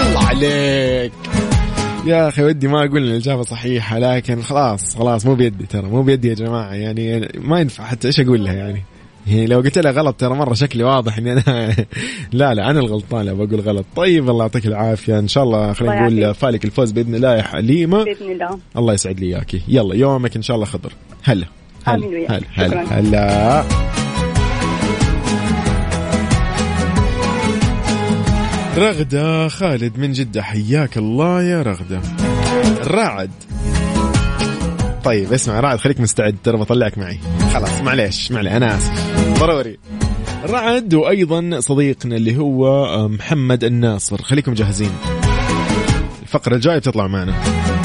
الله 0.06 0.26
عليك. 0.26 1.12
يا 2.06 2.28
أخي 2.28 2.42
ودي 2.44 2.68
ما 2.68 2.84
أقول 2.84 3.02
الإجابة 3.02 3.42
صحيحة 3.42 3.98
لكن 3.98 4.42
خلاص 4.42 4.96
خلاص 4.98 5.26
مو 5.26 5.34
بيدي 5.34 5.66
ترى 5.66 5.82
مو 5.82 6.02
بيدي 6.02 6.28
يا 6.28 6.34
جماعة. 6.34 6.74
يعني 6.74 7.28
ما 7.38 7.60
ينفع 7.60 7.84
حتى 7.84 8.06
إيش 8.08 8.20
أقول 8.20 8.44
لها 8.44 8.54
يعني. 8.54 8.82
يعني 9.26 9.46
لو 9.46 9.60
قلت 9.60 9.78
لها 9.78 9.92
غلط 9.92 10.16
ترى 10.16 10.34
مرة 10.34 10.54
شكلي 10.54 10.84
واضح 10.84 11.18
إني 11.18 11.32
أنا 11.32 11.76
لا 12.32 12.54
لا 12.54 12.70
أنا 12.70 12.80
الغلطان 12.80 13.26
لو 13.26 13.46
بقول 13.46 13.60
غلط. 13.60 13.86
طيب 13.96 14.30
الله 14.30 14.44
يعطيك 14.44 14.66
العافية. 14.66 15.18
إن 15.18 15.28
شاء 15.28 15.44
الله 15.44 15.72
خلينا 15.72 16.08
نقول. 16.08 16.34
فالك 16.34 16.64
الفوز 16.64 16.92
بإذن 16.92 17.14
الله 17.14 17.36
يا 17.36 17.42
حليمة. 17.42 18.04
بإذن 18.04 18.32
الله. 18.32 18.58
الله 18.76 18.94
يسعد 18.94 19.20
لي 19.20 19.26
إياكي. 19.26 19.62
يلا 19.68 19.94
يومك 19.94 20.36
إن 20.36 20.42
شاء 20.42 20.54
الله 20.54 20.66
خضر. 20.66 20.92
هلا. 21.22 21.46
هلا. 21.84 22.06
هلا. 22.28 22.46
هلا. 22.54 23.00
هلا. 23.00 23.64
رغدة 28.78 29.48
خالد 29.48 29.98
من 29.98 30.12
جدة 30.12 30.42
حياك 30.42 30.98
الله 30.98 31.42
يا 31.42 31.62
رغدة. 31.62 32.00
الرعد 32.82 33.30
طيب 35.04 35.32
اسمع 35.32 35.60
رعد 35.60 35.78
خليك 35.78 36.00
مستعد. 36.00 36.36
ترى 36.44 36.56
بطلعك 36.56 36.98
معي. 36.98 37.18
خلاص 37.54 37.80
معليش 37.80 38.32
معلي 38.32 38.56
أنا 38.56 38.76
آسف. 38.76 39.15
ضروري 39.38 39.78
رعد 40.44 40.94
وأيضا 40.94 41.60
صديقنا 41.60 42.16
اللي 42.16 42.36
هو 42.36 43.08
محمد 43.08 43.64
الناصر. 43.64 44.22
خليكم 44.22 44.54
جاهزين. 44.54 44.90
الفقرة 46.22 46.54
الجاية 46.54 46.78
بتطلع 46.78 47.06
معنا. 47.06 47.34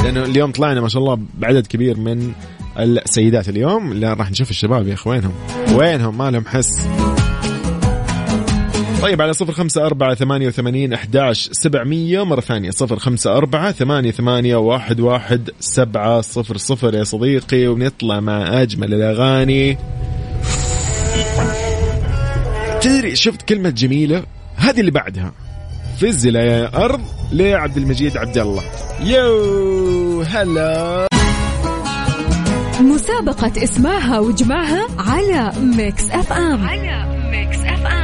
لأنه 0.04 0.24
اليوم 0.24 0.52
طلعنا 0.52 0.82
ما 0.82 0.88
شاء 0.88 1.02
الله 1.02 1.20
بعدد 1.38 1.68
كبير 1.68 1.98
من 1.98 2.32
السيدات 2.80 3.50
اليوم. 3.50 3.94
لا 3.94 4.14
راح 4.14 4.32
نشوف 4.32 4.50
الشباب 4.50 4.88
يا 4.88 4.94
اخوانهم 4.94 5.34
وينهم؟ 5.74 6.18
ما 6.18 6.32
لهم 6.32 6.46
حس. 6.46 6.88
طيب 9.02 9.22
على 9.22 9.34
صفر 9.34 9.54
خمسة 9.54 9.86
أربعة 9.86 10.16
ثمانية 10.16 10.48
وثمانين 10.48 10.94
أحداش 10.94 11.50
سبعمية. 11.52 12.26
مرة 12.26 12.42
ثانية 12.42 12.72
صفر 12.72 13.00
خمسة 13.00 13.38
أربعة 13.38 13.72
ثمانية 13.72 14.12
ثمانية 14.12 14.56
واحد 14.56 15.00
واحد 15.00 15.50
سبعة 15.60 16.22
صفر 16.22 16.58
صفر 16.58 16.96
يا 16.96 17.04
صديقي. 17.04 17.68
ونطلع 17.68 18.20
مع 18.20 18.62
أجمل 18.62 18.94
الأغاني. 18.94 19.78
تدري 22.82 23.16
شفت 23.16 23.42
كلمة 23.42 23.70
جميلة؟ 23.70 24.24
هذه 24.56 24.80
اللي 24.80 24.92
بعدها. 24.92 25.32
فزلة 25.98 26.40
يا 26.40 26.86
أرض 26.86 27.02
لعبد 27.32 27.78
المجيد 27.78 28.18
عبد 28.18 28.38
الله. 28.38 28.64
يو 29.04 30.22
هلا. 30.22 31.08
مسابقة 32.82 33.64
اسمعها 33.64 34.20
واجمعها 34.20 34.88
على 35.00 35.52
Mix 35.60 36.12
FM. 36.12 36.66
على 36.68 37.22
Mix 37.32 37.58
FM. 37.60 38.01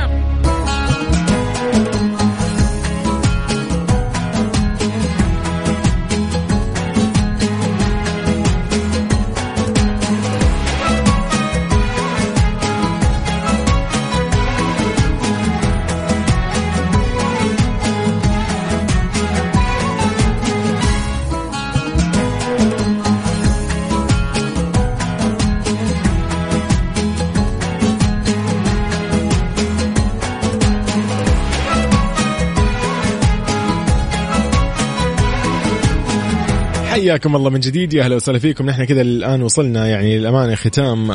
حياكم 37.07 37.35
الله 37.35 37.49
من 37.49 37.59
جديد. 37.59 37.93
يا 37.93 38.03
أهلا 38.03 38.15
وسهلا 38.15 38.39
فيكم. 38.39 38.65
نحن 38.65 38.83
كذا 38.83 39.01
الآن 39.01 39.41
وصلنا 39.41 39.87
يعني 39.87 40.17
للأمانة 40.17 40.55
ختام 40.55 41.11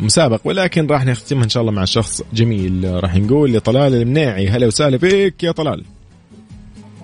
المسابقه 0.00 0.40
ولكن 0.44 0.86
راح 0.86 1.04
نختمها 1.04 1.44
إن 1.44 1.48
شاء 1.48 1.60
الله 1.60 1.72
مع 1.72 1.84
شخص 1.84 2.22
جميل. 2.32 2.90
راح 3.04 3.16
نقول 3.16 3.52
لطلال 3.52 3.94
المناعي 3.94 4.48
هلا 4.48 4.66
وسهلا 4.66 4.98
فيك 4.98 5.44
يا 5.44 5.52
طلال. 5.52 5.84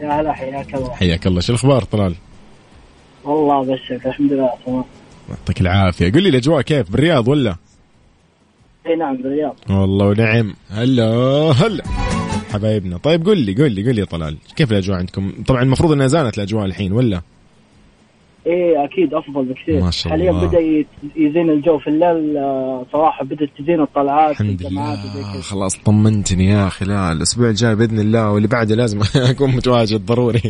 يا 0.01 0.21
هلا 0.21 0.33
حياك 0.33 0.75
الله. 0.75 0.91
حياك 0.91 1.27
الله. 1.27 1.41
شو 1.41 1.53
الأخبار 1.53 1.85
طلال؟ 1.85 2.15
والله 3.25 3.61
ابشرك 3.61 4.07
الحمد 4.07 4.33
لله 4.33 4.51
تمام. 4.67 4.85
يعطيك 5.29 5.61
العافية. 5.61 6.12
قل 6.12 6.23
لي 6.23 6.29
الأجواء 6.29 6.62
كيف 6.62 6.91
بالرياض 6.91 7.29
ولا؟ 7.29 7.57
إي 8.87 8.97
نعم 8.97 9.17
بالرياض. 9.17 9.57
والله 9.71 10.07
ونعم 10.07 10.55
هلا 10.71 11.05
هلا. 11.53 11.85
حبايبنا. 12.53 12.99
طيب 12.99 13.27
قل 13.27 13.39
لي 13.39 13.53
قل 13.53 13.73
لي 13.73 13.83
قل 13.83 13.95
لي 13.95 14.01
يا 14.01 14.07
طلال 14.07 14.37
كيف 14.57 14.73
الأجواء 14.73 14.99
عندكم؟ 14.99 15.33
طبعا 15.47 15.62
المفروض 15.62 15.93
إنها 15.93 16.07
زانت 16.07 16.39
الأجواء 16.39 16.65
الحين 16.65 16.93
ولا؟ 16.93 17.21
إيه 18.47 18.84
أكيد 18.84 19.14
أفضل 19.14 19.45
بكثير. 19.45 19.80
ما 19.84 19.90
شاء 19.90 20.11
حاليا 20.11 20.30
الله. 20.30 20.47
بدأ 20.49 20.59
يت- 20.61 20.86
يزين 21.16 21.51
الجو 21.51 21.78
في 21.78 21.86
الليل 21.86 22.36
آه، 22.36 22.86
صراحة 22.92 23.24
بدأت 23.24 23.49
تزين 23.59 23.80
الطلعات 23.80 24.30
الحمد 24.30 24.62
لله. 24.62 25.40
خلاص 25.40 25.76
طمنتني 25.78 26.47
يا 26.47 26.66
أخي. 26.66 26.84
لا 26.84 27.12
الأسبوع 27.12 27.49
الجاي 27.49 27.74
بإذن 27.74 27.99
الله 27.99 28.30
واللي 28.32 28.49
بعده 28.49 28.74
لازم 28.74 29.01
أكون 29.30 29.51
متواجد. 29.57 30.07
ضروري. 30.07 30.42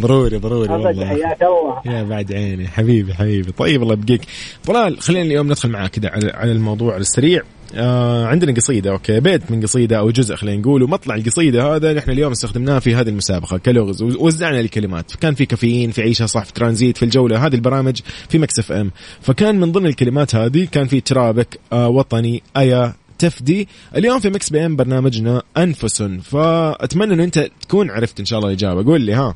ضروري 0.00 0.36
ضروري 0.38 0.72
والله. 0.72 1.06
حياك 1.06 1.42
الله. 1.42 1.96
يا 1.96 2.02
بعد 2.02 2.32
عيني. 2.32 2.68
حبيبي 2.68 3.14
حبيبي. 3.14 3.52
طيب 3.52 3.82
الله 3.82 3.92
يبقيك. 3.94 4.20
طلال 4.64 5.00
خلينا 5.00 5.24
اليوم 5.24 5.46
ندخل 5.46 5.68
معاك 5.70 5.90
كذا 5.90 6.10
على, 6.10 6.52
الموضوع 6.52 6.96
السريع. 6.96 7.42
آه 7.76 8.26
عندنا 8.26 8.52
قصيدة 8.52 8.90
أوكي. 8.90 9.20
بيت 9.20 9.50
من 9.50 9.62
قصيدة 9.62 9.98
أو 9.98 10.10
جزء 10.10 10.34
خلينا 10.34 10.60
نقول 10.62 10.82
ومطلع 10.82 11.14
القصيدة 11.14 11.76
هذا 11.76 11.92
نحن 11.92 12.10
اليوم 12.10 12.32
استخدمناه 12.32 12.78
في 12.78 12.94
هذه 12.94 13.08
المسابقة 13.08 13.58
كلغز. 13.58 14.02
ووزعنا 14.02 14.60
الكلمات. 14.60 15.16
كان 15.16 15.34
في 15.34 15.46
كافيين 15.46 15.90
في 15.90 16.02
عيشها 16.02 16.26
صح 16.26 16.44
في 16.44 16.52
ترانزيت 16.52 16.96
في 16.96 17.02
الجولة 17.02 17.46
هذه 17.46 17.54
البرامج 17.54 18.00
في 18.28 18.38
Mix 18.38 18.72
FM. 18.72 18.90
فكان 19.20 19.60
من 19.60 19.72
ضمن 19.72 19.86
الكلمات 19.86 20.34
هذه 20.34 20.68
كان 20.72 20.86
في 20.86 21.00
ترابك 21.00 21.60
آه 21.72 21.88
وطني 21.88 22.42
أيا 22.56 22.92
تفدي. 23.18 23.68
اليوم 23.96 24.20
في 24.20 24.30
Mix 24.30 24.50
FM 24.50 24.76
برنامجنا 24.76 25.42
أنفس. 25.56 26.02
فأتمنى 26.02 27.14
انه 27.14 27.24
أنت 27.24 27.48
تكون 27.60 27.90
عرفت 27.90 28.20
إن 28.20 28.24
شاء 28.26 28.38
الله 28.38 28.50
الإجابة. 28.50 28.84
قول 28.84 29.00
لي 29.00 29.14
ها. 29.14 29.34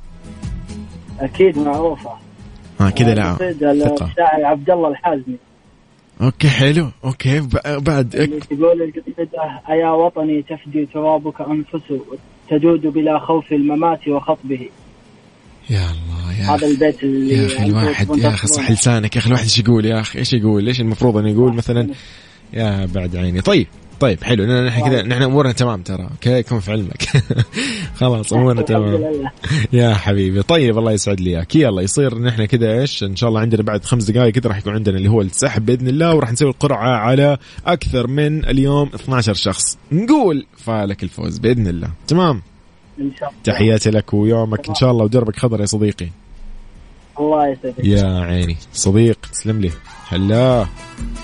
أكيد 1.20 1.58
معروفه 1.58 2.10
ها 2.80 2.90
كذا 2.90 3.14
لا. 3.14 3.36
للشاعر 3.50 4.44
عبد 4.44 4.70
الله 4.70 4.88
الحازمي. 4.88 5.36
okay 6.22 6.48
حلو. 6.48 6.90
okay 7.04 7.48
بعد 7.64 8.16
اللي 8.16 8.40
تقول 8.40 8.82
القصيدة 8.82 9.60
أيا 9.70 9.90
وطني 9.90 10.42
تفدي 10.42 10.86
ترابك 10.86 11.40
أنفس 11.40 11.92
تجود 12.50 12.86
بلا 12.86 13.18
خوف 13.18 13.52
الممات 13.52 14.08
وخطبه. 14.08 14.68
يا 15.70 15.90
الله 15.90 16.40
يا 16.40 16.54
هذا 16.54 16.66
البيت 16.66 17.02
اللي 17.02 17.34
يا 17.34 17.46
أخي 17.46 17.64
الواحد 17.64 18.18
يا 18.18 18.28
أخي. 18.28 18.46
صح 18.46 18.70
لسانك. 18.70 19.16
يا 19.16 19.20
أخي 19.20 19.28
الواحد 19.28 19.44
إيش 19.44 19.58
يقول؟ 19.58 19.84
يا 19.86 20.00
أخي 20.00 20.18
إيش 20.18 20.32
يقول؟ 20.32 20.64
ليش 20.64 20.80
المفروض 20.80 21.16
انه 21.16 21.30
يقول 21.30 21.54
مثلا؟ 21.54 21.88
يا 22.52 22.86
بعد 22.94 23.16
عيني. 23.16 23.40
طيب. 23.40 23.66
طيب 24.00 24.24
حلو. 24.24 24.44
لأن 24.44 24.66
نحن 24.66 24.90
كذا 24.90 25.02
نحن 25.02 25.22
أمورنا 25.22 25.52
تمام 25.52 25.82
ترى. 25.82 26.08
كون 26.42 26.60
في 26.60 26.72
علمك. 26.72 27.02
خلاص 28.00 28.32
أمورنا 28.32 28.62
تمام. 28.62 29.30
يا 29.72 29.94
حبيبي 29.94 30.42
طيب 30.42 30.78
الله 30.78 30.92
يسعد 30.92 31.20
لي 31.20 31.30
إياك. 31.30 31.56
يلا 31.56 31.82
يصير 31.82 32.18
نحن 32.18 32.44
كذا 32.44 32.80
إيش؟ 32.80 33.02
إن 33.02 33.16
شاء 33.16 33.28
الله 33.28 33.40
عندنا 33.40 33.62
بعد 33.62 33.84
خمس 33.84 34.10
دقائق 34.10 34.32
كذا 34.32 34.48
راح 34.48 34.58
يكون 34.58 34.74
عندنا 34.74 34.96
اللي 34.96 35.08
هو 35.08 35.20
السحب 35.20 35.66
بإذن 35.66 35.88
الله 35.88 36.14
وراح 36.14 36.32
نسوي 36.32 36.50
القرعه 36.50 36.96
على 36.96 37.38
أكثر 37.66 38.06
من 38.06 38.44
اليوم 38.44 38.90
12 38.94 39.34
شخص. 39.34 39.78
نقول 39.92 40.46
فالك 40.56 41.02
الفوز 41.02 41.38
بإذن 41.38 41.66
الله. 41.66 41.90
تمام؟ 42.08 42.42
إن 43.00 43.10
شاء 43.20 43.28
الله. 43.28 43.42
تحياتي 43.44 43.90
لك 43.90 44.14
ويومك. 44.14 44.68
إن 44.68 44.74
شاء 44.74 44.90
الله 44.90 45.04
ودربك 45.04 45.36
خضر 45.36 45.60
يا 45.60 45.66
صديقي. 45.66 46.08
الله 47.20 47.48
يسعدك. 47.48 47.84
يا 47.84 48.20
عيني. 48.20 48.56
صديق 48.72 49.18
تسلم 49.32 49.60
لي. 49.60 49.70
هلا. 50.10 50.66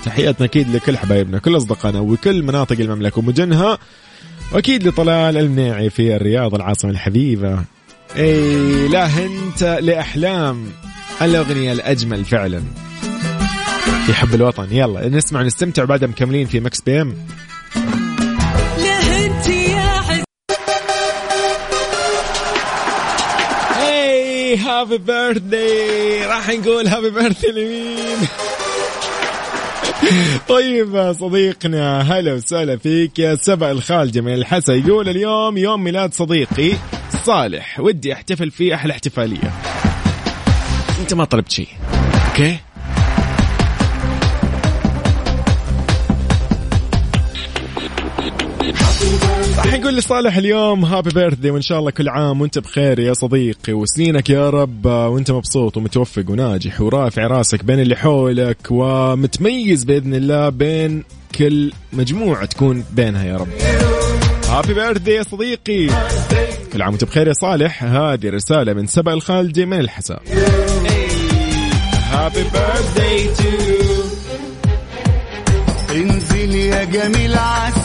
تحياتنا 0.05 0.45
أكيد 0.45 0.75
لكل 0.75 0.97
حبايبنا 0.97 1.39
كل 1.39 1.57
أصدقائنا 1.57 1.99
وكل 1.99 2.43
مناطق 2.43 2.79
المملكة 2.79 3.19
ومدنها 3.19 3.77
وأكيد 4.51 4.87
لطلال 4.87 5.37
المنيعي 5.37 5.89
في 5.89 6.15
الرياض 6.15 6.55
العاصمة 6.55 6.91
الحبيبة. 6.91 7.63
إي 8.17 8.87
لا 8.87 9.05
انت 9.05 9.63
لأحلام 9.81 10.71
الأغنية 11.21 11.71
الأجمل 11.71 12.25
فعلا. 12.25 12.63
في 14.05 14.13
حب 14.13 14.35
الوطن. 14.35 14.67
يلا 14.71 15.09
نسمع 15.09 15.39
ونستمتع 15.41 15.83
وبعدها 15.83 16.07
مكملين 16.07 16.47
في 16.47 16.59
Mix 16.59 16.81
FM. 16.81 17.15
happy 24.67 24.97
birthday 24.97 26.25
راح 26.25 26.49
نقول 26.49 26.87
happy 26.87 27.09
birthday 27.09 27.47
لمين؟ 27.51 28.17
طيب 30.49 31.13
صديقنا 31.13 32.01
هلا 32.01 32.33
وسهلا 32.33 32.77
فيك 32.77 33.19
يا 33.19 33.35
سبع 33.35 33.71
الخالدي 33.71 34.21
من 34.21 34.33
الحسا 34.33 34.73
يقول 34.73 35.09
اليوم 35.09 35.57
يوم 35.57 35.83
ميلاد 35.83 36.13
صديقي 36.13 36.71
صالح 37.23 37.79
ودي 37.79 38.13
أحتفل 38.13 38.51
فيه 38.51 38.75
أحلى 38.75 38.93
احتفالية. 38.93 39.51
أنت 40.99 41.13
ما 41.13 41.25
طلبت 41.25 41.51
شيء. 41.51 41.67
okay؟ 42.29 42.57
نقول 49.77 49.97
لصالح 49.97 50.37
اليوم 50.37 50.85
happy 50.85 51.09
birthday 51.09 51.51
وإن 51.51 51.61
شاء 51.61 51.79
الله 51.79 51.91
كل 51.91 52.09
عام 52.09 52.41
وأنت 52.41 52.59
بخير 52.59 52.99
يا 52.99 53.13
صديقي. 53.13 53.73
وسنينك 53.73 54.29
يا 54.29 54.49
رب 54.49 54.85
وأنت 54.85 55.31
مبسوط 55.31 55.77
ومتوفق 55.77 56.23
وناجح 56.29 56.81
ورافع 56.81 57.27
راسك 57.27 57.63
بين 57.63 57.79
اللي 57.79 57.95
حولك 57.95 58.57
ومتميز 58.71 59.83
بإذن 59.83 60.13
الله 60.13 60.49
بين 60.49 61.03
كل 61.35 61.71
مجموعة 61.93 62.45
تكون 62.45 62.83
بينها 62.91 63.25
يا 63.25 63.37
رب. 63.37 63.47
happy 64.49 64.73
birthday 64.73 65.11
يا 65.11 65.23
صديقي. 65.23 65.87
كل 66.73 66.81
عام 66.81 66.91
وأنت 66.91 67.03
بخير 67.03 67.27
يا 67.27 67.33
صالح. 67.33 67.83
هذه 67.83 68.29
رسالة 68.29 68.73
من 68.73 68.87
سبع 68.87 69.13
الخالدي 69.13 69.65
من 69.65 69.79
الحساء 69.79 70.21
happy 72.11 72.43
birthday 72.43 73.27
to 73.37 73.43
انزل 75.95 76.55
يا 76.55 76.83
جميل 76.83 77.35
عالساحة 77.35 77.76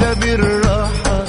كده 0.00 0.14
بالراحة. 0.14 1.24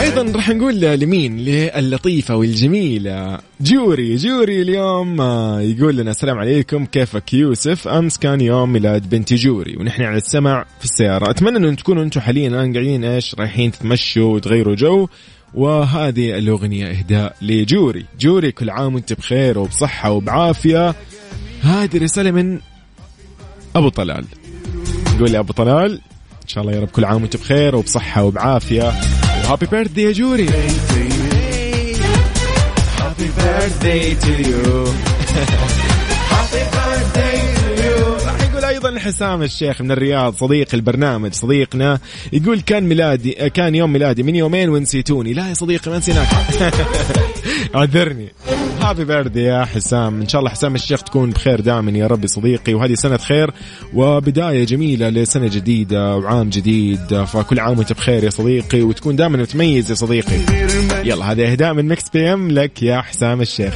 أيضا 0.00 0.32
راح 0.36 0.48
نقول 0.48 0.80
لمين؟ 0.80 1.38
للطيفه 1.38 2.36
والجميله 2.36 3.38
جوري 3.60 4.16
جوري 4.16 4.62
اليوم 4.62 5.20
آه، 5.20 5.60
يقول 5.60 5.96
لنا 5.96 6.10
السلام 6.10 6.38
عليكم. 6.38 6.86
كيفك 6.86 7.34
يوسف؟ 7.34 7.88
أمس 7.88 8.18
كان 8.18 8.40
يوم 8.40 8.72
ميلاد 8.72 9.10
بنتي 9.10 9.34
جوري 9.34 9.76
ونحن 9.76 10.02
على 10.02 10.16
السمع 10.16 10.64
في 10.78 10.84
السيارة. 10.84 11.30
أتمنى 11.30 11.56
انه 11.56 11.74
تكونوا 11.74 12.02
أنتم 12.02 12.20
حاليا 12.20 12.48
الآن 12.48 12.72
قاعدين 12.72 13.04
إيش 13.04 13.34
رايحين 13.34 13.72
تتمشوا 13.72 14.34
وتغيروا 14.34 14.74
جو. 14.74 15.08
وهذه 15.54 16.38
الأغنية 16.38 16.86
إهداء 16.86 17.36
لجوري. 17.42 18.04
جوري 18.20 18.52
كل 18.52 18.70
عام 18.70 18.94
وأنت 18.94 19.12
بخير 19.12 19.58
وبصحة 19.58 20.10
وبعافية. 20.10 20.94
هذه 21.62 21.98
رسالة 21.98 22.30
من 22.30 22.58
أبو 23.76 23.88
طلال. 23.88 24.24
يقول 25.16 25.30
لي 25.30 25.38
أبو 25.38 25.52
طلال. 25.52 26.00
إن 26.48 26.52
شاء 26.54 26.64
الله 26.64 26.74
يا 26.74 26.80
رب 26.80 26.88
كل 26.88 27.04
عام 27.04 27.22
وأنت 27.22 27.36
بخير 27.36 27.76
وبصحة 27.76 28.24
وبعافية. 28.24 28.92
و 29.44 29.48
happy 29.48 29.66
birthday 29.66 30.02
يا 30.02 30.12
جوري 30.12 30.48
happy 32.98 33.30
birthday 33.36 34.14
to 34.14 34.28
you 34.28 34.84
happy 36.30 36.64
birthday 36.72 37.58
أيضا 38.68 38.98
حسام 38.98 39.42
الشيخ 39.42 39.82
من 39.82 39.90
الرياض 39.90 40.34
صديق 40.34 40.68
البرنامج 40.74 41.32
صديقنا 41.32 41.98
يقول 42.32 42.60
كان 42.60 42.82
ميلادي 42.82 43.30
كان 43.30 43.74
يوم 43.74 43.92
ميلادي 43.92 44.22
من 44.22 44.36
يومين 44.36 44.68
ونسيتوني. 44.68 45.32
لا 45.32 45.48
يا 45.48 45.54
صديقي 45.54 45.90
ما 45.90 45.98
نسيناك. 45.98 46.28
أعذرني. 47.74 48.28
Happy 48.88 49.04
birthday 49.04 49.42
يا 49.42 49.64
حسام. 49.64 50.20
إن 50.20 50.28
شاء 50.28 50.38
الله 50.38 50.50
حسام 50.50 50.74
الشيخ 50.74 51.02
تكون 51.02 51.30
بخير 51.30 51.60
دائما 51.60 51.90
يا 51.90 52.06
رب 52.06 52.22
يا 52.22 52.26
صديقي. 52.26 52.74
وهذه 52.74 52.94
سنة 52.94 53.16
خير 53.16 53.50
وبداية 53.94 54.64
جميلة 54.64 55.08
لسنة 55.08 55.48
جديدة 55.48 56.16
وعام 56.16 56.48
جديد. 56.48 57.24
فكل 57.24 57.60
عام 57.60 57.78
وأنت 57.78 57.92
بخير 57.92 58.24
يا 58.24 58.30
صديقي. 58.30 58.82
وتكون 58.82 59.16
دائما 59.16 59.38
متميز 59.38 59.90
يا 59.90 59.94
صديقي. 59.94 60.38
يلا 61.04 61.32
هذا 61.32 61.52
أهداء 61.52 61.74
من 61.74 61.88
Mix 61.88 62.08
PM 62.08 62.50
لك 62.50 62.82
يا 62.82 63.00
حسام 63.00 63.40
الشيخ. 63.40 63.74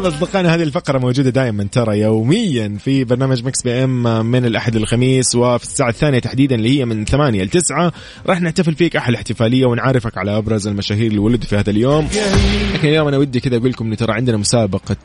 طيب 0.00 0.12
أصدقائنا 0.12 0.54
هذه 0.54 0.62
الفقرة 0.62 0.98
موجودة 0.98 1.30
دائما 1.30 1.64
ترى 1.64 1.98
يوميا 1.98 2.76
في 2.78 3.04
برنامج 3.04 3.44
Mix 3.44 3.62
PM 3.62 4.26
من 4.26 4.44
الأحد 4.44 4.76
للخميس 4.76 5.34
وفي 5.34 5.64
الساعة 5.64 5.88
الثانية 5.88 6.18
تحديدا 6.18 6.54
اللي 6.54 6.78
هي 6.78 6.84
من 6.84 7.04
8 7.04 7.42
ل 7.42 7.48
9 7.48 7.92
راح 8.26 8.40
نحتفل 8.40 8.74
فيك 8.74 8.96
أحلى 8.96 9.16
احتفالية 9.16 9.66
ونعرفك 9.66 10.18
على 10.18 10.38
أبرز 10.38 10.66
المشاهير 10.66 11.06
اللي 11.06 11.18
ولدوا 11.18 11.48
في 11.48 11.56
هذا 11.56 11.70
اليوم. 11.70 12.08
لكن 12.74 12.88
اليوم 12.88 13.08
أنا 13.08 13.16
ودي 13.16 13.40
كذا 13.40 13.56
أقول 13.56 13.70
لكم 13.70 13.86
انه 13.86 13.94
ترى 13.94 14.12
عندنا 14.12 14.36
مسابقة 14.36 14.96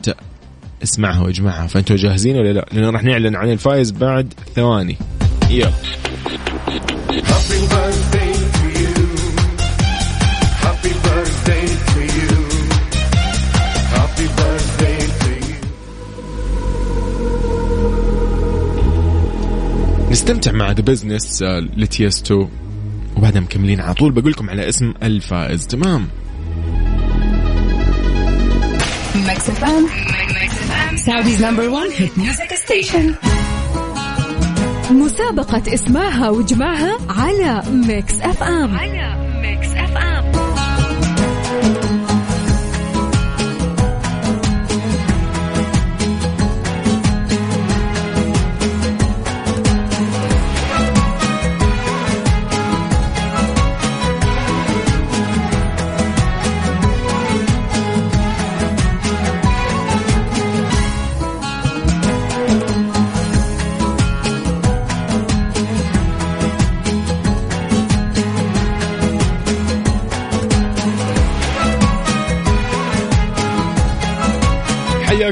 اسمعها 0.82 1.22
واجمعها 1.22 1.66
فانتم 1.66 1.94
جاهزين 1.94 2.36
ولا 2.36 2.52
لا؟ 2.52 2.66
لأنه 2.72 2.90
راح 2.90 3.04
نعلن 3.04 3.36
عن 3.36 3.52
الفائز 3.52 3.90
بعد 3.90 4.34
ثواني. 4.54 4.96
يلا. 5.50 5.72
نستمتع 20.10 20.52
مع 20.52 20.72
The 20.72 20.82
Business 20.82 21.42
ل 21.76 21.85
Tiësto. 21.85 22.48
وبعدها 23.16 23.40
مكملين 23.40 23.80
على 23.80 23.94
طول. 23.94 24.12
بقول 24.12 24.32
لكم 24.32 24.50
على 24.50 24.68
اسم 24.68 24.94
الفائز. 25.02 25.66
تمام. 25.66 26.08
FM. 29.60 29.84
Saudi's 31.06 31.40
number 31.40 31.66
one 31.80 31.90
hit 31.98 32.12
music 32.16 32.50
station. 32.66 33.14
مسابقة 34.90 35.74
اسمعها 35.74 36.28
واجمعها 36.28 36.98
على 37.08 37.62
Mix 37.70 38.20
FM 38.20 38.76
على 38.76 39.16
Mix 39.42 39.68
F 39.68 39.85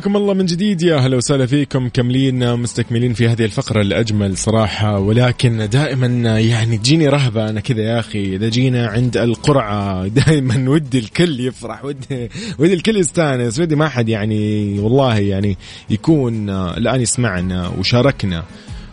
حياكم 0.05 0.16
الله 0.16 0.34
من 0.34 0.46
جديد. 0.46 0.82
يا 0.82 0.96
هلا 0.96 1.16
وسهلا 1.16 1.46
فيكم 1.46 1.88
كملين 1.88 2.57
مستكملين 2.57 3.14
في 3.14 3.28
هذه 3.28 3.44
الفقرة 3.44 3.80
الأجمل 3.80 4.36
صراحة. 4.36 4.98
ولكن 4.98 5.68
دائما 5.72 6.07
يعني 6.40 6.78
تجيني 6.78 7.09
رهبة 7.09 7.48
أنا 7.48 7.61
كذا 7.61 7.82
يا 7.82 8.00
أخي. 8.00 8.36
إذا 8.36 8.48
جينا 8.48 8.86
عند 8.86 9.16
القرعة 9.16 10.07
دائما 10.07 10.70
ودي 10.70 10.98
الكل 10.98 11.40
يفرح 11.40 11.84
ودي 11.84 12.30
ودي 12.59 12.74
الكل 12.74 12.96
يستانس 12.96 13.59
ودي 13.59 13.76
ما 13.76 13.88
حد 13.88 14.09
يعني 14.09 14.78
والله 14.78 15.18
يعني 15.18 15.59
يكون 15.90 16.50
الآن 16.50 17.00
يسمعنا 17.00 17.68
وشاركنا. 17.68 18.44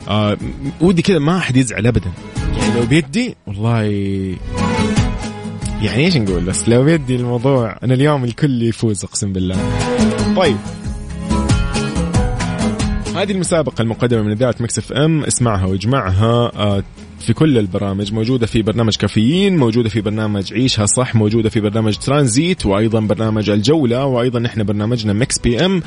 آه 0.08 0.38
ودي 0.82 1.02
كذا 1.02 1.20
ما 1.20 1.40
حد 1.40 1.58
يزعل 1.58 1.88
أبدا. 1.88 2.12
يعني 2.58 2.80
لو 2.80 2.86
بيدي 2.86 3.36
والله 3.48 3.82
يعني 5.82 6.06
إيش 6.06 6.18
نقول؟ 6.18 6.44
بس 6.44 6.70
لو 6.70 6.84
بيدي 6.84 7.16
الموضوع 7.16 7.78
أنا 7.84 7.94
اليوم 7.94 8.24
الكل 8.24 8.64
يفوز 8.64 9.04
أقسم 9.04 9.34
بالله. 9.34 9.58
طيب. 10.36 10.58
هذه 13.16 13.32
المسابقة 13.32 13.82
المقدمة 13.82 14.22
من 14.22 14.32
إذاعة 14.32 14.56
Mix 14.60 14.78
FM. 14.78 15.24
اسمعها 15.24 15.66
واجمعها. 15.66 16.52
آه، 16.56 16.84
في 17.22 17.34
كل 17.34 17.58
البرامج 17.58 18.14
موجودة 18.14 18.46
في 18.46 18.62
برنامج 18.62 18.96
كافيين 18.96 19.58
موجودة 19.58 19.90
في 19.90 20.02
برنامج 20.02 20.54
عيشها 20.54 20.86
صح 20.86 21.16
موجودة 21.16 21.50
في 21.50 21.60
برنامج 21.60 21.98
ترانزيت 21.98 22.66
وأيضا 22.66 23.00
برنامج 23.00 23.50
الجولة 23.50 24.06
وأيضا 24.06 24.40
نحن 24.40 24.64
برنامجنا 24.64 25.14
Mix 25.14 25.40
PM. 25.40 25.82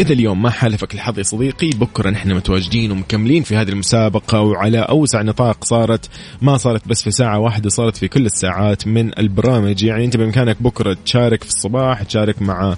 إذا 0.00 0.12
اليوم 0.12 0.42
ما 0.42 0.50
حالفك 0.50 0.94
الحظ 0.94 1.18
يا 1.18 1.22
صديقي 1.22 1.70
بكرة 1.70 2.10
نحن 2.10 2.32
متواجدين 2.32 2.90
ومكملين 2.90 3.42
في 3.42 3.56
هذه 3.56 3.68
المسابقة 3.68 4.40
وعلى 4.40 4.78
أوسع 4.78 5.22
نطاق 5.22 5.64
صارت 5.64 6.10
ما 6.42 6.56
صارت 6.56 6.88
بس 6.88 7.02
في 7.02 7.10
ساعة 7.10 7.38
واحدة 7.38 7.68
صارت 7.68 7.96
في 7.96 8.08
كل 8.08 8.26
الساعات 8.26 8.86
من 8.86 9.18
البرامج. 9.18 9.84
يعني 9.84 10.04
أنت 10.04 10.16
بإمكانك 10.16 10.62
بكرة 10.62 10.96
تشارك 11.04 11.42
في 11.42 11.48
الصباح 11.48 12.02
تشارك 12.02 12.42
مع 12.42 12.76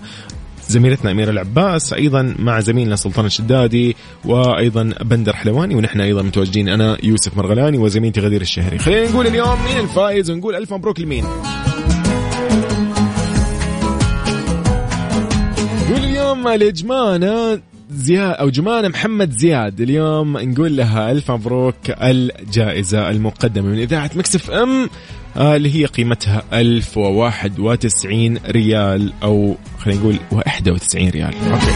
زميلتنا 0.69 1.11
أميرة 1.11 1.31
العباس 1.31 1.93
أيضا 1.93 2.35
مع 2.39 2.61
زميلنا 2.61 2.97
سلطان 2.97 3.27
الشدادي 3.27 3.97
وأيضا 4.25 4.95
بندر 5.01 5.37
حلواني 5.37 5.75
ونحن 5.75 6.01
أيضا 6.01 6.23
متواجدين 6.23 6.69
أنا 6.69 6.97
يوسف 7.03 7.37
مرغلاني 7.37 7.79
وزميلتي 7.79 8.21
غدير 8.21 8.41
الشهري. 8.41 8.79
خلينا 8.79 9.11
نقول 9.11 9.27
اليوم 9.27 9.65
مين 9.65 9.79
الفائز 9.79 10.31
ونقول 10.31 10.55
ألف 10.55 10.73
مبروك 10.73 11.01
لمين؟ 11.01 11.25
نقول 15.91 16.05
اليوم 16.05 16.49
لجمانة 16.49 17.61
زياد 17.91 18.35
أو 18.35 18.49
جمانة 18.49 18.89
محمد 18.89 19.31
زياد. 19.31 19.81
اليوم 19.81 20.39
نقول 20.39 20.77
لها 20.77 21.11
ألف 21.11 21.31
مبروك 21.31 21.75
الجائزة 22.03 23.11
المقدمة 23.11 23.69
من 23.69 23.79
إذاعة 23.79 24.11
Mix 24.15 24.51
FM. 24.51 24.91
اللي 25.39 25.75
هي 25.75 25.85
قيمتها 25.85 26.43
1091 26.53 28.39
ريال 28.47 29.13
أو 29.23 29.57
خلينا 29.79 30.01
نقول 30.01 30.17
91 30.33 31.09
ريال. 31.09 31.35
Okay. 31.53 31.73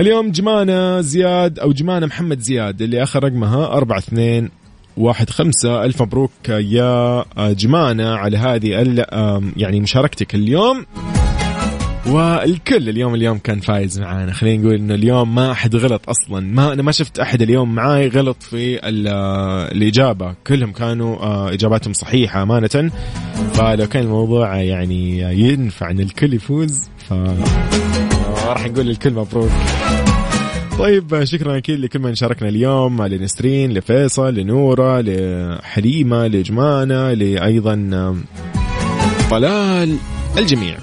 اليوم 0.00 0.30
جمانة 0.30 1.00
زياد 1.00 1.58
أو 1.58 1.72
جمانة 1.72 2.06
محمد 2.06 2.40
زياد 2.40 2.82
اللي 2.82 3.02
آخر 3.02 3.24
رقمها 3.24 3.78
42 3.78 4.50
واحد 4.96 5.30
خمسة. 5.30 5.84
ألف 5.84 6.02
مبروك 6.02 6.48
يا 6.48 7.24
جمانة 7.38 8.14
على 8.14 8.36
هذه 8.36 8.68
يعني 9.56 9.80
مشاركتك 9.80 10.34
اليوم. 10.34 10.86
والكل 12.08 12.88
اليوم 12.88 13.14
اليوم 13.14 13.38
كان 13.38 13.60
فايز 13.60 14.00
معانا. 14.00 14.32
خلينا 14.32 14.62
نقول 14.62 14.74
إنه 14.74 14.94
اليوم 14.94 15.34
ما 15.34 15.52
احد 15.52 15.76
غلط 15.76 16.08
أصلا. 16.08 16.40
ما 16.40 16.72
أنا 16.72 16.82
ما 16.82 16.92
شفت 16.92 17.18
أحد 17.18 17.42
اليوم 17.42 17.74
معاي 17.74 18.08
غلط 18.08 18.42
في 18.42 18.88
ال- 18.88 19.08
الإجابة. 19.76 20.34
كلهم 20.46 20.72
كانوا 20.72 21.16
آه، 21.16 21.52
إجاباتهم 21.52 21.92
صحيحة 21.92 22.42
أمانة. 22.42 22.90
فلو 23.52 23.86
كان 23.86 24.02
الموضوع 24.02 24.56
يعني 24.56 25.18
ينفع 25.20 25.90
إن 25.90 26.00
الكل 26.00 26.34
يفوز 26.34 26.88
ف 27.08 27.12
راح 28.46 28.66
نقول 28.68 28.86
للكل 28.86 29.12
مبروك. 29.12 29.50
طيب 30.78 31.24
شكرا 31.24 31.56
أكيد 31.56 31.80
لكل 31.80 31.98
من 31.98 32.14
شاركنا 32.14 32.48
اليوم 32.48 33.02
لنسرين 33.02 33.72
لفيصل 33.72 34.34
لنورة 34.34 35.00
لحليمة 35.00 36.26
لجمانة 36.26 37.12
لايضا 37.12 37.74
طلال 39.30 39.96
الجميع. 40.38 40.76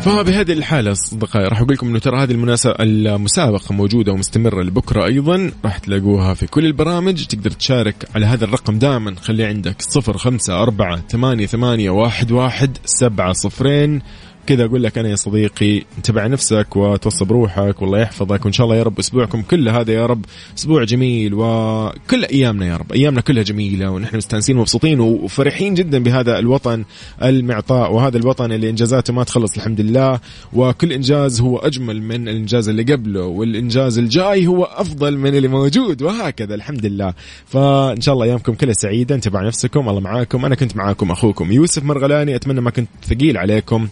فبهذه 0.00 0.52
الحالة 0.52 0.92
أصدقائي 0.92 1.48
راح 1.48 1.60
أقول 1.60 1.72
لكم 1.72 1.88
أنه 1.88 1.98
ترى 1.98 2.22
هذه 2.22 2.30
المناسبة 2.30 2.74
المسابقة 2.80 3.72
موجودة 3.72 4.12
ومستمرة 4.12 4.62
لبكرة 4.62 5.04
أيضا 5.04 5.52
راح 5.64 5.78
تلاقوها 5.78 6.34
في 6.34 6.46
كل 6.46 6.66
البرامج. 6.66 7.24
تقدر 7.24 7.50
تشارك 7.50 8.08
على 8.14 8.26
هذا 8.26 8.44
الرقم 8.44 8.78
دائما. 8.78 9.14
خلي 9.22 9.44
عندك 9.44 9.82
صفر 9.82 10.18
خمسة 10.18 10.62
أربعة 10.62 11.02
ثمانية 11.08 11.46
ثمانية 11.46 11.90
واحد 11.90 12.32
واحد 12.32 12.78
سبعة 12.84 13.32
صفرين. 13.32 14.02
كذا 14.50 14.64
أقول 14.64 14.82
لك 14.82 14.98
أنا 14.98 15.08
يا 15.08 15.16
صديقي 15.16 15.82
انتبه 15.96 16.26
نفسك 16.26 16.76
وتوصى 16.76 17.24
بروحك 17.24 17.82
والله 17.82 17.98
يحفظك 17.98 18.44
وإن 18.44 18.52
شاء 18.52 18.64
الله 18.66 18.76
يا 18.76 18.82
رب 18.82 18.98
أسبوعكم 18.98 19.42
كله 19.42 19.80
هذا 19.80 19.92
يا 19.92 20.06
رب 20.06 20.24
أسبوع 20.58 20.84
جميل 20.84 21.34
وكل 21.34 22.24
أيامنا 22.24 22.66
يا 22.66 22.76
رب 22.76 22.92
أيامنا 22.92 23.20
كلها 23.20 23.42
جميلة 23.42 23.90
ونحن 23.90 24.16
مستانسين 24.16 24.56
ومبسوطين 24.56 25.00
وفرحين 25.00 25.74
جدا 25.74 25.98
بهذا 25.98 26.38
الوطن 26.38 26.84
المعطاء 27.22 27.92
وهذا 27.92 28.16
الوطن 28.18 28.52
اللي 28.52 28.70
إنجازاته 28.70 29.12
ما 29.12 29.24
تخلص 29.24 29.56
الحمد 29.56 29.80
لله 29.80 30.20
وكل 30.52 30.92
إنجاز 30.92 31.40
هو 31.40 31.58
أجمل 31.58 32.02
من 32.02 32.28
الإنجاز 32.28 32.68
اللي 32.68 32.82
قبله 32.82 33.24
والإنجاز 33.24 33.98
الجاي 33.98 34.46
هو 34.46 34.64
أفضل 34.64 35.16
من 35.16 35.34
اللي 35.36 35.48
موجود 35.48 36.02
وهكذا 36.02 36.54
الحمد 36.54 36.86
لله. 36.86 37.14
فإن 37.46 38.00
شاء 38.00 38.14
الله 38.14 38.24
أيامكم 38.24 38.52
كلها 38.52 38.72
سعيدة 38.72 39.14
انتبهوا 39.14 39.46
نفسكم 39.46 39.88
الله 39.88 40.00
معاكم 40.00 40.44
أنا 40.44 40.54
كنت 40.54 40.76
معاكم 40.76 41.10
أخوكم 41.10 41.52
يوسف 41.52 41.84
مرغلاني 41.84 42.36
أتمنى 42.36 42.60
ما 42.60 42.70
كنت 42.70 42.88
ثقيل 43.04 43.36
عليكم 43.36 43.88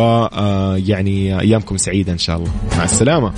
ويعني 0.00 1.40
أيامكم 1.40 1.76
سعيدة 1.76 2.12
إن 2.12 2.18
شاء 2.18 2.36
الله. 2.36 2.50
مع 2.78 2.84
السلامة. 2.84 3.32